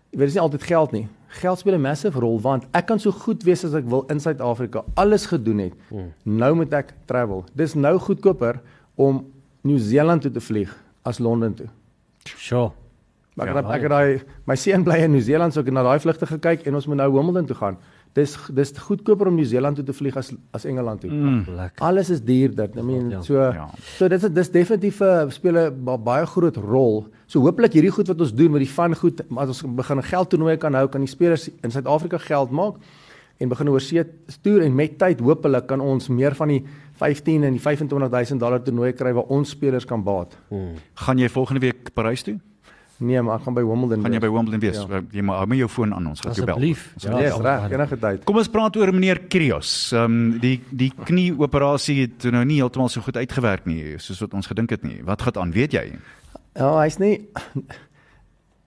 Jy 0.09 0.17
weet 0.17 0.31
dis 0.31 0.37
nie 0.37 0.43
altyd 0.43 0.63
geld 0.63 0.91
nie. 0.91 1.07
Geld 1.39 1.59
speel 1.59 1.75
'n 1.77 1.81
massive 1.81 2.19
rol 2.19 2.39
want 2.41 2.65
ek 2.73 2.85
kan 2.85 2.99
so 2.99 3.11
goed 3.11 3.43
wees 3.43 3.63
as 3.65 3.73
ek 3.73 3.85
wil 3.85 4.05
in 4.09 4.19
Suid-Afrika, 4.19 4.83
alles 4.95 5.25
gedoen 5.25 5.57
het. 5.57 5.73
Hmm. 5.89 6.13
Nou 6.23 6.55
moet 6.55 6.73
ek 6.73 6.93
travel. 7.05 7.45
Dis 7.53 7.73
nou 7.73 7.97
goedkoper 7.97 8.61
om 8.95 9.25
Nieu-Seeland 9.61 10.21
toe 10.21 10.31
te 10.31 10.41
vlieg 10.41 10.75
as 11.03 11.19
Londen 11.19 11.53
toe. 11.53 11.67
Sure. 12.23 12.71
Maar 13.33 13.47
ja, 13.47 13.61
ek 13.71 13.81
het 13.81 13.91
daai 13.91 14.21
my 14.49 14.55
seun 14.55 14.83
bly 14.83 14.97
in 15.05 15.11
Nieu-Seeland, 15.11 15.53
so 15.53 15.61
ek 15.61 15.69
het 15.69 15.73
na 15.73 15.83
daai 15.83 15.99
vlugte 15.99 16.27
gekyk 16.27 16.65
en 16.67 16.75
ons 16.75 16.87
moet 16.87 16.99
nou 16.99 17.11
Wimbledon 17.13 17.45
toe 17.45 17.55
gaan. 17.55 17.77
Dis 18.17 18.33
dis 18.53 18.71
goedkoper 18.77 19.29
om 19.29 19.35
Nieu-Seeland 19.37 19.75
toe 19.75 19.85
te 19.85 19.93
vlieg 19.93 20.15
as 20.17 20.31
as 20.51 20.65
Engeland 20.65 21.01
toe. 21.01 21.11
Mm. 21.11 21.45
Alles 21.77 22.09
is 22.09 22.21
duurder. 22.21 22.69
I 22.75 22.81
mean, 22.81 23.23
so 23.23 23.37
ja. 23.37 23.69
so 23.97 24.07
dit 24.07 24.23
is 24.23 24.33
dis 24.33 24.51
definitief 24.51 25.01
'n 25.01 25.05
uh, 25.05 25.29
speel 25.29 25.57
'n 25.57 26.03
baie 26.03 26.25
groot 26.25 26.57
rol. 26.57 27.07
So 27.27 27.39
hooplik 27.39 27.73
hierdie 27.73 27.91
goed 27.91 28.07
wat 28.07 28.19
ons 28.19 28.33
doen 28.33 28.51
met 28.51 28.65
die 28.65 28.73
van 28.73 28.95
goed, 28.95 29.21
maar 29.29 29.47
as 29.47 29.63
ons 29.63 29.75
begin 29.75 29.97
'n 29.97 30.03
geldtoernooi 30.03 30.57
kan 30.57 30.73
hou, 30.73 30.87
kan 30.87 31.01
die 31.01 31.09
spelers 31.09 31.49
in 31.61 31.71
Suid-Afrika 31.71 32.17
geld 32.17 32.51
maak 32.51 32.75
en 33.39 33.47
begin 33.47 33.69
oor 33.69 33.81
see 33.81 34.03
toer 34.43 34.65
en 34.65 34.75
met 34.75 34.97
tyd 34.99 35.21
hopelik 35.23 35.67
kan 35.67 35.79
ons 35.79 36.09
meer 36.11 36.35
van 36.35 36.47
die 36.47 36.63
15 36.99 37.43
en 37.43 37.55
die 37.55 37.63
25000 37.63 38.39
dollar 38.39 38.63
toernooi 38.63 38.91
kry 38.93 39.13
waar 39.13 39.31
ons 39.31 39.49
spelers 39.55 39.85
kan 39.85 40.03
baat. 40.03 40.35
Hmm. 40.49 40.75
Gaan 40.93 41.17
jy 41.17 41.29
volgende 41.29 41.59
week 41.59 41.93
Parys 41.93 42.23
toe? 42.27 42.39
Nee, 42.99 43.21
maar 43.23 43.37
ek 43.39 43.45
gaan 43.47 43.55
by 43.55 43.63
Wimbledon. 43.63 44.03
Gaan 44.03 44.15
jy 44.17 44.19
by 44.19 44.29
Wimbledon 44.33 44.59
wees? 44.59 44.79
Ja. 44.83 44.99
Jy 45.15 45.23
maar 45.23 45.37
hou 45.39 45.47
my 45.47 45.57
jou 45.61 45.69
foon 45.71 45.93
aan 45.95 46.07
ons 46.11 46.19
gaan 46.19 46.33
jou 46.35 46.43
bel. 46.43 46.57
Asseblief. 46.57 46.81
Ja, 46.99 47.19
ja 47.23 47.35
reg, 47.39 47.67
enige 47.71 47.97
tyd. 48.01 48.25
Kom 48.27 48.39
ons 48.41 48.51
praat 48.51 48.75
oor 48.75 48.91
meneer 48.95 49.21
Krios. 49.31 49.71
Ehm 49.95 50.17
um, 50.17 50.39
die 50.43 50.57
die 50.69 50.89
knieoperasie 51.07 51.95
het 52.01 52.27
nou 52.35 52.43
nie 52.47 52.59
heeltemal 52.59 52.91
so 52.91 53.05
goed 53.05 53.15
uitgewerk 53.21 53.69
nie 53.69 53.95
soos 54.03 54.19
wat 54.25 54.35
ons 54.35 54.51
gedink 54.51 54.75
het 54.75 54.83
nie. 54.83 54.99
Wat 55.07 55.23
gaan 55.23 55.45
aan, 55.45 55.55
weet 55.55 55.77
jy? 55.79 55.85
Ja, 56.59 56.73
hy's 56.81 56.99
nie 56.99 57.21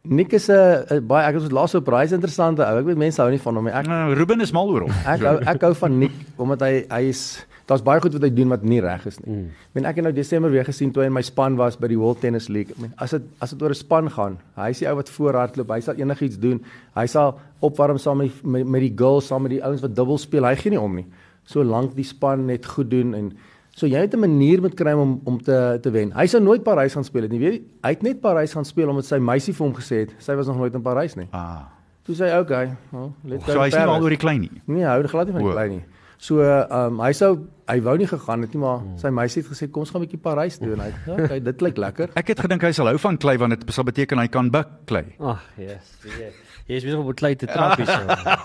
Nick 0.02 0.32
is 0.32 0.48
'n 0.48 1.06
baie 1.06 1.28
ek 1.28 1.36
het 1.36 1.52
laas 1.52 1.74
op 1.74 1.86
reis 1.88 2.12
interessante 2.12 2.64
ou. 2.64 2.78
Ek 2.80 2.86
weet 2.86 2.96
mense 2.98 3.20
hou 3.22 3.30
nie 3.30 3.38
van 3.38 3.54
hom 3.54 3.64
nie. 3.64 3.72
Ek 3.72 3.86
nou, 3.86 4.14
Ruben 4.14 4.40
is 4.40 4.52
mal 4.52 4.68
oor 4.68 4.88
hom. 4.88 4.90
Ek 5.06 5.20
hou 5.20 5.36
ek 5.46 5.60
hou 5.62 5.74
van 5.74 5.98
Nick 5.98 6.12
omdat 6.38 6.60
hy 6.60 6.86
hy 6.90 7.02
is 7.08 7.46
daar's 7.66 7.82
baie 7.82 8.00
goed 8.00 8.12
wat 8.16 8.22
hy 8.26 8.30
doen 8.34 8.48
wat 8.52 8.64
nie 8.66 8.80
reg 8.80 9.06
is 9.06 9.18
nie. 9.20 9.34
Mm. 9.34 9.46
Ek 9.68 9.76
meen 9.78 9.86
ek 9.90 9.96
het 10.00 10.06
nou 10.06 10.12
Desember 10.16 10.50
weer 10.50 10.64
gesien 10.64 10.92
toe 10.92 11.02
hy 11.04 11.08
in 11.10 11.14
my 11.16 11.22
span 11.22 11.56
was 11.56 11.78
by 11.80 11.90
die 11.92 11.98
World 11.98 12.20
Tennis 12.20 12.48
League. 12.48 12.74
Ek 12.74 12.82
meen 12.82 12.92
as 13.02 13.14
dit 13.16 13.22
as 13.44 13.54
dit 13.54 13.62
oor 13.62 13.70
'n 13.70 13.78
span 13.78 14.10
gaan, 14.10 14.38
hy 14.56 14.70
is 14.70 14.78
die 14.78 14.88
ou 14.88 14.96
wat 14.96 15.10
voorhardloop, 15.10 15.70
hy 15.70 15.80
sal 15.80 15.94
enigiets 15.94 16.38
doen. 16.38 16.60
Hy 16.94 17.06
sal 17.06 17.38
opwarm 17.60 17.98
saam 17.98 18.18
met 18.18 18.44
met, 18.44 18.66
met 18.66 18.80
die 18.80 18.94
girls, 18.96 19.26
saam 19.26 19.42
met 19.42 19.50
die 19.50 19.62
ouens 19.62 19.82
wat 19.82 19.94
dubbel 19.96 20.18
speel. 20.18 20.44
Hy 20.44 20.56
gee 20.56 20.70
nie 20.70 20.80
om 20.80 20.94
nie. 20.94 21.06
Solank 21.44 21.94
die 21.94 22.04
span 22.04 22.46
net 22.46 22.66
goed 22.66 22.90
doen 22.90 23.14
en 23.14 23.32
so 23.74 23.86
jy 23.86 24.00
het 24.00 24.14
'n 24.14 24.20
manier 24.20 24.60
met 24.60 24.74
kry 24.74 24.92
om 24.92 25.20
om 25.24 25.42
te 25.42 25.78
te 25.82 25.90
wen. 25.90 26.12
Hy 26.12 26.26
sou 26.26 26.42
nooit 26.42 26.62
Parys 26.62 26.94
gaan 26.94 27.04
speel 27.04 27.22
het 27.22 27.30
nie. 27.30 27.38
Weet 27.38 27.52
jy, 27.52 27.62
hy 27.82 27.90
het 27.90 28.02
net 28.02 28.20
Parys 28.20 28.52
gaan 28.52 28.64
speel 28.64 28.88
omdat 28.88 29.04
sy 29.04 29.18
meisie 29.18 29.54
vir 29.54 29.66
hom 29.66 29.74
gesê 29.74 29.96
het 30.06 30.10
sy 30.18 30.34
was 30.34 30.46
nog 30.46 30.56
nooit 30.56 30.74
in 30.74 30.82
Parys 30.82 31.14
nie. 31.14 31.28
Ah. 31.32 31.68
Toe 32.04 32.14
sê 32.16 32.26
hy, 32.26 32.38
"Okay, 32.38 32.76
well, 32.90 33.12
let's 33.24 33.44
go." 33.44 33.52
So 33.52 33.60
hy's 33.60 33.74
nie 33.74 33.86
al 33.86 34.02
oor 34.02 34.10
die 34.10 34.16
klein 34.16 34.40
nie. 34.40 34.50
Nee, 34.66 34.82
hy 34.82 34.90
hou 34.90 35.06
glad 35.06 35.26
nie 35.26 35.32
van 35.32 35.42
die 35.42 35.52
klein 35.52 35.70
nie. 35.70 35.84
So 36.22 36.38
ehm 36.38 36.70
um, 36.70 37.00
hy 37.02 37.10
sou 37.18 37.32
hy 37.66 37.80
wou 37.82 37.96
nie 37.98 38.06
gegaan 38.06 38.44
het 38.44 38.52
nie, 38.54 38.60
maar 38.62 38.82
sy 39.00 39.10
meisie 39.10 39.40
het 39.42 39.48
gesê 39.50 39.66
kom 39.72 39.82
ons 39.82 39.90
gaan 39.90 40.02
'n 40.02 40.06
bietjie 40.06 40.20
Parys 40.22 40.58
toe 40.60 40.72
en 40.74 40.82
hy 40.84 40.90
het 40.92 41.06
ja, 41.06 41.14
okay, 41.24 41.38
dit 41.40 41.56
klink 41.58 41.78
lekker. 41.82 42.12
Ek 42.20 42.28
het 42.30 42.42
gedink 42.44 42.62
hy 42.62 42.70
sal 42.76 42.86
hou 42.86 42.98
van 42.98 43.16
klei 43.18 43.34
want 43.42 43.56
dit 43.56 43.72
sal 43.74 43.84
beteken 43.88 44.18
hy 44.22 44.28
kan 44.28 44.50
buk 44.50 44.68
klei. 44.86 45.16
Ag, 45.18 45.42
yes. 45.58 45.96
Jy 46.06 46.28
jy 46.68 46.76
is 46.78 46.84
besig 46.86 47.00
om 47.00 47.08
op 47.10 47.16
klei 47.18 47.34
te 47.34 47.46
trap 47.50 47.74
hier. 47.80 47.90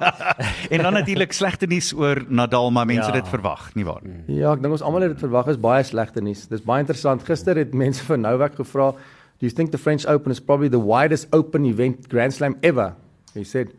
en 0.73 0.81
dan 0.87 0.93
natuurlik 0.97 1.33
slegte 1.37 1.67
nuus 1.69 1.91
oor 1.93 2.23
Nadal, 2.29 2.71
maar 2.71 2.87
mense 2.89 3.11
Ja. 3.11 3.15
ja. 3.15 3.21
dit 3.21 3.29
verwag, 3.29 3.69
nie 3.75 3.85
waar 3.85 4.01
nie. 4.01 4.39
Ja, 4.39 4.53
ek 4.53 4.61
dink 4.63 4.73
ons 4.73 4.81
almal 4.81 5.05
het 5.05 5.13
dit 5.13 5.21
verwag 5.27 5.47
is 5.53 5.61
baie 5.61 5.83
slegte 5.83 6.21
nuus. 6.21 6.47
Dis 6.47 6.65
baie 6.65 6.81
interessant. 6.81 7.21
Gister 7.29 7.55
het 7.61 7.73
mense 7.77 8.01
vir 8.03 8.17
Novak 8.17 8.55
gevra, 8.55 8.91
"Do 9.37 9.45
you 9.45 9.53
think 9.53 9.69
the 9.71 9.77
French 9.77 10.07
Open 10.07 10.31
is 10.31 10.39
probably 10.39 10.69
the 10.69 10.81
widest 10.81 11.29
open 11.31 11.65
event 11.65 12.09
Grand 12.09 12.33
Slam 12.33 12.57
ever?" 12.63 12.95
He 13.35 13.43
said, 13.43 13.69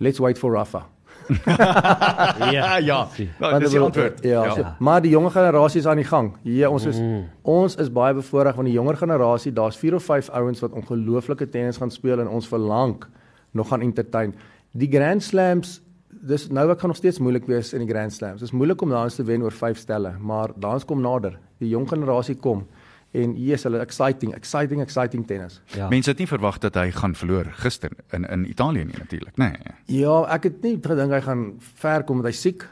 "Let's 0.00 0.18
wait 0.18 0.38
for 0.38 0.52
Rafa." 0.52 0.93
ja, 2.56 2.76
ja. 2.78 3.08
Nou, 3.40 3.58
dis 3.60 3.70
die 3.70 3.80
antwoord. 3.80 4.22
Ja, 4.24 4.44
Ja. 4.44 4.54
So, 4.54 4.64
maar 4.78 5.02
die 5.02 5.10
jonger 5.10 5.30
generasie 5.30 5.80
is 5.80 5.86
aan 5.86 5.96
die 6.00 6.04
gang. 6.08 6.32
Ja, 6.42 6.68
ons 6.70 6.84
is 6.86 6.98
Mm. 7.00 7.24
ons 7.42 7.76
is 7.76 7.90
baie 7.92 8.14
bevoordeel 8.14 8.54
van 8.54 8.64
die 8.64 8.72
jonger 8.74 8.96
generasie. 8.96 9.52
Daar's 9.52 9.76
4 9.76 9.94
of 9.94 10.04
5 10.04 10.30
ouens 10.30 10.60
wat 10.60 10.72
ongelooflike 10.72 11.48
tennis 11.48 11.76
gaan 11.76 11.90
speel 11.90 12.20
en 12.20 12.28
ons 12.28 12.48
verlang 12.48 13.04
nog 13.52 13.68
gaan 13.68 13.80
entertain. 13.80 14.34
Die 14.72 14.88
Grand 14.90 15.22
Slams 15.22 15.80
dis 16.24 16.48
nou 16.48 16.70
ek 16.70 16.80
gaan 16.80 16.88
nog 16.88 16.96
steeds 16.96 17.18
moeilik 17.18 17.46
wees 17.46 17.72
in 17.74 17.82
die 17.84 17.88
Grand 17.88 18.12
Slams. 18.12 18.40
Dit 18.40 18.48
is 18.48 18.52
moeilik 18.54 18.80
om 18.82 18.90
daans 18.90 19.14
te 19.14 19.24
wen 19.24 19.42
oor 19.42 19.52
5 19.52 19.76
stelle, 19.78 20.14
maar 20.20 20.50
daans 20.56 20.84
kom 20.84 21.00
nader. 21.00 21.38
Die 21.58 21.68
jong 21.68 21.88
generasie 21.88 22.34
kom 22.36 22.66
en 23.14 23.34
is 23.36 23.62
hulle 23.66 23.78
exciting, 23.78 24.34
exciting, 24.34 24.80
exciting 24.82 25.26
tennis. 25.26 25.60
Ja. 25.76 25.88
Mense 25.88 26.10
het 26.10 26.18
nie 26.18 26.28
verwag 26.28 26.58
dat 26.62 26.74
hy 26.74 26.90
gaan 26.94 27.14
verloor 27.14 27.50
gister 27.62 27.90
in 28.16 28.26
in 28.26 28.46
Italië 28.50 28.84
nie 28.84 28.98
natuurlik, 28.98 29.36
nê. 29.38 29.50
Nee. 29.54 30.00
Ja, 30.00 30.24
ek 30.34 30.50
het 30.50 30.62
nie 30.62 30.76
gedink 30.82 31.14
hy 31.14 31.20
gaan 31.20 31.44
ver 31.60 32.04
kom 32.04 32.22
want 32.22 32.32
hy's 32.32 32.42
siek. 32.42 32.66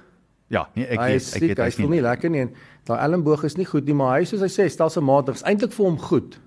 Ja, 0.53 0.67
nee, 0.75 0.87
ek 0.87 0.99
hy 0.99 1.09
weet, 1.15 1.23
is 1.23 1.33
ek 1.33 1.39
siek, 1.39 1.49
weet 1.49 1.59
hy 1.63 1.71
hy's 1.71 1.81
voel 1.81 1.95
nie 1.95 2.05
lekker 2.05 2.31
nie 2.31 2.45
en 2.47 2.55
daai 2.89 2.99
elmboog 3.07 3.47
is 3.49 3.57
nie 3.57 3.69
goed 3.69 3.87
nie, 3.89 3.97
maar 3.97 4.19
hy 4.19 4.27
soos 4.29 4.43
hy 4.45 4.51
sê, 4.53 4.69
stelselmatig 4.69 5.39
is 5.39 5.47
eintlik 5.49 5.73
vir 5.73 5.87
hom 5.87 5.99
goed 5.99 6.39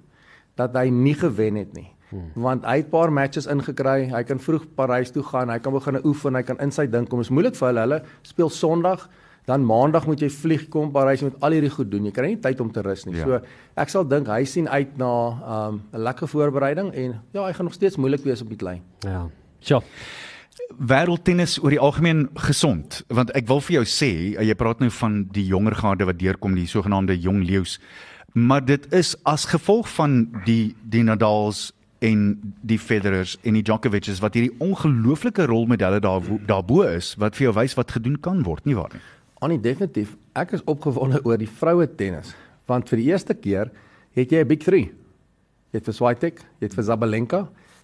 dat 0.60 0.76
hy 0.76 0.90
nie 0.94 1.16
gewen 1.20 1.56
het 1.60 1.74
nie. 1.74 1.90
Hmm. 2.12 2.30
Want 2.36 2.66
hy 2.66 2.78
het 2.78 2.88
'n 2.88 2.90
paar 2.90 3.12
matches 3.12 3.48
ingekry. 3.48 4.10
Hy 4.12 4.24
kan 4.24 4.40
vroeg 4.40 4.66
Parys 4.76 5.12
toe 5.12 5.24
gaan. 5.24 5.50
Hy 5.50 5.60
kan 5.60 5.74
begin 5.74 6.06
oefen. 6.06 6.36
Hy 6.36 6.44
kan 6.44 6.60
in 6.60 6.72
sy 6.72 6.88
ding 6.88 7.08
kom. 7.10 7.20
Dit 7.20 7.30
is 7.30 7.34
moeilik 7.34 7.56
vir 7.56 7.68
hulle. 7.68 7.80
Hulle 7.82 8.04
speel 8.22 8.50
Sondag, 8.50 9.10
dan 9.46 9.66
Maandag 9.66 10.08
moet 10.10 10.22
jy 10.22 10.30
vlieg 10.34 10.68
kom 10.74 10.92
Parys 10.94 11.22
met 11.26 11.38
al 11.46 11.56
hierdie 11.58 11.72
goed 11.74 11.92
doen. 11.92 12.08
Jy 12.10 12.14
kry 12.16 12.32
nie 12.34 12.42
tyd 12.42 12.62
om 12.64 12.72
te 12.74 12.82
rus 12.86 13.06
nie. 13.06 13.16
Ja. 13.20 13.26
So 13.26 13.82
ek 13.82 13.94
sal 13.94 14.08
dink 14.10 14.30
hy 14.32 14.44
sien 14.50 14.68
uit 14.68 14.98
na 14.98 15.12
'n 15.30 15.74
um, 15.74 15.82
'n 15.94 16.04
lekker 16.08 16.28
voorbereiding 16.28 16.94
en 16.94 17.22
ja, 17.32 17.46
hy 17.46 17.54
gaan 17.54 17.66
nog 17.66 17.74
steeds 17.74 17.98
moeilik 17.98 18.24
wees 18.24 18.42
op 18.42 18.50
die 18.50 18.58
klei. 18.58 18.82
Ja. 19.00 19.30
Sjoe. 19.60 19.84
Wêreldtennis 20.80 21.60
oor 21.62 21.70
die 21.70 21.80
algemeen 21.80 22.30
gesond, 22.34 23.04
want 23.08 23.32
ek 23.36 23.48
wil 23.48 23.62
vir 23.62 23.74
jou 23.74 23.86
sê, 23.86 24.34
jy 24.40 24.56
praat 24.56 24.80
nou 24.80 24.90
van 24.90 25.28
die 25.32 25.46
jonger 25.46 25.76
garde 25.76 26.06
wat 26.06 26.20
deurkom, 26.20 26.56
die 26.56 26.68
sogenaamde 26.68 27.20
jong 27.20 27.44
leeu's. 27.44 27.80
Maar 28.34 28.66
dit 28.66 28.94
is 28.94 29.16
as 29.24 29.46
gevolg 29.46 29.88
van 29.90 30.26
die 30.46 30.76
die 30.84 31.04
Nadals 31.04 31.72
en 32.00 32.40
die 32.62 32.80
Federers 32.80 33.38
en 33.44 33.54
die 33.54 33.64
Djokovic's 33.64 34.20
wat 34.20 34.34
hierdie 34.34 34.56
ongelooflike 34.60 35.46
rolmodelle 35.46 36.00
daar 36.00 36.22
daarbo 36.48 36.82
is 36.82 37.14
wat 37.22 37.36
vir 37.36 37.50
jou 37.50 37.54
wys 37.56 37.76
wat 37.80 37.92
gedoen 37.92 38.20
kan 38.20 38.44
word, 38.44 38.66
nie 38.66 38.76
waar 38.76 38.92
nie? 38.94 39.02
Annie 39.44 39.60
definitief. 39.60 40.16
Ek 40.36 40.54
is 40.56 40.64
opgewonde 40.64 41.20
oor 41.26 41.40
die 41.40 41.50
vroue 41.50 41.88
tennis 41.88 42.34
want 42.66 42.90
vir 42.90 42.98
die 42.98 43.10
eerste 43.12 43.36
keer 43.38 43.70
het 44.18 44.32
jy 44.32 44.42
'n 44.42 44.48
big 44.48 44.64
3. 44.64 44.82
Jy 45.72 45.78
het 45.78 45.86
vir 45.86 45.94
Swiatek, 45.94 46.40
jy 46.60 46.66
het 46.66 46.74
vir 46.74 46.84
Zabalenka 46.84 47.40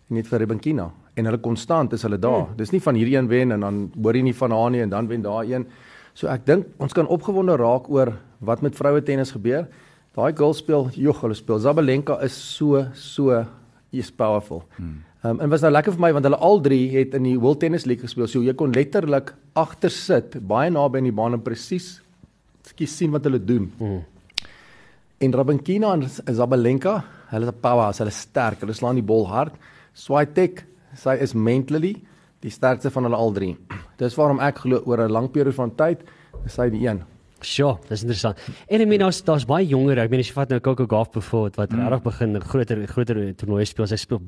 en 0.10 0.16
jy 0.16 0.24
het 0.24 0.28
vir 0.28 0.40
Rebenkina 0.40 0.92
en 1.16 1.26
hulle 1.26 1.38
konstant 1.38 1.94
is 1.94 2.02
hulle 2.02 2.18
daar. 2.18 2.48
Hmm. 2.48 2.58
Dis 2.58 2.72
nie 2.72 2.82
van 2.82 2.96
hierdie 2.96 3.18
een 3.18 3.28
wen 3.28 3.52
en 3.52 3.60
dan 3.60 3.92
hoor 4.02 4.16
jy 4.16 4.24
nie 4.24 4.34
van 4.34 4.52
haar 4.52 4.72
nie 4.72 4.82
en 4.82 4.90
dan 4.90 5.08
wen 5.08 5.22
daai 5.22 5.54
een. 5.54 5.68
So 6.14 6.28
ek 6.28 6.46
dink 6.46 6.66
ons 6.80 6.94
kan 6.94 7.08
opgewonde 7.08 7.56
raak 7.58 7.90
oor 7.90 8.18
wat 8.40 8.62
met 8.62 8.76
vroue 8.76 9.02
tennis 9.02 9.32
gebeur. 9.32 9.68
Daai 10.16 10.34
girls 10.36 10.58
speel, 10.58 10.90
joh, 10.96 11.16
hulle 11.22 11.34
speel. 11.34 11.60
Zabalenka 11.60 12.22
is 12.24 12.34
so 12.34 12.86
so 12.94 13.46
is 14.00 14.12
powerful. 14.12 14.64
Hmm. 14.78 15.04
Um, 15.24 15.40
en 15.40 15.50
was 15.50 15.62
nou 15.62 15.72
lekker 15.72 15.94
vir 15.94 16.02
my 16.02 16.12
want 16.14 16.26
hulle 16.26 16.40
al 16.42 16.62
drie 16.62 16.90
het 16.96 17.14
in 17.14 17.24
die 17.24 17.38
World 17.38 17.60
Tennis 17.60 17.86
League 17.86 18.02
gespeel. 18.02 18.28
So 18.28 18.42
jy 18.42 18.54
kon 18.58 18.72
letterlik 18.74 19.34
agter 19.54 19.92
sit, 19.94 20.40
baie 20.48 20.72
naby 20.72 20.98
aan 20.98 21.10
die 21.10 21.14
baan 21.14 21.38
en 21.38 21.44
presies 21.44 22.00
skies 22.66 22.96
sien 22.98 23.12
wat 23.14 23.26
hulle 23.28 23.42
doen. 23.42 23.68
Mm. 23.78 24.00
En 25.22 25.36
Rabenkina 25.38 25.94
en 25.94 26.08
Zabalenka, 26.10 27.04
hulle 27.30 27.46
is 27.46 27.52
'n 27.52 27.62
powerhouse, 27.62 28.00
hulle 28.00 28.10
is 28.10 28.22
sterk, 28.22 28.62
hulle 28.62 28.74
slaan 28.74 28.96
die 28.96 29.06
bal 29.06 29.28
hard. 29.28 29.54
Swiatek, 29.94 30.66
sy 30.96 31.18
is 31.22 31.34
mentally 31.34 32.02
die 32.42 32.50
sterkste 32.50 32.90
van 32.90 33.04
hulle 33.04 33.16
al 33.16 33.32
drie. 33.32 33.58
Dis 34.00 34.16
waarom 34.16 34.40
ek 34.40 34.58
glo 34.64 34.82
oor 34.86 34.98
'n 35.06 35.12
lang 35.12 35.30
periode 35.30 35.56
van 35.56 35.76
tyd 35.76 36.00
is 36.46 36.54
sy 36.54 36.70
die 36.70 36.88
een. 36.88 37.04
Sjoe, 37.42 37.78
dis 37.90 38.04
interessant. 38.04 38.38
En 38.70 38.82
ek 38.84 38.88
meen 38.88 39.02
daar's 39.02 39.24
daar's 39.26 39.46
baie 39.50 39.66
jonger. 39.66 39.98
Ek 40.04 40.12
meen 40.14 40.20
as 40.22 40.28
jy 40.30 40.34
vat 40.36 40.50
nou 40.54 40.60
Coco 40.62 40.86
Gauff 40.86 41.10
byvoorbeeld 41.16 41.56
wat 41.58 41.72
Mm. 41.72 41.88
regtig 41.90 42.04
begin 42.04 42.42
groter 42.42 42.88
groter 42.88 43.16
toernooie 43.36 43.66
speel. 43.66 43.88
Sy 43.88 43.96
speel 43.96 44.22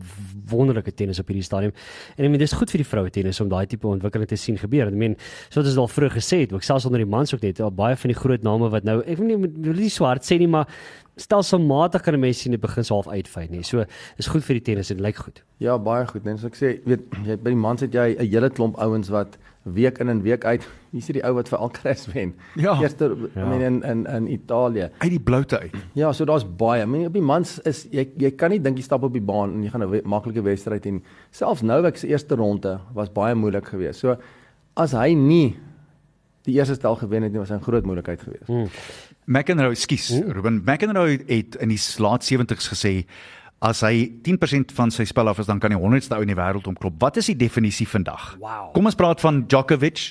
wonderlike 0.49 0.93
tennis 0.95 1.19
op 1.19 1.27
hierdie 1.27 1.43
stadium. 1.45 1.71
En 2.17 2.25
ek 2.25 2.31
meen 2.31 2.39
dis 2.39 2.53
goed 2.53 2.71
vir 2.71 2.81
die 2.83 2.87
vroue 2.89 3.09
tennis 3.13 3.39
om 3.41 3.49
daai 3.49 3.65
tipe 3.67 3.87
ontwikkeling 3.87 4.27
te 4.27 4.35
sien 4.35 4.57
gebeur. 4.57 4.87
Ek 4.87 4.93
meen 4.93 5.15
soos 5.49 5.67
ons 5.67 5.77
al 5.77 5.87
vroeër 5.87 6.15
gesê 6.17 6.39
het, 6.43 6.53
ook 6.53 6.63
selfs 6.63 6.85
onder 6.85 6.99
die 6.99 7.09
mans 7.09 7.33
ook 7.33 7.41
net 7.41 7.61
al 7.61 7.71
baie 7.71 7.95
van 7.95 8.09
die 8.13 8.17
groot 8.17 8.43
name 8.43 8.69
wat 8.69 8.83
nou 8.83 9.01
ek 9.05 9.17
weet 9.17 9.27
nie 9.27 9.37
wil 9.37 9.73
nie 9.73 9.89
swart 9.89 10.23
sê 10.23 10.39
nie, 10.39 10.47
maar 10.47 10.67
stelselmatig 11.15 12.01
kan 12.01 12.13
'n 12.13 12.19
mens 12.19 12.39
sien 12.41 12.51
dit 12.51 12.61
begin 12.61 12.83
half 12.87 13.07
uitfyn 13.07 13.51
nie. 13.51 13.63
So 13.63 13.85
is 14.17 14.27
goed 14.27 14.43
vir 14.43 14.53
die 14.55 14.61
tennis 14.61 14.89
en 14.91 15.01
lyk 15.01 15.15
goed. 15.15 15.43
Ja, 15.57 15.77
baie 15.77 16.05
goed. 16.07 16.23
Net 16.25 16.39
so 16.39 16.47
ek 16.47 16.55
sê, 16.55 16.79
weet 16.85 17.01
jy 17.25 17.35
by 17.37 17.49
die 17.49 17.55
mans 17.59 17.81
het 17.81 17.91
jy 17.93 18.15
'n 18.19 18.25
hele 18.27 18.49
klomp 18.49 18.75
ouens 18.77 19.09
wat 19.09 19.37
week 19.63 19.99
in 19.99 20.09
en 20.09 20.21
week 20.21 20.43
uit. 20.45 20.61
Hier 20.91 20.99
is 20.99 21.05
die 21.07 21.23
ou 21.23 21.33
wat 21.35 21.47
vir 21.49 21.59
Alcaraz 21.59 22.07
wen. 22.13 22.33
Ja. 22.55 22.79
Eerste 22.81 23.15
Ja. 23.35 23.45
I 23.45 23.47
mean 23.49 23.61
in 23.61 23.83
in 23.83 24.05
in 24.05 24.27
Italië. 24.31 24.89
Uit 24.99 25.09
die 25.09 25.19
bloute 25.19 25.59
uit. 25.59 25.71
Ja, 25.93 26.11
so 26.13 26.25
daar's 26.25 26.43
baie. 26.57 26.81
I 26.83 26.85
mean 26.85 27.05
op 27.05 27.13
die 27.13 27.21
mans 27.21 27.59
is 27.59 27.87
jy 27.91 28.09
jy 28.17 28.31
kan 28.31 28.49
nie 28.49 28.59
dink 28.61 28.77
jy 28.77 28.83
stap 28.83 29.03
op 29.03 29.13
die 29.13 29.21
baan 29.21 29.53
en 29.53 29.63
jy 29.63 29.69
gaan 29.69 29.83
'n 29.83 29.89
we- 29.89 30.01
maklike 30.05 30.41
wedstryd 30.41 30.85
en 30.85 31.03
selfs 31.31 31.61
Novak 31.61 31.97
se 31.97 32.07
eerste 32.07 32.35
ronde 32.35 32.79
was 32.93 33.09
baie 33.09 33.35
moeilik 33.35 33.65
geweest. 33.65 33.99
So 33.99 34.17
as 34.75 34.91
hy 34.91 35.13
nie 35.13 35.55
die 36.43 36.55
eerste 36.55 36.75
stel 36.75 36.95
gewen 36.95 37.23
het 37.23 37.31
nie, 37.31 37.39
was 37.39 37.51
'n 37.51 37.61
groot 37.61 37.85
moeilikheid 37.85 38.19
geweest. 38.21 38.47
Hmm. 38.47 38.67
McEnroe, 39.25 39.75
skus, 39.75 40.09
Ruben 40.33 40.61
McEnroe 40.65 41.19
het 41.27 41.55
in 41.63 41.69
die 41.71 41.79
laat 42.03 42.25
70's 42.27 42.67
gesê 42.73 42.93
as 43.63 43.79
hy 43.85 44.09
10% 44.25 44.73
van 44.75 44.91
sy 44.91 45.05
spel 45.07 45.29
af 45.31 45.39
is 45.39 45.47
dan 45.47 45.61
kan 45.63 45.71
hy 45.71 45.77
100ste 45.79 46.17
ou 46.17 46.25
in 46.25 46.27
die 46.33 46.35
wêreld 46.35 46.65
omklop. 46.67 46.97
Wat 46.99 47.17
is 47.21 47.29
die 47.31 47.37
definisie 47.39 47.87
vandag? 47.87 48.33
Wow. 48.41 48.73
Kom 48.75 48.89
ons 48.91 48.97
praat 48.99 49.21
van 49.23 49.45
Djokovic 49.47 50.09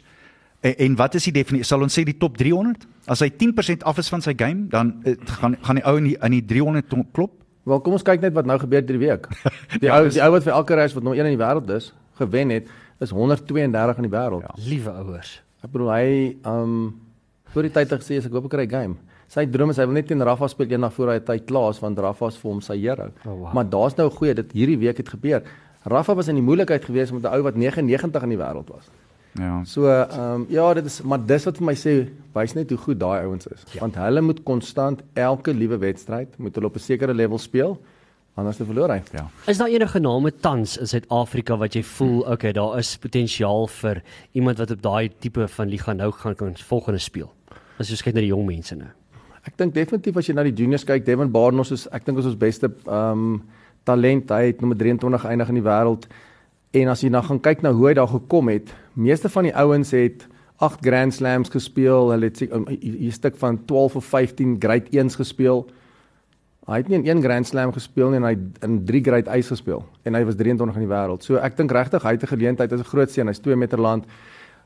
en, 0.64 0.72
en 0.86 0.96
wat 0.96 1.18
is 1.20 1.26
die 1.28 1.34
definisie? 1.36 1.68
Sal 1.68 1.84
ons 1.84 1.92
sê 1.92 2.06
die 2.08 2.16
top 2.16 2.38
300? 2.40 2.86
As 3.12 3.20
hy 3.20 3.28
10% 3.34 3.84
af 3.84 3.98
is 4.00 4.08
van 4.08 4.24
sy 4.24 4.32
game, 4.38 4.68
dan 4.72 4.94
uh, 5.04 5.16
gaan 5.40 5.58
gaan 5.60 5.80
die 5.82 5.84
ou 5.84 5.96
in 6.00 6.08
die 6.12 6.16
in 6.22 6.36
die 6.38 6.44
300 6.54 6.88
to- 6.88 7.04
klop. 7.12 7.34
Wel, 7.68 7.78
kom 7.84 7.94
ons 7.98 8.02
kyk 8.06 8.24
net 8.24 8.32
wat 8.34 8.48
nou 8.48 8.56
gebeur 8.58 8.80
hierdie 8.82 8.98
week. 8.98 9.28
Die 9.82 9.86
Ja, 9.86 10.00
ou 10.00 10.08
die 10.10 10.18
ou 10.24 10.32
wat 10.34 10.42
vir 10.48 10.56
Alcaraz 10.56 10.96
wat 10.96 11.04
nommer 11.04 11.20
1 11.20 11.28
in 11.30 11.36
die 11.36 11.44
wêreld 11.44 11.68
is, 11.76 11.92
gewen 12.18 12.50
het, 12.50 12.66
is 13.04 13.12
132 13.14 14.00
in 14.00 14.08
die 14.08 14.10
wêreld. 14.16 14.42
Ja. 14.48 14.56
Liewe 14.66 14.94
ouers. 15.02 15.36
Ek 15.62 15.70
bedoel 15.70 15.92
hy 15.94 16.06
um 16.48 16.72
voor 17.53 17.68
die 17.68 17.72
tyd 17.72 17.90
het 17.90 18.00
gesê 18.00 18.18
as 18.18 18.26
ek 18.26 18.32
hoop 18.32 18.48
ek 18.48 18.55
kry 18.57 18.66
game. 18.70 18.96
Sy 19.28 19.46
droom 19.46 19.70
is 19.72 19.78
hy 19.80 19.86
wil 19.88 19.94
net 19.96 20.09
teen 20.09 20.22
Rafa 20.22 20.48
speel 20.48 20.74
eendag 20.74 20.92
voor 20.92 21.12
hy 21.14 21.20
tyd 21.20 21.46
klaar 21.48 21.70
is 21.70 21.80
want 21.80 21.98
Rafa 21.98 22.28
is 22.32 22.36
vir 22.40 22.50
hom 22.50 22.61
sy 22.61 22.76
hero. 22.80 23.11
Oh, 23.24 23.36
wow. 23.44 23.53
Maar 23.53 23.70
daar's 23.70 23.96
nou 23.96 24.09
'n 24.09 24.16
goeie 24.16 24.34
dit 24.34 24.53
hierdie 24.53 24.78
week 24.78 24.96
het 24.96 25.09
gebeur. 25.09 25.42
Rafa 25.84 26.14
was 26.14 26.28
in 26.28 26.36
die 26.36 26.42
moeilikheid 26.42 26.84
geweest 26.84 27.12
met 27.12 27.22
'n 27.22 27.34
ou 27.34 27.42
wat 27.42 27.57
99 27.57 28.22
in 28.22 28.28
die 28.28 28.38
wêreld 28.38 28.68
was. 28.68 28.90
Ja. 29.40 29.64
So 29.64 29.88
ehm 29.88 30.20
um, 30.20 30.46
ja, 30.48 30.74
dit 30.74 30.84
is 30.84 31.03
maar 31.03 31.18
dis 31.26 31.44
wat 31.44 31.57
vir 31.57 31.66
my 31.66 31.74
sê 31.74 32.09
wys 32.34 32.55
net 32.55 32.70
hoe 32.70 32.78
goed 32.78 33.00
daai 33.00 33.24
ouens 33.24 33.46
is. 33.46 33.64
Ja. 33.72 33.80
Want 33.80 33.96
hulle 33.96 34.20
moet 34.20 34.42
konstant 34.42 35.03
elke 35.14 35.55
liewe 35.55 35.78
wedstryd 35.78 36.38
moet 36.38 36.55
hulle 36.55 36.66
op 36.66 36.76
'n 36.76 36.78
sekere 36.78 37.14
level 37.14 37.38
speel 37.38 37.78
anders 38.34 38.57
te 38.57 38.64
verloor 38.64 38.88
hy. 38.88 39.03
Ja. 39.12 39.26
Is 39.46 39.59
daar 39.61 39.68
enige 39.68 40.00
name 40.00 40.32
tans 40.40 40.78
in 40.80 40.88
Suid-Afrika 40.88 41.57
wat 41.61 41.74
jy 41.76 41.82
voel, 41.84 42.22
okay, 42.32 42.53
daar 42.53 42.78
is 42.78 42.94
potensiaal 42.96 43.68
vir 43.68 44.03
iemand 44.32 44.59
wat 44.62 44.70
op 44.70 44.82
daai 44.82 45.11
tipe 45.20 45.48
van 45.48 45.68
liga 45.68 45.92
nou 45.92 46.11
gaan 46.12 46.34
kan 46.34 46.57
volgende 46.57 46.98
speel? 46.98 47.32
As 47.83 47.91
jy 47.91 47.99
kyk 47.99 48.14
na 48.14 48.22
die 48.22 48.30
jong 48.30 48.45
mense 48.47 48.76
nou. 48.78 48.91
Ek 49.43 49.57
dink 49.59 49.74
definitief 49.74 50.20
as 50.20 50.28
jy 50.28 50.37
na 50.39 50.45
die 50.47 50.55
juniors 50.55 50.85
kyk, 50.87 51.03
Devin 51.03 51.33
Barnos 51.35 51.72
is 51.74 51.89
ek 51.91 52.05
dink 52.07 52.20
is 52.22 52.28
ons 52.30 52.39
beste 52.39 52.70
ehm 52.87 53.24
um, 53.24 53.41
talent. 53.83 54.30
Hy 54.30 54.53
het 54.53 54.61
nommer 54.62 54.78
23 54.78 55.24
eindig 55.26 55.49
in 55.51 55.57
die 55.59 55.64
wêreld. 55.66 56.05
En 56.78 56.93
as 56.93 57.03
jy 57.03 57.11
nou 57.11 57.22
gaan 57.26 57.41
kyk 57.43 57.64
na 57.64 57.72
hoe 57.74 57.89
hy 57.89 57.95
daar 57.99 58.12
gekom 58.12 58.53
het, 58.53 58.70
meeste 58.95 59.26
van 59.35 59.49
die 59.49 59.55
ouens 59.59 59.91
het 59.91 60.22
8 60.62 60.78
Grand 60.87 61.14
Slams 61.16 61.51
gespeel. 61.51 62.12
Hulle 62.14 62.30
het 62.30 62.39
'n 62.47 63.11
stuk 63.11 63.35
van 63.43 63.59
12 63.66 63.97
of 63.97 64.05
15 64.05 64.57
Grade 64.62 64.87
1s 64.95 65.18
gespeel. 65.18 65.66
Hy 66.70 66.76
het 66.78 66.89
nie 66.89 67.03
in 67.03 67.07
een 67.07 67.22
Grand 67.22 67.47
Slam 67.47 67.72
gespeel 67.72 68.11
nie 68.11 68.20
en 68.22 68.22
hy 68.22 68.37
in 68.62 68.85
3 68.87 69.03
Grade 69.03 69.30
A's 69.30 69.49
gespeel 69.49 69.83
en 70.05 70.14
hy 70.14 70.24
was 70.24 70.37
23 70.39 70.76
in 70.76 70.87
die 70.87 70.95
wêreld. 70.95 71.24
So 71.26 71.35
ek 71.37 71.57
dink 71.57 71.72
regtig 71.72 72.03
hy 72.03 72.12
het 72.12 72.22
'n 72.22 72.37
geleentheid. 72.37 72.70
Hy's 72.70 72.80
'n 72.80 72.85
groot 72.95 73.11
seun. 73.11 73.26
Hy's 73.26 73.41
2 73.41 73.57
meter 73.57 73.80
lank. 73.80 74.05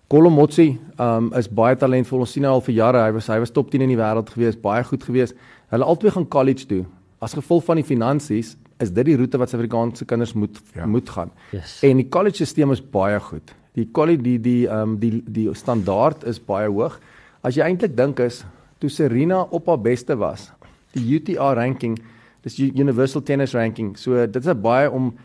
Kolomotsi 0.07 0.77
um 1.03 1.33
is 1.35 1.49
baie 1.51 1.75
talentvol. 1.79 2.23
Ons 2.23 2.37
sien 2.37 2.45
nou 2.47 2.53
al 2.55 2.63
vir 2.63 2.77
jare 2.77 3.03
hy 3.03 3.15
was 3.17 3.27
hy 3.33 3.41
was 3.43 3.51
top 3.51 3.73
10 3.73 3.83
in 3.89 3.91
die 3.91 3.99
wêreld 3.99 4.31
gewees, 4.31 4.59
baie 4.63 4.85
goed 4.87 5.03
gewees. 5.03 5.35
Hulle 5.75 5.89
albei 5.89 6.13
gaan 6.15 6.29
college 6.31 6.69
toe. 6.71 6.85
As 7.19 7.35
gevolg 7.35 7.65
van 7.67 7.81
die 7.81 7.87
finansies 7.87 8.55
is 8.83 8.93
dit 8.95 9.09
die 9.09 9.17
roete 9.19 9.41
wat 9.41 9.51
Suid-Afrikaanse 9.51 10.07
kinders 10.07 10.35
moet 10.39 10.61
ja. 10.77 10.87
moet 10.87 11.11
gaan. 11.11 11.33
Yes. 11.51 11.81
En 11.87 11.99
die 11.99 12.07
college 12.13 12.47
stelsel 12.47 12.77
is 12.77 12.85
baie 12.95 13.19
goed. 13.21 13.55
Die 13.75 13.89
college 13.93 14.23
die 14.23 14.39
die 14.41 14.61
um 14.71 14.95
die 15.03 15.25
die 15.27 15.49
standaard 15.59 16.23
is 16.25 16.39
baie 16.39 16.71
hoog. 16.71 17.01
As 17.43 17.59
jy 17.59 17.67
eintlik 17.67 17.97
dink 17.99 18.23
is 18.23 18.45
toe 18.79 18.91
Serena 18.93 19.43
op 19.51 19.67
haar 19.73 19.81
beste 19.81 20.15
was, 20.21 20.51
die 20.95 21.03
UTR 21.17 21.57
ranking, 21.59 21.97
dis 22.45 22.61
Universal 22.61 23.25
Tennis 23.27 23.55
Ranking. 23.59 23.97
So 23.99 24.23
dit 24.27 24.45
is 24.45 24.61
baie 24.63 24.87
om 24.91 25.17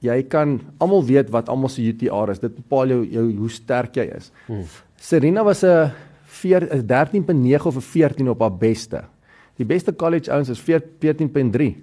jy 0.00 0.22
kan 0.28 0.60
almal 0.78 1.04
weet 1.04 1.30
wat 1.30 1.48
almal 1.48 1.68
se 1.68 1.82
UTR 1.82 2.30
is. 2.30 2.38
Dit 2.40 2.54
bepaal 2.56 2.88
jou, 2.88 3.04
jou 3.10 3.36
hoe 3.36 3.50
sterk 3.50 3.94
jy 3.96 4.08
is. 4.16 4.30
Hmm. 4.46 4.64
Serena 4.96 5.44
was 5.44 5.62
'n 5.64 5.90
vier- 6.24 6.68
'n 6.72 6.86
13.9 6.86 7.66
of 7.66 7.76
'n 7.76 7.80
14 7.80 8.28
op 8.28 8.40
haar 8.40 8.56
beste. 8.56 9.04
Die 9.56 9.64
beste 9.66 9.92
college 9.96 10.30
ouens 10.32 10.48
is 10.48 10.58
4 10.60 10.80
14.3. 11.00 11.76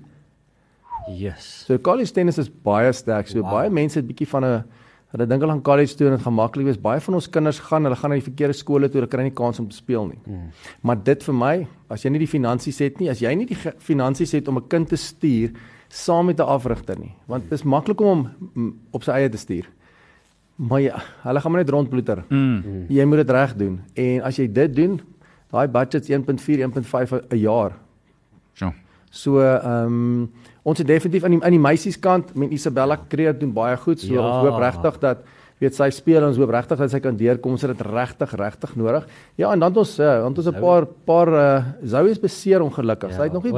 Yes. 1.09 1.63
So 1.67 1.77
college 1.79 2.11
tennis 2.11 2.37
is 2.37 2.49
baie 2.49 2.91
sterk. 2.93 3.27
So 3.27 3.41
Wow. 3.41 3.51
baie 3.51 3.69
mense 3.69 3.99
het 3.99 4.07
bietjie 4.07 4.27
van 4.27 4.43
'n 4.45 4.63
hulle 5.11 5.25
dink 5.27 5.41
hulle 5.41 5.53
gaan 5.53 5.61
college 5.61 5.95
toe 5.95 6.07
en 6.07 6.13
dit 6.15 6.21
gaan 6.21 6.33
maklik 6.33 6.65
wees. 6.65 6.77
Baie 6.81 6.99
van 6.99 7.13
ons 7.13 7.29
kinders 7.29 7.59
gaan, 7.59 7.83
hulle 7.83 7.95
gaan 7.95 8.09
na 8.09 8.15
die 8.15 8.23
verkeerde 8.31 8.53
skole 8.53 8.89
toe, 8.89 8.99
hulle 8.99 9.07
kry 9.07 9.21
nie 9.23 9.31
kans 9.31 9.59
om 9.59 9.67
te 9.69 9.75
speel 9.75 10.05
nie. 10.07 10.17
Hmm. 10.25 10.51
Maar 10.81 11.03
dit 11.03 11.23
vir 11.23 11.33
my, 11.33 11.67
as 11.89 12.03
jy 12.03 12.09
nie 12.09 12.19
die 12.19 12.27
finansies 12.27 12.79
het 12.79 12.99
nie, 12.99 13.09
as 13.09 13.19
jy 13.21 13.33
nie 13.35 13.45
die 13.45 13.55
finansies 13.79 14.31
het 14.31 14.47
om 14.47 14.57
'n 14.57 14.67
kind 14.67 14.89
te 14.89 14.95
stuur 14.97 15.51
saam 15.89 16.25
met 16.25 16.37
'n 16.39 16.41
afrigter 16.47 16.99
nie, 16.99 17.13
want 17.25 17.43
dit 17.43 17.51
is 17.51 17.63
maklik 17.63 17.99
om 18.01 18.07
hom 18.07 18.29
mm, 18.53 18.73
op 18.91 19.03
sy 19.03 19.11
eie 19.11 19.29
te 19.29 19.37
stuur. 19.37 19.65
Maar 20.55 20.81
ja, 20.81 20.95
hulle 21.21 21.39
gaan 21.39 21.51
maar 21.51 21.61
net 21.61 21.69
rondploeter. 21.69 22.23
Mm. 22.29 22.85
Jy 22.89 23.03
moet 23.05 23.17
dit 23.17 23.29
reg 23.29 23.55
doen. 23.55 23.79
En 23.93 24.21
as 24.21 24.35
jy 24.37 24.51
dit 24.51 24.75
doen, 24.75 25.01
daai 25.51 25.67
budget's 25.67 26.09
1.4, 26.09 26.59
1.5 26.61 27.11
'n- 27.29 27.37
jaar. 27.37 27.71
So. 28.53 28.73
So 29.09 29.39
ehm 29.39 29.85
um, 29.85 30.31
ons 30.63 30.77
het 30.77 30.87
definitief 30.87 31.23
aan 31.23 31.31
die 31.31 31.43
aan 31.43 31.51
die 31.51 31.59
meisieskant 31.59 32.35
met 32.35 32.51
Isabella 32.51 32.95
Kreer 33.07 33.39
doen 33.39 33.53
baie 33.53 33.77
goed. 33.77 33.99
So 33.99 34.13
Ja. 34.13 34.19
ja. 34.21 34.27
ons 34.27 34.47
hoop 34.49 34.59
regtig 34.59 34.97
dat 34.99 35.17
weet 35.59 35.75
sy 35.75 35.89
speel 35.89 36.25
ons 36.27 36.37
hoop 36.37 36.49
regtig 36.49 36.77
dat 36.77 36.89
sy 36.91 36.99
kan 36.99 37.15
deurkom. 37.15 37.51
Ons 37.51 37.61
het 37.61 37.77
dit 37.77 37.87
regtig 37.87 38.35
regtig 38.35 38.75
nodig. 38.75 39.07
Ja, 39.35 39.51
en 39.53 39.59
dan 39.59 39.69
het 39.69 39.77
ons 39.77 39.99
uh, 39.99 40.05
dan 40.05 40.27
het 40.33 40.37
ons 40.37 40.47
'n 40.47 40.59
paar 40.59 40.85
paar 40.85 41.27
uh, 41.27 41.65
Zoe 41.83 42.09
is 42.09 42.19
beseer 42.19 42.61
ongelukkig. 42.61 43.09
Ja, 43.09 43.15
sy 43.15 43.21
het 43.23 43.33
nog 43.33 43.43
nie 43.43 43.53
o. 43.53 43.57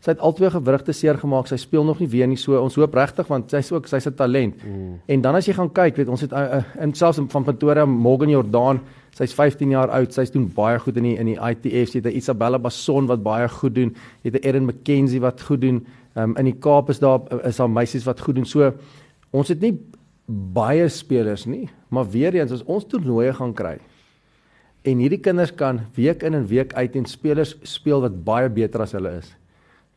sy 0.00 0.12
het 0.12 0.20
albei 0.20 0.50
gewrigte 0.50 0.92
seer 0.92 1.18
gemaak. 1.18 1.46
Sy 1.46 1.56
speel 1.56 1.84
nog 1.84 2.00
nie 2.00 2.08
weer 2.08 2.26
nie. 2.26 2.36
So 2.36 2.58
ons 2.60 2.74
hoop 2.74 2.94
regtig 2.94 3.28
want 3.28 3.50
sy's 3.50 3.72
ook 3.72 3.86
sy's 3.86 4.06
'n 4.06 4.14
talent. 4.14 4.64
Mm. 4.64 5.00
En 5.06 5.20
dan 5.20 5.34
as 5.34 5.46
jy 5.46 5.54
gaan 5.54 5.72
kyk, 5.72 5.96
weet 5.96 6.08
ons 6.08 6.20
het 6.20 6.32
uh, 6.32 6.62
in 6.80 6.94
selfs 6.94 7.20
van 7.28 7.44
Pretoria 7.44 7.84
Morgan 7.84 8.28
Jordan 8.28 8.80
Sy's 9.16 9.32
15 9.32 9.70
jaar 9.70 9.88
oud. 9.88 10.12
Sy's 10.12 10.30
doen 10.30 10.52
baie 10.52 10.78
goed 10.78 10.96
in 10.96 11.02
die 11.02 11.16
in 11.16 11.26
die 11.26 11.38
ITF. 11.40 11.88
Sy 11.88 11.98
het 11.98 12.06
'n 12.06 12.16
Isabella 12.16 12.58
Basson 12.58 13.06
wat 13.06 13.22
baie 13.22 13.48
goed 13.48 13.74
doen. 13.74 13.96
Jy 14.22 14.30
het 14.30 14.44
'n 14.44 14.46
Erin 14.46 14.66
McKenzie 14.66 15.20
wat 15.20 15.40
goed 15.40 15.60
doen. 15.60 15.86
Um, 16.14 16.36
in 16.36 16.44
die 16.44 16.58
Kaap 16.58 16.90
is 16.90 16.98
daar 16.98 17.20
is 17.44 17.56
daar 17.56 17.70
meisies 17.70 18.04
wat 18.04 18.20
goed 18.20 18.34
doen. 18.34 18.44
So 18.44 18.72
ons 19.32 19.48
het 19.48 19.60
nie 19.60 19.78
baie 20.26 20.88
spelers 20.88 21.46
nie, 21.46 21.68
maar 21.88 22.10
weer 22.10 22.34
eens 22.34 22.52
as 22.52 22.64
ons 22.64 22.84
toernooie 22.84 23.32
gaan 23.32 23.54
kry 23.54 23.78
en 24.86 25.02
hierdie 25.02 25.20
kinders 25.22 25.54
kan 25.54 25.80
week 25.94 26.22
in 26.22 26.34
en 26.34 26.46
week 26.46 26.74
uit 26.74 26.96
en 26.96 27.06
spelers 27.10 27.56
speel 27.66 28.00
wat 28.04 28.22
baie 28.24 28.48
beter 28.48 28.84
as 28.84 28.94
hulle 28.96 29.16
is. 29.18 29.32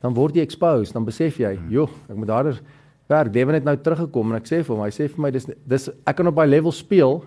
Dan 0.01 0.13
word 0.13 0.35
jy 0.35 0.41
exposed, 0.41 0.93
dan 0.93 1.05
besef 1.05 1.37
jy, 1.39 1.57
joh, 1.69 1.89
ek 2.09 2.15
moet 2.15 2.29
harder 2.29 2.59
werk. 3.09 3.33
Devin 3.33 3.53
het 3.57 3.63
nou 3.65 3.75
teruggekom 3.77 4.31
en 4.31 4.37
ek 4.37 4.45
sê 4.47 4.63
vir 4.63 4.75
hom, 4.75 4.83
hy 4.85 4.91
sê 4.91 5.09
vir 5.09 5.19
my 5.25 5.31
dis 5.31 5.45
dis 5.67 5.89
ek 6.07 6.15
kan 6.15 6.27
op 6.27 6.35
daai 6.35 6.47
level 6.47 6.71
speel, 6.71 7.25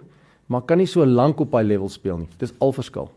maar 0.48 0.62
kan 0.62 0.78
nie 0.78 0.86
so 0.86 1.04
lank 1.04 1.40
op 1.40 1.50
daai 1.50 1.64
level 1.64 1.88
speel 1.88 2.18
nie. 2.18 2.28
Dis 2.38 2.52
al 2.60 2.72
verskil. 2.72 3.10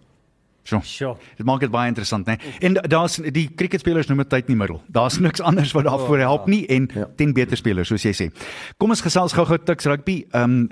So. 0.65 0.79
Sure. 0.81 1.15
Dit 1.37 1.45
maak 1.45 1.59
dit 1.61 1.69
baie 1.69 1.87
interessant, 1.91 2.25
né? 2.25 2.39
En 2.59 2.73
daar's 2.73 3.19
die 3.21 3.45
cricketspelers 3.55 4.07
noem 4.09 4.23
dit 4.23 4.29
tyd 4.29 4.47
in 4.47 4.55
die 4.55 4.57
middel. 4.57 4.79
Daar's 4.89 5.19
niks 5.21 5.39
anders 5.45 5.71
wat 5.77 5.85
daarvoor 5.85 6.17
help 6.23 6.47
nie 6.47 6.65
en 6.73 6.89
Ja. 6.95 7.05
ten 7.15 7.33
beter 7.33 7.55
spelers 7.57 7.87
soos 7.87 8.01
jy 8.03 8.13
sê. 8.17 8.31
Kom 8.79 8.89
ons 8.89 9.01
gesels 9.01 9.31
gou-gou 9.33 9.57
Tuks 9.63 9.85
rugby. 9.85 10.25
Ehm 10.33 10.43
um, 10.43 10.69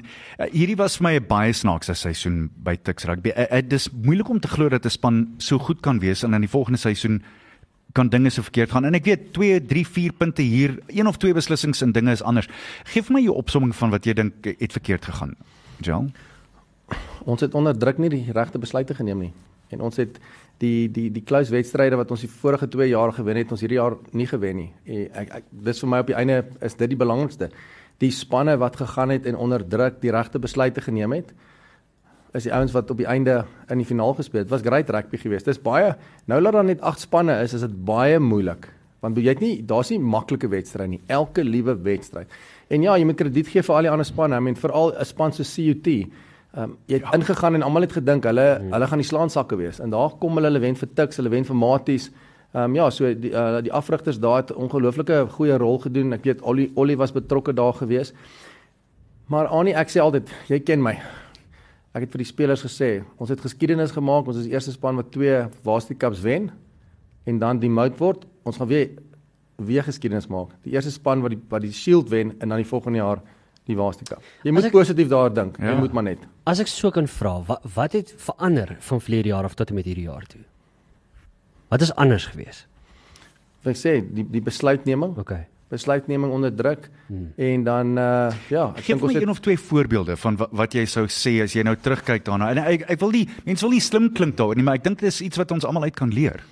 hierdie 0.51 0.75
was 0.77 0.97
vir 0.97 1.03
my 1.03 1.13
'n 1.19 1.27
baie 1.27 1.53
snaakse 1.53 1.93
seisoen 1.93 2.49
by 2.57 2.75
Tuks 2.75 3.05
rugby. 3.05 3.29
Uh, 3.37 3.45
uh, 3.51 3.61
dis 3.61 3.87
moeilik 3.93 4.29
om 4.29 4.39
te 4.39 4.47
glo 4.47 4.67
dat 4.69 4.83
'n 4.85 4.89
span 4.89 5.27
so 5.37 5.59
goed 5.59 5.81
kan 5.81 5.99
wees 5.99 6.23
en 6.23 6.33
in 6.33 6.41
die 6.41 6.49
volgende 6.49 6.79
seisoen 6.79 7.21
kan 7.93 8.09
dinge 8.09 8.29
so 8.33 8.41
verkeerd 8.41 8.71
gaan. 8.73 8.85
En 8.89 8.97
ek 8.97 9.05
weet 9.05 9.25
2, 9.37 9.61
3, 9.69 9.87
4 9.87 10.13
punte 10.17 10.41
hier, 10.41 10.77
een 10.87 11.07
of 11.07 11.17
twee 11.21 11.33
beslissings 11.33 11.81
en 11.85 11.93
dinge 11.93 12.11
is 12.11 12.23
anders. 12.25 12.49
Geef 12.89 13.11
my 13.13 13.21
jou 13.21 13.35
opsomming 13.37 13.75
van 13.77 13.93
wat 13.93 14.05
jy 14.09 14.15
dink 14.17 14.49
het 14.49 14.71
verkeerd 14.73 15.05
gegaan. 15.05 15.35
Jan? 15.85 16.11
Ons 17.29 17.45
het 17.45 17.53
onder 17.53 17.77
druk 17.77 18.01
nie 18.01 18.09
die 18.09 18.25
regte 18.33 18.59
besluite 18.59 18.97
geneem 18.97 19.27
nie. 19.27 19.33
En 19.73 19.81
ons 19.85 19.97
het 20.01 20.19
die 20.61 20.89
die 20.91 21.09
die 21.13 21.23
close 21.25 21.53
wedstryde 21.53 21.97
wat 21.99 22.11
ons 22.13 22.25
die 22.25 22.31
vorige 22.31 22.67
2 22.67 22.89
jaar 22.89 23.13
gewen 23.13 23.39
het, 23.39 23.51
ons 23.51 23.61
hierdie 23.63 23.79
jaar 23.79 23.97
nie 24.11 24.27
gewen 24.29 24.59
nie. 24.61 24.69
En 24.85 25.07
ek, 25.23 25.31
ek 25.41 25.49
dis 25.69 25.81
vir 25.83 25.91
my 25.93 26.03
op 26.03 26.11
die 26.11 26.17
einde 26.17 26.43
is 26.61 26.77
dit 26.79 26.93
die 26.93 26.99
belangrikste. 26.99 27.49
Die 28.01 28.11
spanne 28.11 28.57
wat 28.61 28.77
gegaan 28.81 29.13
het 29.13 29.27
en 29.29 29.39
onder 29.39 29.63
druk 29.65 30.01
die 30.01 30.11
regte 30.13 30.41
besluite 30.41 30.81
geneem 30.81 31.13
het, 31.13 31.33
is 32.33 32.47
die 32.47 32.53
ouens 32.53 32.73
wat 32.73 32.89
op 32.91 32.97
die 32.97 33.07
einde 33.09 33.43
in 33.69 33.81
die 33.81 33.87
finaal 33.87 34.15
gespeel 34.17 34.43
het. 34.43 34.49
Was 34.49 34.65
great 34.65 34.89
rugby 34.89 35.17
geweest. 35.21 35.45
Dis 35.45 35.61
baie 35.61 35.93
nou 36.29 36.39
dat 36.41 36.53
daar 36.53 36.65
net 36.65 36.81
8 36.81 37.05
spanne 37.05 37.35
is, 37.43 37.53
is 37.53 37.65
dit 37.65 37.75
baie 37.85 38.19
moeilik. 38.19 38.67
Want 39.03 39.19
jy 39.19 39.33
het 39.35 39.41
nie 39.43 39.55
daar's 39.67 39.91
nie 39.91 39.99
maklike 39.99 40.49
wedstryde 40.49 40.95
nie. 40.95 41.01
Elke 41.11 41.43
liewe 41.43 41.75
wedstryd. 41.85 42.31
En 42.71 42.81
ja, 42.85 42.97
jy 42.97 43.05
moet 43.05 43.19
krediet 43.19 43.51
gee 43.51 43.63
vir 43.65 43.75
al 43.75 43.87
die 43.87 43.91
ander 43.91 44.07
spanne. 44.07 44.39
I 44.39 44.41
mean 44.41 44.55
veral 44.55 44.93
'n 44.95 45.05
span 45.05 45.33
so 45.33 45.43
CUT. 45.43 45.87
Ehm 45.87 46.63
um, 46.63 46.77
jy 46.87 46.99
het 46.99 47.03
ja. 47.03 47.13
ingegaan 47.17 47.55
en 47.55 47.63
almal 47.63 47.81
het 47.81 47.93
gedink 47.93 48.23
hulle 48.23 48.57
hmm. 48.59 48.71
hulle 48.71 48.87
gaan 48.87 49.01
die 49.01 49.07
slaansakke 49.07 49.55
wees. 49.57 49.79
En 49.79 49.89
daar 49.89 50.09
kom 50.19 50.35
hulle 50.35 50.47
hulle 50.47 50.59
wen 50.59 50.75
vir 50.75 50.89
Tuks, 50.93 51.17
hulle 51.17 51.29
wen 51.29 51.45
vir 51.45 51.55
Maties. 51.55 52.11
Ehm 52.53 52.63
um, 52.63 52.75
ja, 52.75 52.89
so 52.89 53.13
die 53.13 53.31
uh, 53.31 53.61
die 53.61 53.73
afrigters 53.73 54.19
daar 54.19 54.37
het 54.43 54.53
ongelooflike 54.53 55.27
goeie 55.29 55.57
rol 55.57 55.79
gedoen. 55.79 56.13
Ek 56.13 56.23
weet 56.23 56.41
Ollie 56.41 56.71
Ollie 56.75 56.97
was 56.97 57.11
betrokke 57.11 57.53
daar 57.53 57.73
gewees. 57.73 58.13
Maar 59.27 59.47
Annie, 59.47 59.73
ek 59.73 59.89
sê 59.89 59.99
altyd, 59.99 60.29
jy 60.47 60.59
ken 60.59 60.81
my. 60.83 60.97
Ek 61.93 62.01
het 62.07 62.11
vir 62.11 62.23
die 62.23 62.25
spelers 62.29 62.63
gesê, 62.65 63.03
ons 63.21 63.29
het 63.29 63.41
geskiedenis 63.43 63.91
gemaak, 63.93 64.25
ons 64.27 64.37
is 64.41 64.47
die 64.47 64.53
eerste 64.55 64.71
span 64.73 64.95
wat 64.97 65.11
twee 65.13 65.43
Varsity 65.63 65.93
Cups 66.01 66.21
wen 66.25 66.49
en 67.29 67.39
dan 67.39 67.59
demote 67.61 67.97
word. 68.01 68.25
Ons 68.43 68.57
gaan 68.57 68.67
weer 68.71 68.89
weer 69.63 69.83
geskiedenis 69.85 70.25
maak. 70.27 70.49
Die 70.65 70.73
eerste 70.73 70.91
span 70.91 71.21
wat 71.21 71.31
die 71.35 71.39
wat 71.51 71.61
die 71.61 71.71
Shield 71.71 72.09
wen 72.09 72.33
en 72.41 72.49
dan 72.49 72.57
die 72.57 72.65
volgende 72.67 72.97
jaar 72.97 73.21
die 73.69 73.75
Varsity 73.77 74.05
Cup. 74.09 74.23
Jy 74.43 74.51
moet 74.51 74.65
ek- 74.65 74.71
positief 74.73 75.07
daar 75.07 75.29
dink. 75.33 75.57
Ja. 75.61 75.69
Jy 75.71 75.77
moet 75.79 75.93
maar 75.93 76.03
net. 76.03 76.19
As 76.49 76.59
ek 76.59 76.67
so 76.67 76.89
kan 76.91 77.07
vra, 77.07 77.35
wat 77.47 77.61
wat 77.75 77.93
het 77.93 78.13
verander 78.17 78.75
van 78.79 78.99
verlede 79.01 79.29
jaar 79.29 79.43
af 79.45 79.53
tot 79.55 79.69
en 79.69 79.75
met 79.75 79.85
hierdie 79.85 80.09
jaar 80.09 80.25
toe? 80.27 80.41
Wat 81.69 81.81
is 81.81 81.93
anders 81.95 82.25
gewees? 82.25 82.65
Wat 83.63 83.75
ek 83.75 83.79
sê, 83.79 83.93
die 84.13 84.25
die 84.29 84.41
besluitneming, 84.41 85.13
Okay. 85.17 85.45
Besluitneming 85.73 86.31
onder 86.33 86.53
druk 86.53 86.87
hmm. 87.07 87.33
en 87.49 87.65
dan 87.67 87.97
uh 87.97 88.31
ja, 88.53 88.69
ek 88.73 88.85
Geef 88.85 88.95
dink 88.95 89.07
ons 89.09 89.17
het 89.17 89.25
een 89.25 89.35
of 89.35 89.43
twee 89.43 89.59
voorbeelde 89.59 90.17
van 90.21 90.39
wat, 90.41 90.55
wat 90.63 90.77
jy 90.77 90.85
sou 90.89 91.05
sê 91.09 91.39
as 91.43 91.57
jy 91.57 91.65
nou 91.65 91.75
terugkyk 91.75 92.25
daarna. 92.29 92.51
En 92.53 92.63
ek 92.63 92.87
ek 92.95 93.03
wil 93.03 93.13
nie 93.15 93.27
mense 93.47 93.65
wil 93.65 93.75
nie 93.75 93.83
slim 93.83 94.11
klink 94.13 94.37
daaroor 94.39 94.59
nie, 94.59 94.65
maar 94.67 94.81
ek 94.81 94.87
dink 94.89 95.01
dit 95.01 95.09
is 95.09 95.21
iets 95.25 95.41
wat 95.41 95.53
ons 95.55 95.65
almal 95.67 95.89
uit 95.89 95.97
kan 95.97 96.13
leer. 96.13 96.43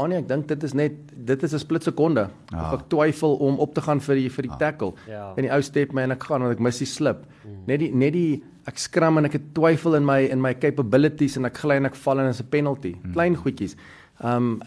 Anie, 0.00 0.22
ek 0.22 0.28
dink 0.30 0.46
dit 0.48 0.62
is 0.64 0.72
net 0.72 0.94
dit 1.12 1.42
is 1.44 1.52
'n 1.52 1.60
split 1.60 1.84
sekonde. 1.84 2.30
Ah. 2.48 2.72
Of 2.72 2.80
ek 2.80 2.88
twyfel 2.88 3.36
om 3.36 3.58
op 3.58 3.74
te 3.74 3.82
gaan 3.84 4.00
vir 4.00 4.16
die 4.16 4.30
vir 4.30 4.42
die 4.48 4.56
tackle. 4.58 4.94
Ja. 5.08 5.32
En 5.36 5.44
die 5.44 5.52
ou 5.52 5.60
step 5.62 5.92
my 5.92 6.02
en 6.02 6.12
ek 6.12 6.24
gaan 6.24 6.40
want 6.40 6.52
ek 6.52 6.60
mis 6.60 6.78
die 6.78 6.88
slip. 6.88 7.26
Net 7.66 7.80
die 7.80 7.92
net 7.92 8.12
die 8.12 8.42
ek 8.66 8.78
skram 8.78 9.18
en 9.18 9.26
ek 9.26 9.32
het 9.32 9.54
twyfel 9.54 9.96
in 9.96 10.04
my 10.06 10.20
in 10.30 10.40
my 10.40 10.54
capabilities 10.54 11.36
en 11.36 11.44
ek 11.44 11.58
gly 11.58 11.76
en 11.76 11.86
ek 11.86 11.94
val 11.94 12.18
en 12.18 12.26
dit 12.26 12.34
is 12.34 12.40
'n 12.40 12.48
penalty. 12.48 12.94
Klein 13.12 13.36
goedjies. 13.36 13.76
Um 14.22 14.62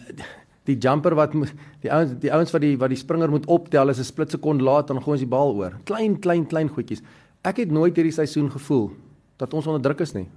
die 0.65 0.77
jumper 0.81 1.15
wat 1.17 1.33
die 1.81 1.91
ouens 1.91 2.15
die 2.21 2.31
ouens 2.33 2.53
wat 2.53 2.63
die 2.63 2.75
wat 2.81 2.89
die 2.93 2.99
springer 2.99 3.29
moet 3.29 3.45
optel 3.45 3.89
is 3.89 3.99
'n 3.99 4.03
split 4.03 4.31
sekonde 4.31 4.63
laat 4.63 4.87
dan 4.87 5.01
gooi 5.01 5.17
ons 5.17 5.21
die 5.21 5.29
bal 5.29 5.53
oor. 5.55 5.73
Klein 5.83 6.19
klein 6.19 6.45
klein 6.45 6.69
goedjies. 6.69 7.01
Ek 7.43 7.57
het 7.57 7.71
nooit 7.71 7.95
hierdie 7.95 8.13
seisoen 8.13 8.51
gevoel 8.51 8.91
dat 9.37 9.53
ons 9.53 9.67
onder 9.67 9.81
druk 9.81 9.99
is 10.01 10.13
nie. 10.13 10.27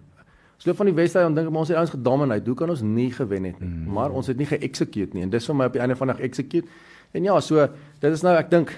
Ons 0.56 0.66
loop 0.66 0.76
van 0.76 0.86
die 0.86 0.94
wedstryd 0.94 1.26
en 1.26 1.34
dink 1.34 1.50
maar 1.50 1.60
ons 1.60 1.68
het 1.68 1.76
ouens 1.76 1.90
gedominate. 1.90 2.44
Hoe 2.44 2.54
kan 2.54 2.70
ons 2.70 2.82
nie 2.82 3.12
gewen 3.12 3.44
het 3.44 3.60
nie? 3.60 3.68
Mm. 3.68 3.92
Maar 3.92 4.10
ons 4.10 4.26
het 4.26 4.36
nie 4.36 4.46
ge-execute 4.46 5.14
nie 5.14 5.22
en 5.22 5.30
dis 5.30 5.46
vir 5.46 5.54
my 5.54 5.64
op 5.64 5.72
die 5.72 5.80
einde 5.80 5.96
van 5.96 6.08
die 6.08 6.16
dag 6.16 6.24
execute. 6.24 6.68
En 7.12 7.22
ja, 7.22 7.40
so 7.40 7.68
dit 8.00 8.12
is 8.12 8.22
nou 8.22 8.36
ek 8.36 8.50
dink 8.50 8.74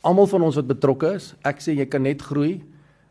almal 0.00 0.26
van 0.26 0.42
ons 0.42 0.54
wat 0.54 0.66
betrokke 0.66 1.14
is, 1.14 1.34
ek 1.44 1.60
sê 1.60 1.74
jy 1.76 1.86
kan 1.86 2.02
net 2.02 2.22
groei 2.22 2.62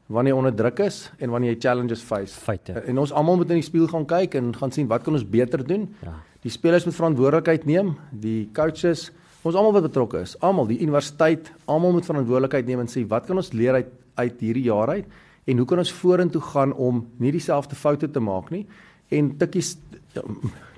wanneer 0.07 0.33
jy 0.33 0.37
onder 0.37 0.55
druk 0.55 0.79
is 0.79 1.11
en 1.19 1.31
wanneer 1.31 1.53
jy 1.53 1.59
challenges 1.59 2.03
face. 2.03 2.35
Feite. 2.39 2.75
En 2.87 2.97
ons 2.97 3.11
almal 3.11 3.39
moet 3.39 3.49
in 3.55 3.61
die 3.61 3.67
spieël 3.67 3.87
gaan 3.87 4.05
kyk 4.05 4.35
en 4.39 4.53
gaan 4.55 4.71
sien 4.71 4.87
wat 4.87 5.03
kan 5.03 5.13
ons 5.13 5.25
beter 5.25 5.63
doen? 5.67 5.87
Ja. 6.03 6.15
Die 6.43 6.51
spelers 6.51 6.85
moet 6.85 6.95
verantwoordelikheid 6.95 7.65
neem, 7.65 7.93
die 8.11 8.49
coaches, 8.55 9.11
ons 9.43 9.55
almal 9.55 9.73
wat 9.77 9.87
betrokke 9.87 10.19
is, 10.23 10.35
almal, 10.43 10.67
die 10.67 10.81
universiteit, 10.83 11.51
almal 11.71 11.95
moet 11.95 12.07
verantwoordelikheid 12.07 12.67
neem 12.67 12.83
en 12.83 12.91
sê 12.91 13.05
wat 13.07 13.27
kan 13.27 13.39
ons 13.39 13.53
leer 13.55 13.79
uit 13.81 13.99
uit 14.13 14.41
hierdie 14.45 14.67
jaar 14.67 14.91
uit 14.93 15.07
en 15.49 15.57
hoe 15.57 15.65
kan 15.65 15.79
ons 15.81 15.91
vorentoe 15.97 16.41
gaan 16.53 16.73
om 16.77 16.99
nie 17.17 17.31
dieselfde 17.33 17.75
foute 17.75 18.05
te 18.13 18.21
maak 18.21 18.51
nie? 18.53 18.61
En 19.09 19.31
Tikkies 19.39 19.75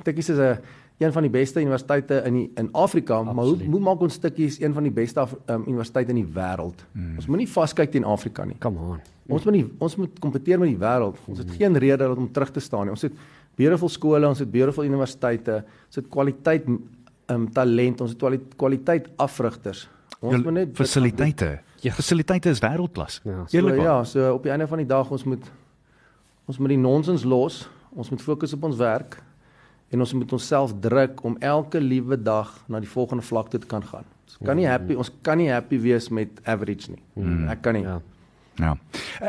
Tikkies 0.06 0.30
is 0.30 0.40
'n 0.40 0.58
een 0.98 1.12
van 1.12 1.22
die 1.22 1.32
beste 1.32 1.60
universiteite 1.60 2.22
in 2.26 2.34
die, 2.34 2.52
in 2.56 2.70
Afrika, 2.72 3.14
Absoluut. 3.16 3.36
maar 3.36 3.46
hoe 3.46 3.72
hoe 3.72 3.80
maak 3.80 4.00
ons 4.02 4.18
Tikkies 4.18 4.60
een 4.62 4.74
van 4.74 4.84
die 4.84 4.92
beste 4.92 5.20
Af- 5.20 5.36
um, 5.50 5.64
universiteite 5.68 6.10
in 6.14 6.16
die 6.16 6.34
wêreld? 6.34 6.86
Mm. 6.92 7.16
Ons 7.16 7.26
moenie 7.28 7.48
vaskyk 7.52 7.92
teen 7.92 8.04
Afrika 8.06 8.46
nie. 8.46 8.56
Come 8.60 8.80
on. 8.80 9.00
Ons 9.28 9.44
moet 9.44 9.54
nie 9.54 9.66
ons 9.78 9.96
moet 9.96 10.20
kompeteer 10.20 10.60
met 10.60 10.70
die 10.70 10.78
wêreld. 10.80 11.18
Ons 11.28 11.38
het 11.44 11.52
geen 11.52 11.78
rede 11.78 12.08
om 12.16 12.32
terug 12.32 12.52
te 12.52 12.60
staan 12.60 12.82
nie. 12.88 12.90
Ons 12.96 13.02
het 13.02 13.14
beautiful 13.56 13.90
skole, 13.90 14.28
ons 14.28 14.40
het 14.40 14.52
beautiful 14.52 14.84
universiteite, 14.86 15.64
ons 15.88 15.96
het 15.96 16.08
kwaliteit 16.10 16.66
um, 16.68 17.52
talent, 17.52 18.02
ons 18.02 18.10
het 18.16 18.20
kwali- 18.20 18.42
kwaliteit 18.56 19.10
afrigters. 19.18 19.90
Ons 20.22 20.44
moet 20.44 20.54
net 20.54 20.70
fasiliteite. 20.78 21.60
Ja. 21.84 21.92
Fasiliteite 21.94 22.50
is 22.50 22.60
wêreldklas. 22.64 23.20
Ja, 23.24 23.44
So, 23.48 23.58
Eerlikwaar. 23.58 23.84
ja, 23.86 24.04
so 24.04 24.34
op 24.34 24.44
die 24.44 24.52
einde 24.52 24.68
van 24.68 24.78
die 24.78 24.88
dag 24.88 25.12
ons 25.12 25.24
moet 25.24 25.52
ons 26.48 26.58
moet 26.58 26.70
die 26.70 26.78
nonsens 26.78 27.24
los. 27.24 27.70
Ons 27.96 28.10
moet 28.10 28.22
fokus 28.22 28.54
op 28.54 28.64
ons 28.64 28.76
werk 28.78 29.20
en 29.96 30.04
ons 30.04 30.14
moet 30.20 30.36
onsself 30.38 30.74
druk 30.84 31.24
om 31.28 31.38
elke 31.40 31.80
liewe 31.82 32.18
dag 32.20 32.52
na 32.68 32.82
die 32.84 32.92
volgende 32.92 33.24
vlak 33.24 33.50
toe 33.54 33.62
te 33.64 33.70
kan 33.72 33.86
gaan. 33.86 34.08
Ons 34.26 34.38
kan 34.44 34.60
nie 34.60 34.68
happy 34.68 34.98
ons 35.00 35.12
kan 35.24 35.40
nie 35.40 35.48
happy 35.54 35.80
wees 35.80 36.10
met 36.14 36.42
average 36.44 36.92
nie. 36.92 37.02
Mm. 37.16 37.48
Ek 37.54 37.64
kan 37.64 37.78
nie. 37.78 37.86
Ja. 37.88 38.02
Ja. 38.60 38.74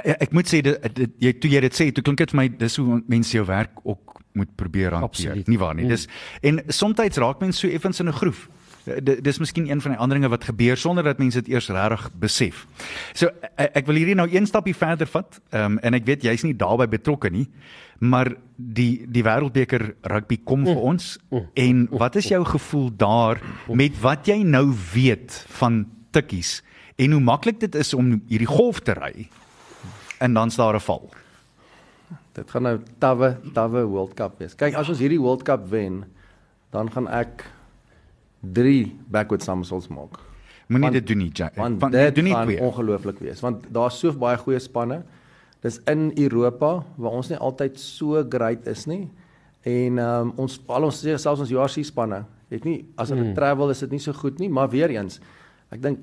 Ek, 0.03 0.29
ek 0.29 0.35
moet 0.37 0.51
sê 0.51 0.63
dit, 0.63 0.89
dit 0.99 1.17
jy 1.23 1.33
toe 1.43 1.51
jy 1.51 1.63
dit 1.67 1.79
sê, 1.79 1.89
toe 1.95 2.05
klink 2.07 2.23
dit 2.23 2.35
vir 2.35 2.41
my 2.41 2.47
dis 2.61 2.79
hoe 2.83 3.01
mense 3.11 3.35
jou 3.35 3.47
werk 3.47 3.83
ook 3.85 4.21
moet 4.37 4.53
probeer 4.59 4.99
hanteer. 4.99 5.41
Nie 5.47 5.59
waar 5.61 5.75
nie. 5.79 5.87
Mm. 5.87 5.95
Dis 5.95 6.07
en 6.47 6.61
soms 6.75 7.19
raak 7.23 7.43
mense 7.43 7.63
so 7.63 7.71
effens 7.71 8.03
in 8.03 8.09
'n 8.09 8.19
groef. 8.19 8.49
D- 8.87 9.19
Dis 9.25 9.39
miskien 9.39 9.67
een 9.71 9.81
van 9.81 9.91
die 9.93 9.99
ander 10.01 10.17
dinge 10.19 10.29
wat 10.31 10.45
gebeur 10.45 10.77
sonder 10.77 11.05
dat 11.05 11.19
mense 11.19 11.43
dit 11.43 11.49
eers 11.55 11.69
regtig 11.69 12.11
besef. 12.15 12.67
So 13.15 13.27
ek, 13.57 13.71
ek 13.83 13.87
wil 13.87 13.97
hierdie 13.97 14.15
nou 14.15 14.29
een 14.31 14.47
stapie 14.47 14.75
verder 14.75 15.07
vat. 15.07 15.41
Ehm 15.51 15.73
um, 15.73 15.79
en 15.83 15.95
ek 15.95 16.05
weet 16.07 16.23
jy's 16.23 16.43
nie 16.45 16.55
daarbey 16.57 16.87
betrokke 16.89 17.31
nie, 17.31 17.49
maar 17.99 18.31
die 18.57 19.07
die 19.09 19.23
wêreldbeker 19.25 19.95
rugby 20.03 20.39
kom 20.45 20.65
vir 20.65 20.77
ons 20.77 21.19
en 21.55 21.89
wat 21.91 22.17
is 22.17 22.29
jou 22.29 22.45
gevoel 22.45 22.91
daar 22.97 23.41
met 23.69 23.93
wat 24.01 24.27
jy 24.27 24.43
nou 24.45 24.73
weet 24.95 25.45
van 25.59 25.87
tikkies 26.13 26.63
en 26.97 27.13
hoe 27.13 27.21
maklik 27.21 27.59
dit 27.61 27.75
is 27.75 27.95
om 27.95 28.23
hierdie 28.29 28.47
golf 28.49 28.81
te 28.81 28.93
ry 28.95 29.29
en 30.21 30.33
dan's 30.35 30.57
daar 30.57 30.75
'n 30.77 30.81
val. 30.81 31.11
Dit 32.35 32.51
gaan 32.51 32.63
nou 32.63 32.79
tawwe 33.01 33.37
tawwe 33.55 33.85
World 33.89 34.15
Cup 34.15 34.39
wees. 34.39 34.55
Kyk, 34.55 34.75
as 34.75 34.89
ons 34.89 34.99
hierdie 34.99 35.21
World 35.21 35.43
Cup 35.43 35.67
wen, 35.71 36.05
dan 36.71 36.91
gaan 36.93 37.09
ek 37.09 37.45
3 38.53 38.97
backward 39.11 39.43
somersaults 39.43 39.89
maak. 39.89 40.19
Moenie 40.69 40.89
Want- 40.91 40.93
dit 40.95 41.07
doen 41.07 41.19
nie, 41.19 41.31
Jack. 41.33 41.55
Want 41.57 41.81
Want 41.81 41.93
dit 41.93 42.15
doen 42.15 42.25
nie 42.25 42.33
gaan 42.35 42.47
twee. 42.47 42.61
ongelooflik 42.61 43.19
wees 43.19 43.41
want 43.41 43.65
daar's 43.73 43.99
so 43.99 44.13
baie 44.13 44.37
goeie 44.37 44.59
spanne. 44.59 45.03
Dis 45.63 45.81
in 45.87 46.13
Europa 46.19 46.85
waar 46.97 47.11
ons 47.13 47.29
nie 47.29 47.39
altyd 47.39 47.79
so 47.81 48.25
great 48.29 48.67
is 48.67 48.87
nie. 48.87 49.09
En 49.63 49.99
um, 49.99 50.33
ons 50.37 50.61
al 50.69 50.83
ons 50.85 51.01
selfs 51.01 51.41
ons 51.41 51.49
JRC 51.51 51.85
spanne, 51.85 52.25
het 52.51 52.65
nie 52.65 52.85
as 52.97 53.09
hulle 53.11 53.25
Mm. 53.25 53.35
travel 53.35 53.71
is 53.71 53.79
dit 53.81 53.91
nie 53.91 53.99
so 53.99 54.13
goed 54.13 54.39
nie, 54.39 54.49
maar 54.49 54.69
weer 54.71 54.91
eens 54.91 55.21
Ek 55.69 55.83
dink 55.83 55.99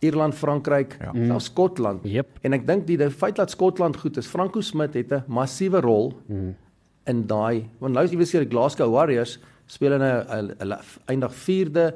Ierland, 0.00 0.32
Frankryk, 0.34 0.96
ja. 1.00 1.10
selfs 1.26 1.44
Skotland. 1.46 2.04
Yep. 2.04 2.26
En 2.42 2.52
ek 2.52 2.66
dink 2.66 2.86
die, 2.86 2.96
die 2.96 3.10
feit 3.10 3.34
dat 3.36 3.50
Skotland 3.50 3.96
goed 3.96 4.16
is, 4.16 4.26
Franco 4.30 4.60
Smit 4.60 4.94
het 4.94 5.10
'n 5.12 5.24
massiewe 5.26 5.80
rol 5.80 6.12
Mm. 6.28 6.54
in 7.06 7.26
daai 7.26 7.66
want 7.80 7.94
nou 7.94 8.04
is 8.04 8.12
iewes 8.12 8.30
hier 8.32 8.44
die 8.44 8.50
Glasgow 8.50 8.92
Warriors 8.92 9.38
speel 9.68 9.96
in 9.98 10.02
'n 10.02 10.54
hulle 10.58 10.78
eindig 11.06 11.32
4de 11.44 11.86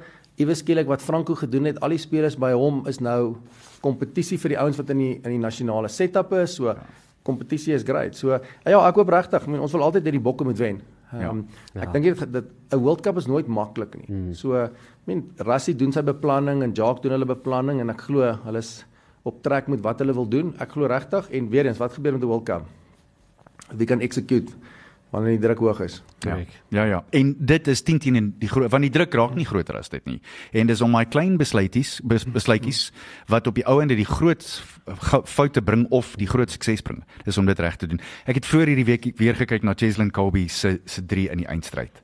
iewes 0.40 0.62
skielik 0.62 0.88
wat 0.88 1.02
Franco 1.02 1.34
gedoen 1.34 1.64
het 1.64 1.80
al 1.80 1.94
die 1.94 1.98
spelers 1.98 2.36
by 2.36 2.52
hom 2.52 2.86
is 2.86 3.00
nou 3.00 3.36
kompetisie 3.80 4.38
vir 4.38 4.54
die 4.54 4.60
ouens 4.60 4.78
wat 4.78 4.90
in 4.90 4.98
die 4.98 5.14
in 5.14 5.30
die 5.36 5.42
nasionale 5.42 5.88
setup 5.88 6.32
is 6.32 6.54
so 6.54 6.74
kompetisie 7.22 7.74
is 7.74 7.82
great 7.82 8.16
so 8.16 8.38
ja 8.64 8.88
ek 8.88 8.94
hoop 8.94 9.08
regtig 9.08 9.42
ek 9.42 9.48
meen 9.48 9.60
ons 9.60 9.72
wil 9.72 9.82
altyd 9.82 10.04
net 10.04 10.12
die 10.12 10.26
bokke 10.30 10.44
moet 10.44 10.58
wen 10.58 10.82
Um, 11.12 11.46
Ja. 11.74 11.82
Ek 11.84 11.92
dink 11.92 12.04
dit 12.04 12.32
dat 12.32 12.44
'n 12.72 12.80
World 12.80 13.02
Cup 13.02 13.16
is 13.16 13.26
nooit 13.26 13.46
maklik 13.46 13.94
nie. 13.96 14.08
Mm. 14.08 14.32
So, 14.34 14.54
ek 14.54 14.72
meen 15.04 15.30
Rassie 15.36 15.76
doen 15.76 15.92
sy 15.92 16.00
beplanning 16.00 16.62
en 16.62 16.72
Jacques 16.72 17.02
doen 17.02 17.12
hulle 17.12 17.26
beplanning 17.26 17.80
en 17.80 17.90
ek 17.90 18.00
glo 18.00 18.20
hulle 18.44 18.58
is 18.58 18.84
op 19.22 19.42
trek 19.42 19.68
met 19.68 19.80
wat 19.82 19.98
hulle 19.98 20.14
wil 20.14 20.26
doen. 20.26 20.54
Ek 20.58 20.70
glo 20.70 20.86
regtig 20.86 21.28
en 21.30 21.50
weer 21.50 21.66
eens 21.66 21.78
wat 21.78 21.92
gebeur 21.92 22.12
met 22.12 22.20
die 22.20 22.28
World 22.28 22.46
Cup? 22.46 22.62
Wie 23.76 23.86
kan 23.86 24.00
execute 24.00 24.52
wanneer 25.12 25.36
die 25.36 25.42
druk 25.44 25.60
hoog 25.60 25.80
is? 25.84 26.00
Ja. 26.24 26.38
ja 26.72 26.84
ja. 26.88 27.04
En 27.10 27.34
dit 27.38 27.68
is 27.68 27.82
10 27.82 27.98
teen 27.98 28.16
in 28.16 28.30
die 28.40 28.48
groot 28.48 28.70
want 28.72 28.86
die 28.86 28.92
druk 28.92 29.14
raak 29.14 29.34
nie 29.36 29.44
groter 29.46 29.76
as 29.78 29.92
dit 29.92 30.04
nie. 30.08 30.20
En 30.56 30.70
dis 30.70 30.80
om 30.80 30.96
daai 30.96 31.08
klein 31.12 31.36
besluities 31.40 31.98
bes, 32.08 32.24
besluitjies 32.24 32.86
wat 33.32 33.46
op 33.46 33.58
die 33.60 33.66
ou 33.68 33.78
ende 33.84 33.98
die 33.98 34.08
groot 34.08 34.46
foute 35.36 35.62
bring 35.62 35.84
of 35.90 36.14
die 36.20 36.28
groot 36.30 36.50
sukses 36.50 36.80
bring. 36.84 37.02
Dis 37.26 37.38
om 37.38 37.46
dit 37.46 37.60
reg 37.60 37.76
te 37.76 37.90
doen. 37.90 38.00
Ek 38.24 38.40
het 38.40 38.48
voor 38.48 38.72
hierdie 38.72 38.88
week 38.88 39.10
weer 39.20 39.36
gekyk 39.36 39.66
na 39.68 39.76
Cheslin 39.76 40.10
Colby 40.10 40.46
se 40.48 40.78
se 40.84 41.04
3 41.04 41.28
in 41.36 41.44
die 41.44 41.48
eindstryd. 41.48 42.02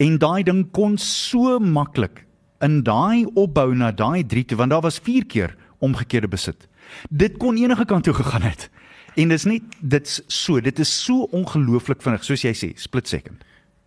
En 0.00 0.16
daai 0.18 0.42
ding 0.48 0.64
kon 0.72 0.96
so 0.98 1.58
maklik 1.60 2.24
in 2.64 2.80
daai 2.84 3.26
opbou 3.34 3.74
na 3.76 3.92
daai 3.92 4.24
3 4.24 4.48
toe 4.48 4.56
want 4.56 4.72
daar 4.72 4.84
was 4.84 4.98
4 4.98 5.26
keer 5.28 5.56
omgekeerde 5.80 6.28
besit. 6.28 6.69
Dit 7.10 7.36
kon 7.36 7.56
enige 7.56 7.84
kant 7.84 8.04
toe 8.04 8.14
gegaan 8.14 8.42
het. 8.42 8.70
En 9.16 9.28
dis 9.28 9.44
net 9.44 9.62
dit's 9.80 10.22
so, 10.26 10.60
dit 10.60 10.78
is 10.78 11.04
so 11.04 11.22
ongelooflik 11.34 12.02
vinnig 12.02 12.24
soos 12.24 12.42
jy 12.42 12.52
sê, 12.54 12.72
split 12.78 13.08
second. 13.08 13.42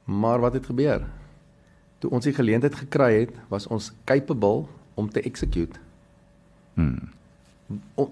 Maar 0.06 0.40
wat 0.40 0.54
het 0.54 0.66
gebeur? 0.66 1.06
Toe 2.00 2.12
ons 2.12 2.24
die 2.26 2.34
geleentheid 2.34 2.76
gekry 2.76 3.20
het, 3.20 3.30
was 3.48 3.68
ons 3.68 3.92
capable 4.06 4.66
om 4.96 5.10
te 5.10 5.22
execute. 5.22 5.80
Hmm. 6.74 7.10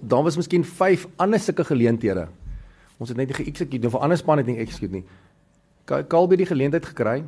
Daar 0.01 0.23
was 0.23 0.35
miskien 0.37 0.63
5 0.65 1.07
ander 1.15 1.39
sulke 1.39 1.63
geleenthede. 1.63 2.27
Ons 2.97 3.09
het 3.09 3.17
net 3.17 3.27
nie 3.27 3.35
ge-execute 3.35 3.87
of 3.87 3.93
'n 3.93 4.03
ander 4.03 4.17
span 4.17 4.37
het 4.37 4.45
nie 4.45 4.57
execute 4.57 4.93
nie. 4.93 5.03
Ka- 5.85 6.03
Kalby 6.03 6.29
het 6.37 6.37
die 6.47 6.55
geleentheid 6.55 6.85
gekry 6.85 7.23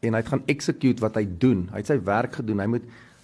en 0.00 0.12
hy 0.12 0.18
het 0.20 0.28
gaan 0.28 0.42
execute 0.46 1.00
wat 1.00 1.14
hy 1.14 1.26
doen. 1.38 1.68
Hy 1.72 1.76
het 1.76 1.86
sy 1.86 2.00
werk 2.04 2.34
gedoen. 2.34 2.58
Hy 2.60 2.66
moet 2.66 2.82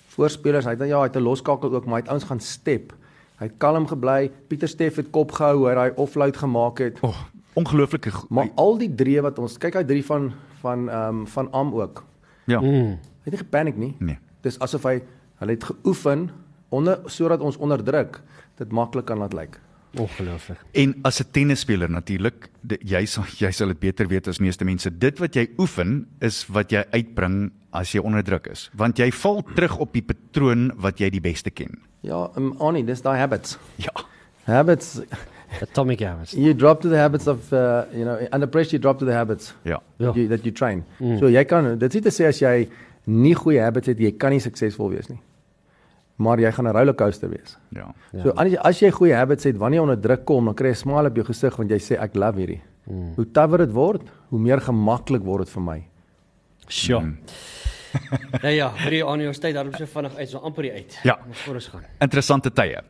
voorspelers, 0.08 0.64
hy 0.64 0.70
het 0.70 0.88
ja, 0.88 0.98
hy 0.98 1.06
het 1.06 1.16
'n 1.16 1.22
loskakel 1.22 1.74
ook, 1.74 1.84
maar 1.84 1.94
hy 1.94 2.00
het 2.00 2.08
ouens 2.08 2.24
gaan 2.24 2.40
step. 2.40 2.94
Hy 3.40 3.48
het 3.48 3.58
kalm 3.58 3.86
gebly. 3.86 4.30
Pieter 4.48 4.68
Steff 4.68 4.96
het 4.96 5.10
kop 5.10 5.32
gehou 5.32 5.56
hoe 5.64 5.74
hy 5.78 5.90
offload 5.96 6.36
gemaak 6.36 6.78
het. 6.78 7.00
Oh, 7.02 7.16
ongelooflike. 7.58 8.12
Maar 8.28 8.52
al 8.54 8.78
die 8.78 8.94
drie 8.94 9.20
wat 9.20 9.38
ons 9.38 9.58
kyk 9.58 9.80
hy 9.80 9.84
drie 9.84 10.04
van 10.06 10.32
van 10.62 10.88
ehm 10.88 11.22
um, 11.22 11.26
van 11.26 11.50
Am 11.52 11.74
ook. 11.74 12.04
Ja. 12.46 12.60
Mm. 12.60 12.98
Hy 13.22 13.30
het 13.30 13.34
nie 13.34 13.42
gepaniek 13.42 13.76
nie. 13.76 13.94
Nee. 13.98 14.18
Dis 14.42 14.58
asof 14.58 14.86
hy 14.86 15.00
hulle 15.42 15.56
het 15.56 15.64
geoefen 15.64 16.30
onder 16.68 17.00
sodat 17.06 17.40
ons 17.40 17.56
onderdruk 17.56 18.20
dit 18.60 18.72
maklik 18.72 19.06
kan 19.10 19.18
laat 19.18 19.34
lyk. 19.34 19.58
Ongelooflik. 19.98 20.60
En 20.72 20.94
as 21.02 21.20
'n 21.20 21.30
tennisspeler 21.30 21.90
natuurlik, 21.90 22.48
jy 22.80 23.04
sal 23.04 23.24
jy 23.38 23.50
sal 23.50 23.68
dit 23.68 23.78
beter 23.78 24.08
weet 24.08 24.28
as 24.28 24.38
meeste 24.38 24.64
mense. 24.64 24.98
Dit 24.98 25.18
wat 25.18 25.34
jy 25.34 25.50
oefen 25.58 26.06
is 26.20 26.46
wat 26.46 26.70
jy 26.70 26.84
uitbring 26.90 27.52
as 27.72 27.92
jy 27.92 28.00
onder 28.04 28.22
druk 28.22 28.46
is, 28.52 28.70
want 28.76 28.98
jy 28.98 29.10
val 29.12 29.42
terug 29.56 29.78
op 29.78 29.92
die 29.92 30.04
patroon 30.04 30.70
wat 30.76 31.00
jy 31.00 31.10
die 31.10 31.20
beste 31.20 31.50
ken. 31.50 31.80
Ja, 32.02 32.30
um, 32.36 32.52
Annie, 32.60 32.84
dis 32.84 33.02
daai 33.02 33.18
habits. 33.18 33.58
Ja. 33.76 33.92
Habits 34.44 35.00
atomic 35.60 36.00
habits. 36.00 36.32
You 36.32 36.54
drop 36.54 36.80
to 36.80 36.88
the 36.88 36.96
habits 36.96 37.26
of 37.26 37.52
uh, 37.52 37.84
you 37.92 38.04
know, 38.04 38.18
under 38.32 38.46
pressure 38.46 38.72
you 38.72 38.78
drop 38.78 38.98
to 38.98 39.04
the 39.04 39.12
habits. 39.12 39.54
Ja. 39.64 39.78
That 39.98 40.16
you, 40.16 40.28
that 40.28 40.44
you 40.44 40.52
train. 40.52 40.84
Mm. 40.98 41.18
So 41.18 41.28
jy 41.28 41.44
kan 41.44 41.78
dit 41.78 41.94
is 41.94 42.02
te 42.02 42.14
sê 42.14 42.28
as 42.30 42.40
jy 42.42 42.68
nie 43.06 43.34
goeie 43.34 43.60
habits 43.62 43.90
het, 43.90 44.00
jy 44.00 44.14
kan 44.18 44.34
nie 44.34 44.40
suksesvol 44.42 44.92
wees 44.94 45.10
nie. 45.10 45.20
Maar 46.22 46.40
jy 46.40 46.52
gaan 46.52 46.68
'n 46.68 46.74
rollercoaster 46.76 47.30
wees. 47.30 47.56
Ja. 47.70 47.92
So 48.22 48.30
as 48.36 48.52
jy 48.52 48.58
as 48.62 48.80
jy 48.80 48.90
goeie 48.90 49.14
habits 49.14 49.44
het, 49.44 49.56
wanneer 49.58 49.80
jy 49.80 49.82
onder 49.82 50.00
druk 50.00 50.24
kom, 50.24 50.44
dan 50.44 50.54
kry 50.54 50.68
jy 50.68 50.76
'n 50.78 50.82
smile 50.84 51.06
op 51.08 51.16
jou 51.16 51.24
gesig 51.24 51.56
want 51.56 51.70
jy 51.70 51.78
sê 51.78 52.00
ek 52.00 52.14
love 52.14 52.38
hierdie. 52.38 52.60
Mm. 52.86 53.14
Hoe 53.16 53.26
tawer 53.32 53.58
dit 53.58 53.72
word, 53.72 54.02
hoe 54.30 54.40
meer 54.40 54.60
gemaklik 54.60 55.22
word 55.22 55.46
dit 55.46 55.54
vir 55.54 55.62
my. 55.62 55.82
Sjoe. 56.68 57.00
Mm. 57.00 57.18
Nou 58.42 58.52
ja, 58.54 58.68
hierdie 58.82 59.02
aan 59.06 59.22
ons 59.28 59.40
tyd 59.42 59.54
daarom 59.56 59.74
so 59.76 59.86
vinnig 59.86 60.16
uit, 60.16 60.28
so 60.30 60.40
amper 60.44 60.66
die 60.68 60.72
uit. 60.72 60.96
Ja. 61.06 61.18
Ons 61.28 61.42
voor 61.46 61.58
ons 61.60 61.68
gaan. 61.72 61.84
Interessante 62.04 62.52
tye. 62.54 62.80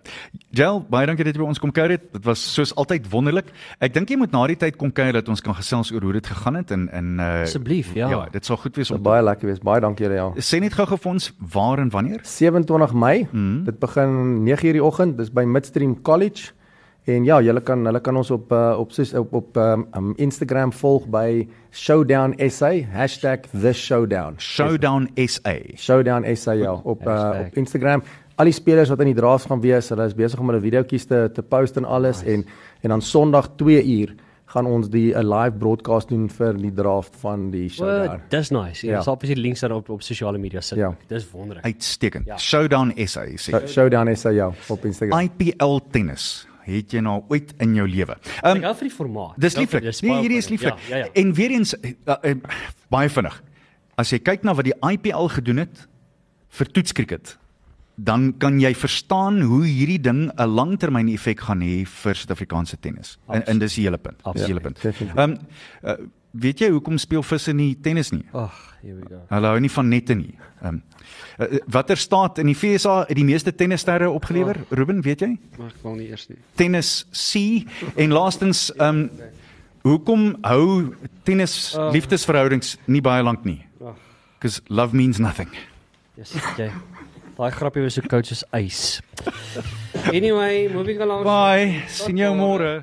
Jael, 0.54 0.80
baie 0.92 1.08
dankie 1.10 1.26
dat 1.26 1.36
jy 1.36 1.42
by 1.42 1.48
ons 1.48 1.60
kom 1.62 1.72
kuier 1.74 1.96
het. 1.96 2.06
Dit 2.14 2.24
was 2.28 2.42
soos 2.54 2.74
altyd 2.78 3.08
wonderlik. 3.12 3.50
Ek 3.82 3.94
dink 3.94 4.12
jy 4.12 4.18
moet 4.20 4.34
na 4.34 4.44
die 4.50 4.58
tyd 4.60 4.78
kom 4.80 4.92
kuier 4.94 5.16
dat 5.18 5.28
ons 5.32 5.44
kan 5.44 5.56
gesels 5.58 5.92
oor 5.94 6.06
hoe 6.08 6.16
dit 6.18 6.32
gegaan 6.32 6.60
het 6.60 6.74
en 6.74 6.88
en 6.92 7.12
uh 7.18 7.30
Asseblief, 7.42 7.92
ja. 7.98 8.08
Ja, 8.12 8.22
dit 8.32 8.46
sal 8.46 8.60
goed 8.62 8.76
wees 8.76 8.90
om 8.90 8.98
sal 9.00 9.06
baie 9.10 9.22
lekker 9.24 9.50
wees. 9.50 9.60
Baie 9.64 9.82
dankie 9.84 10.06
julle 10.06 10.18
ja. 10.20 10.30
Sê 10.42 10.60
net 10.62 10.76
gou-gou 10.76 10.98
vir 11.04 11.12
ons 11.16 11.30
waar 11.54 11.82
en 11.82 11.92
wanneer? 11.92 12.24
27 12.24 12.94
Mei. 12.94 13.26
Mhm. 13.30 13.64
Dit 13.68 13.78
begin 13.82 14.44
9:00 14.46 14.78
die 14.78 14.84
oggend. 14.84 15.18
Dis 15.18 15.32
by 15.32 15.44
Midstream 15.44 16.00
College. 16.02 16.52
En 17.04 17.24
ja, 17.24 17.40
julle 17.42 17.60
kan 17.66 17.82
hulle 17.86 18.00
kan 18.00 18.16
ons 18.16 18.30
op 18.30 18.52
uh, 18.54 18.76
op 18.78 18.92
soos- 18.94 19.14
op 19.18 19.32
op 19.34 19.56
um, 19.58 19.86
um, 19.98 20.12
Instagram 20.22 20.70
volg 20.72 21.08
by 21.10 21.48
Showdown 21.74 22.34
SA 22.48 22.70
#theshowdown. 23.50 24.34
Showdown 24.38 25.08
SA. 25.26 25.54
Showdown 25.76 26.36
SA 26.36 26.52
ja, 26.52 26.72
op 26.72 27.06
uh, 27.06 27.30
op 27.46 27.56
Instagram. 27.56 28.02
Al 28.36 28.44
die 28.44 28.54
spelers 28.54 28.88
wat 28.88 29.00
in 29.00 29.10
die 29.10 29.18
drafts 29.18 29.46
gaan 29.50 29.60
wees, 29.60 29.88
hulle 29.90 30.06
is 30.06 30.14
besig 30.14 30.40
om 30.40 30.52
hulle 30.52 30.62
videoetjies 30.62 31.08
te 31.10 31.24
te 31.34 31.42
post 31.42 31.76
en 31.76 31.84
alles 31.84 32.22
nice. 32.22 32.32
en 32.32 32.46
en 32.82 32.94
dan 32.94 33.02
Sondag 33.02 33.50
2 33.56 33.82
uur 33.98 34.14
gaan 34.52 34.66
ons 34.66 34.88
die 34.88 35.14
'n 35.16 35.26
live 35.26 35.56
broadcast 35.58 36.08
doen 36.08 36.28
vir 36.30 36.54
die 36.54 36.72
draft 36.72 37.16
van 37.16 37.50
die 37.50 37.68
Showdown. 37.68 38.08
Well, 38.08 38.20
dis 38.28 38.50
nice. 38.50 38.86
Ja. 38.86 38.92
Ja. 38.92 39.02
Sal 39.02 39.16
presies 39.16 39.36
links 39.38 39.60
daar 39.60 39.72
op 39.72 39.88
op 39.88 40.02
sosiale 40.02 40.38
media 40.38 40.60
sit. 40.60 40.78
Ja. 40.78 40.94
Dis 41.08 41.30
wonderlik. 41.30 41.64
Uitstekend. 41.64 42.26
Ja. 42.26 42.38
Showdown 42.38 42.92
SA 43.06 43.26
Showdown 43.66 44.14
SA 44.14 44.30
ja, 44.30 44.50
op 44.68 44.84
Instagram. 44.84 45.20
IPL 45.20 45.78
tennis. 45.90 46.46
Het 46.66 46.94
jy 46.96 47.00
nou 47.04 47.22
ooit 47.28 47.54
in 47.58 47.74
jou 47.74 47.86
lewe? 47.88 48.16
Um, 48.44 48.56
Ek 48.56 48.66
hou 48.68 48.74
vir 48.80 48.88
die 48.88 48.94
formaat. 48.94 49.38
Dis 49.42 49.56
lieflik. 49.58 49.82
Nee, 50.02 50.18
hierdie 50.22 50.38
is 50.38 50.48
lieflik. 50.52 50.78
Ja, 50.88 50.96
ja, 50.96 51.04
ja. 51.04 51.12
En 51.22 51.32
weer 51.34 51.50
eens 51.50 51.74
uh, 51.74 51.92
uh, 52.06 52.34
baie 52.92 53.10
vinnig. 53.10 53.42
As 53.98 54.12
jy 54.14 54.18
kyk 54.22 54.44
na 54.46 54.54
wat 54.54 54.68
die 54.68 54.76
IPL 54.78 55.26
gedoen 55.34 55.64
het 55.64 55.86
vir 56.52 56.70
toetskriket, 56.76 57.36
dan 57.96 58.32
kan 58.38 58.60
jy 58.60 58.72
verstaan 58.74 59.42
hoe 59.44 59.64
hierdie 59.66 60.00
ding 60.00 60.30
'n 60.32 60.48
langtermyn 60.48 61.08
effek 61.12 61.40
gaan 61.40 61.60
hê 61.60 61.84
vir 61.84 62.14
Suid-Afrikaanse 62.14 62.78
tennis. 62.80 63.18
En, 63.28 63.44
en 63.46 63.58
dis 63.58 63.74
die 63.74 63.84
hele 63.84 63.98
punt. 63.98 64.22
Dis 64.32 64.46
die 64.46 64.54
hele 64.54 64.64
punt. 64.64 64.78
Ehm 64.84 65.18
um, 65.18 65.38
uh, 65.84 65.96
weet 66.32 66.62
jy 66.64 66.70
hoekom 66.72 66.98
speel 66.98 67.24
visse 67.26 67.52
nie 67.56 67.74
tennis 67.82 68.12
nie? 68.12 68.24
Ag, 68.32 68.54
here 68.82 68.96
we 68.96 69.06
go. 69.08 69.20
Hulle 69.30 69.52
hou 69.52 69.60
nie 69.60 69.72
van 69.72 69.88
nette 69.88 70.16
nie. 70.18 70.34
Ehm 70.62 70.80
um, 70.80 70.82
watter 71.72 71.96
staat 71.96 72.38
in 72.38 72.46
die 72.46 72.54
FSA 72.54 73.00
het 73.08 73.16
die 73.18 73.26
meeste 73.26 73.54
tennissterre 73.56 74.10
opgelewer? 74.10 74.60
Oh, 74.62 74.76
Ruben, 74.78 75.00
weet 75.02 75.24
jy? 75.24 75.30
Maar 75.58 75.72
ek 75.72 75.80
wil 75.82 75.96
nie 75.98 76.08
eers 76.12 76.28
nie. 76.30 76.38
Tennis 76.60 76.92
C 77.10 77.64
en 77.96 78.14
laastens 78.14 78.68
ehm 78.76 79.04
um, 79.04 79.30
hoekom 79.82 80.28
hou 80.46 80.94
tennis 81.26 81.74
oh. 81.74 81.90
liefdesverhoudings 81.90 82.76
nie 82.86 83.02
baie 83.02 83.22
lank 83.22 83.44
nie? 83.48 83.64
Because 84.38 84.62
love 84.68 84.94
means 84.94 85.18
nothing. 85.18 85.50
Yes, 86.18 86.34
jy. 86.58 86.70
Daai 87.36 87.50
grappie 87.54 87.82
was 87.82 87.94
so 87.96 88.06
koud 88.06 88.28
soos 88.28 88.44
ys. 88.58 89.00
Anyway, 90.12 90.68
moving 90.68 91.00
along. 91.00 91.24
Bye. 91.24 91.82
Sien 91.88 92.18
jou 92.20 92.34
môre. 92.36 92.82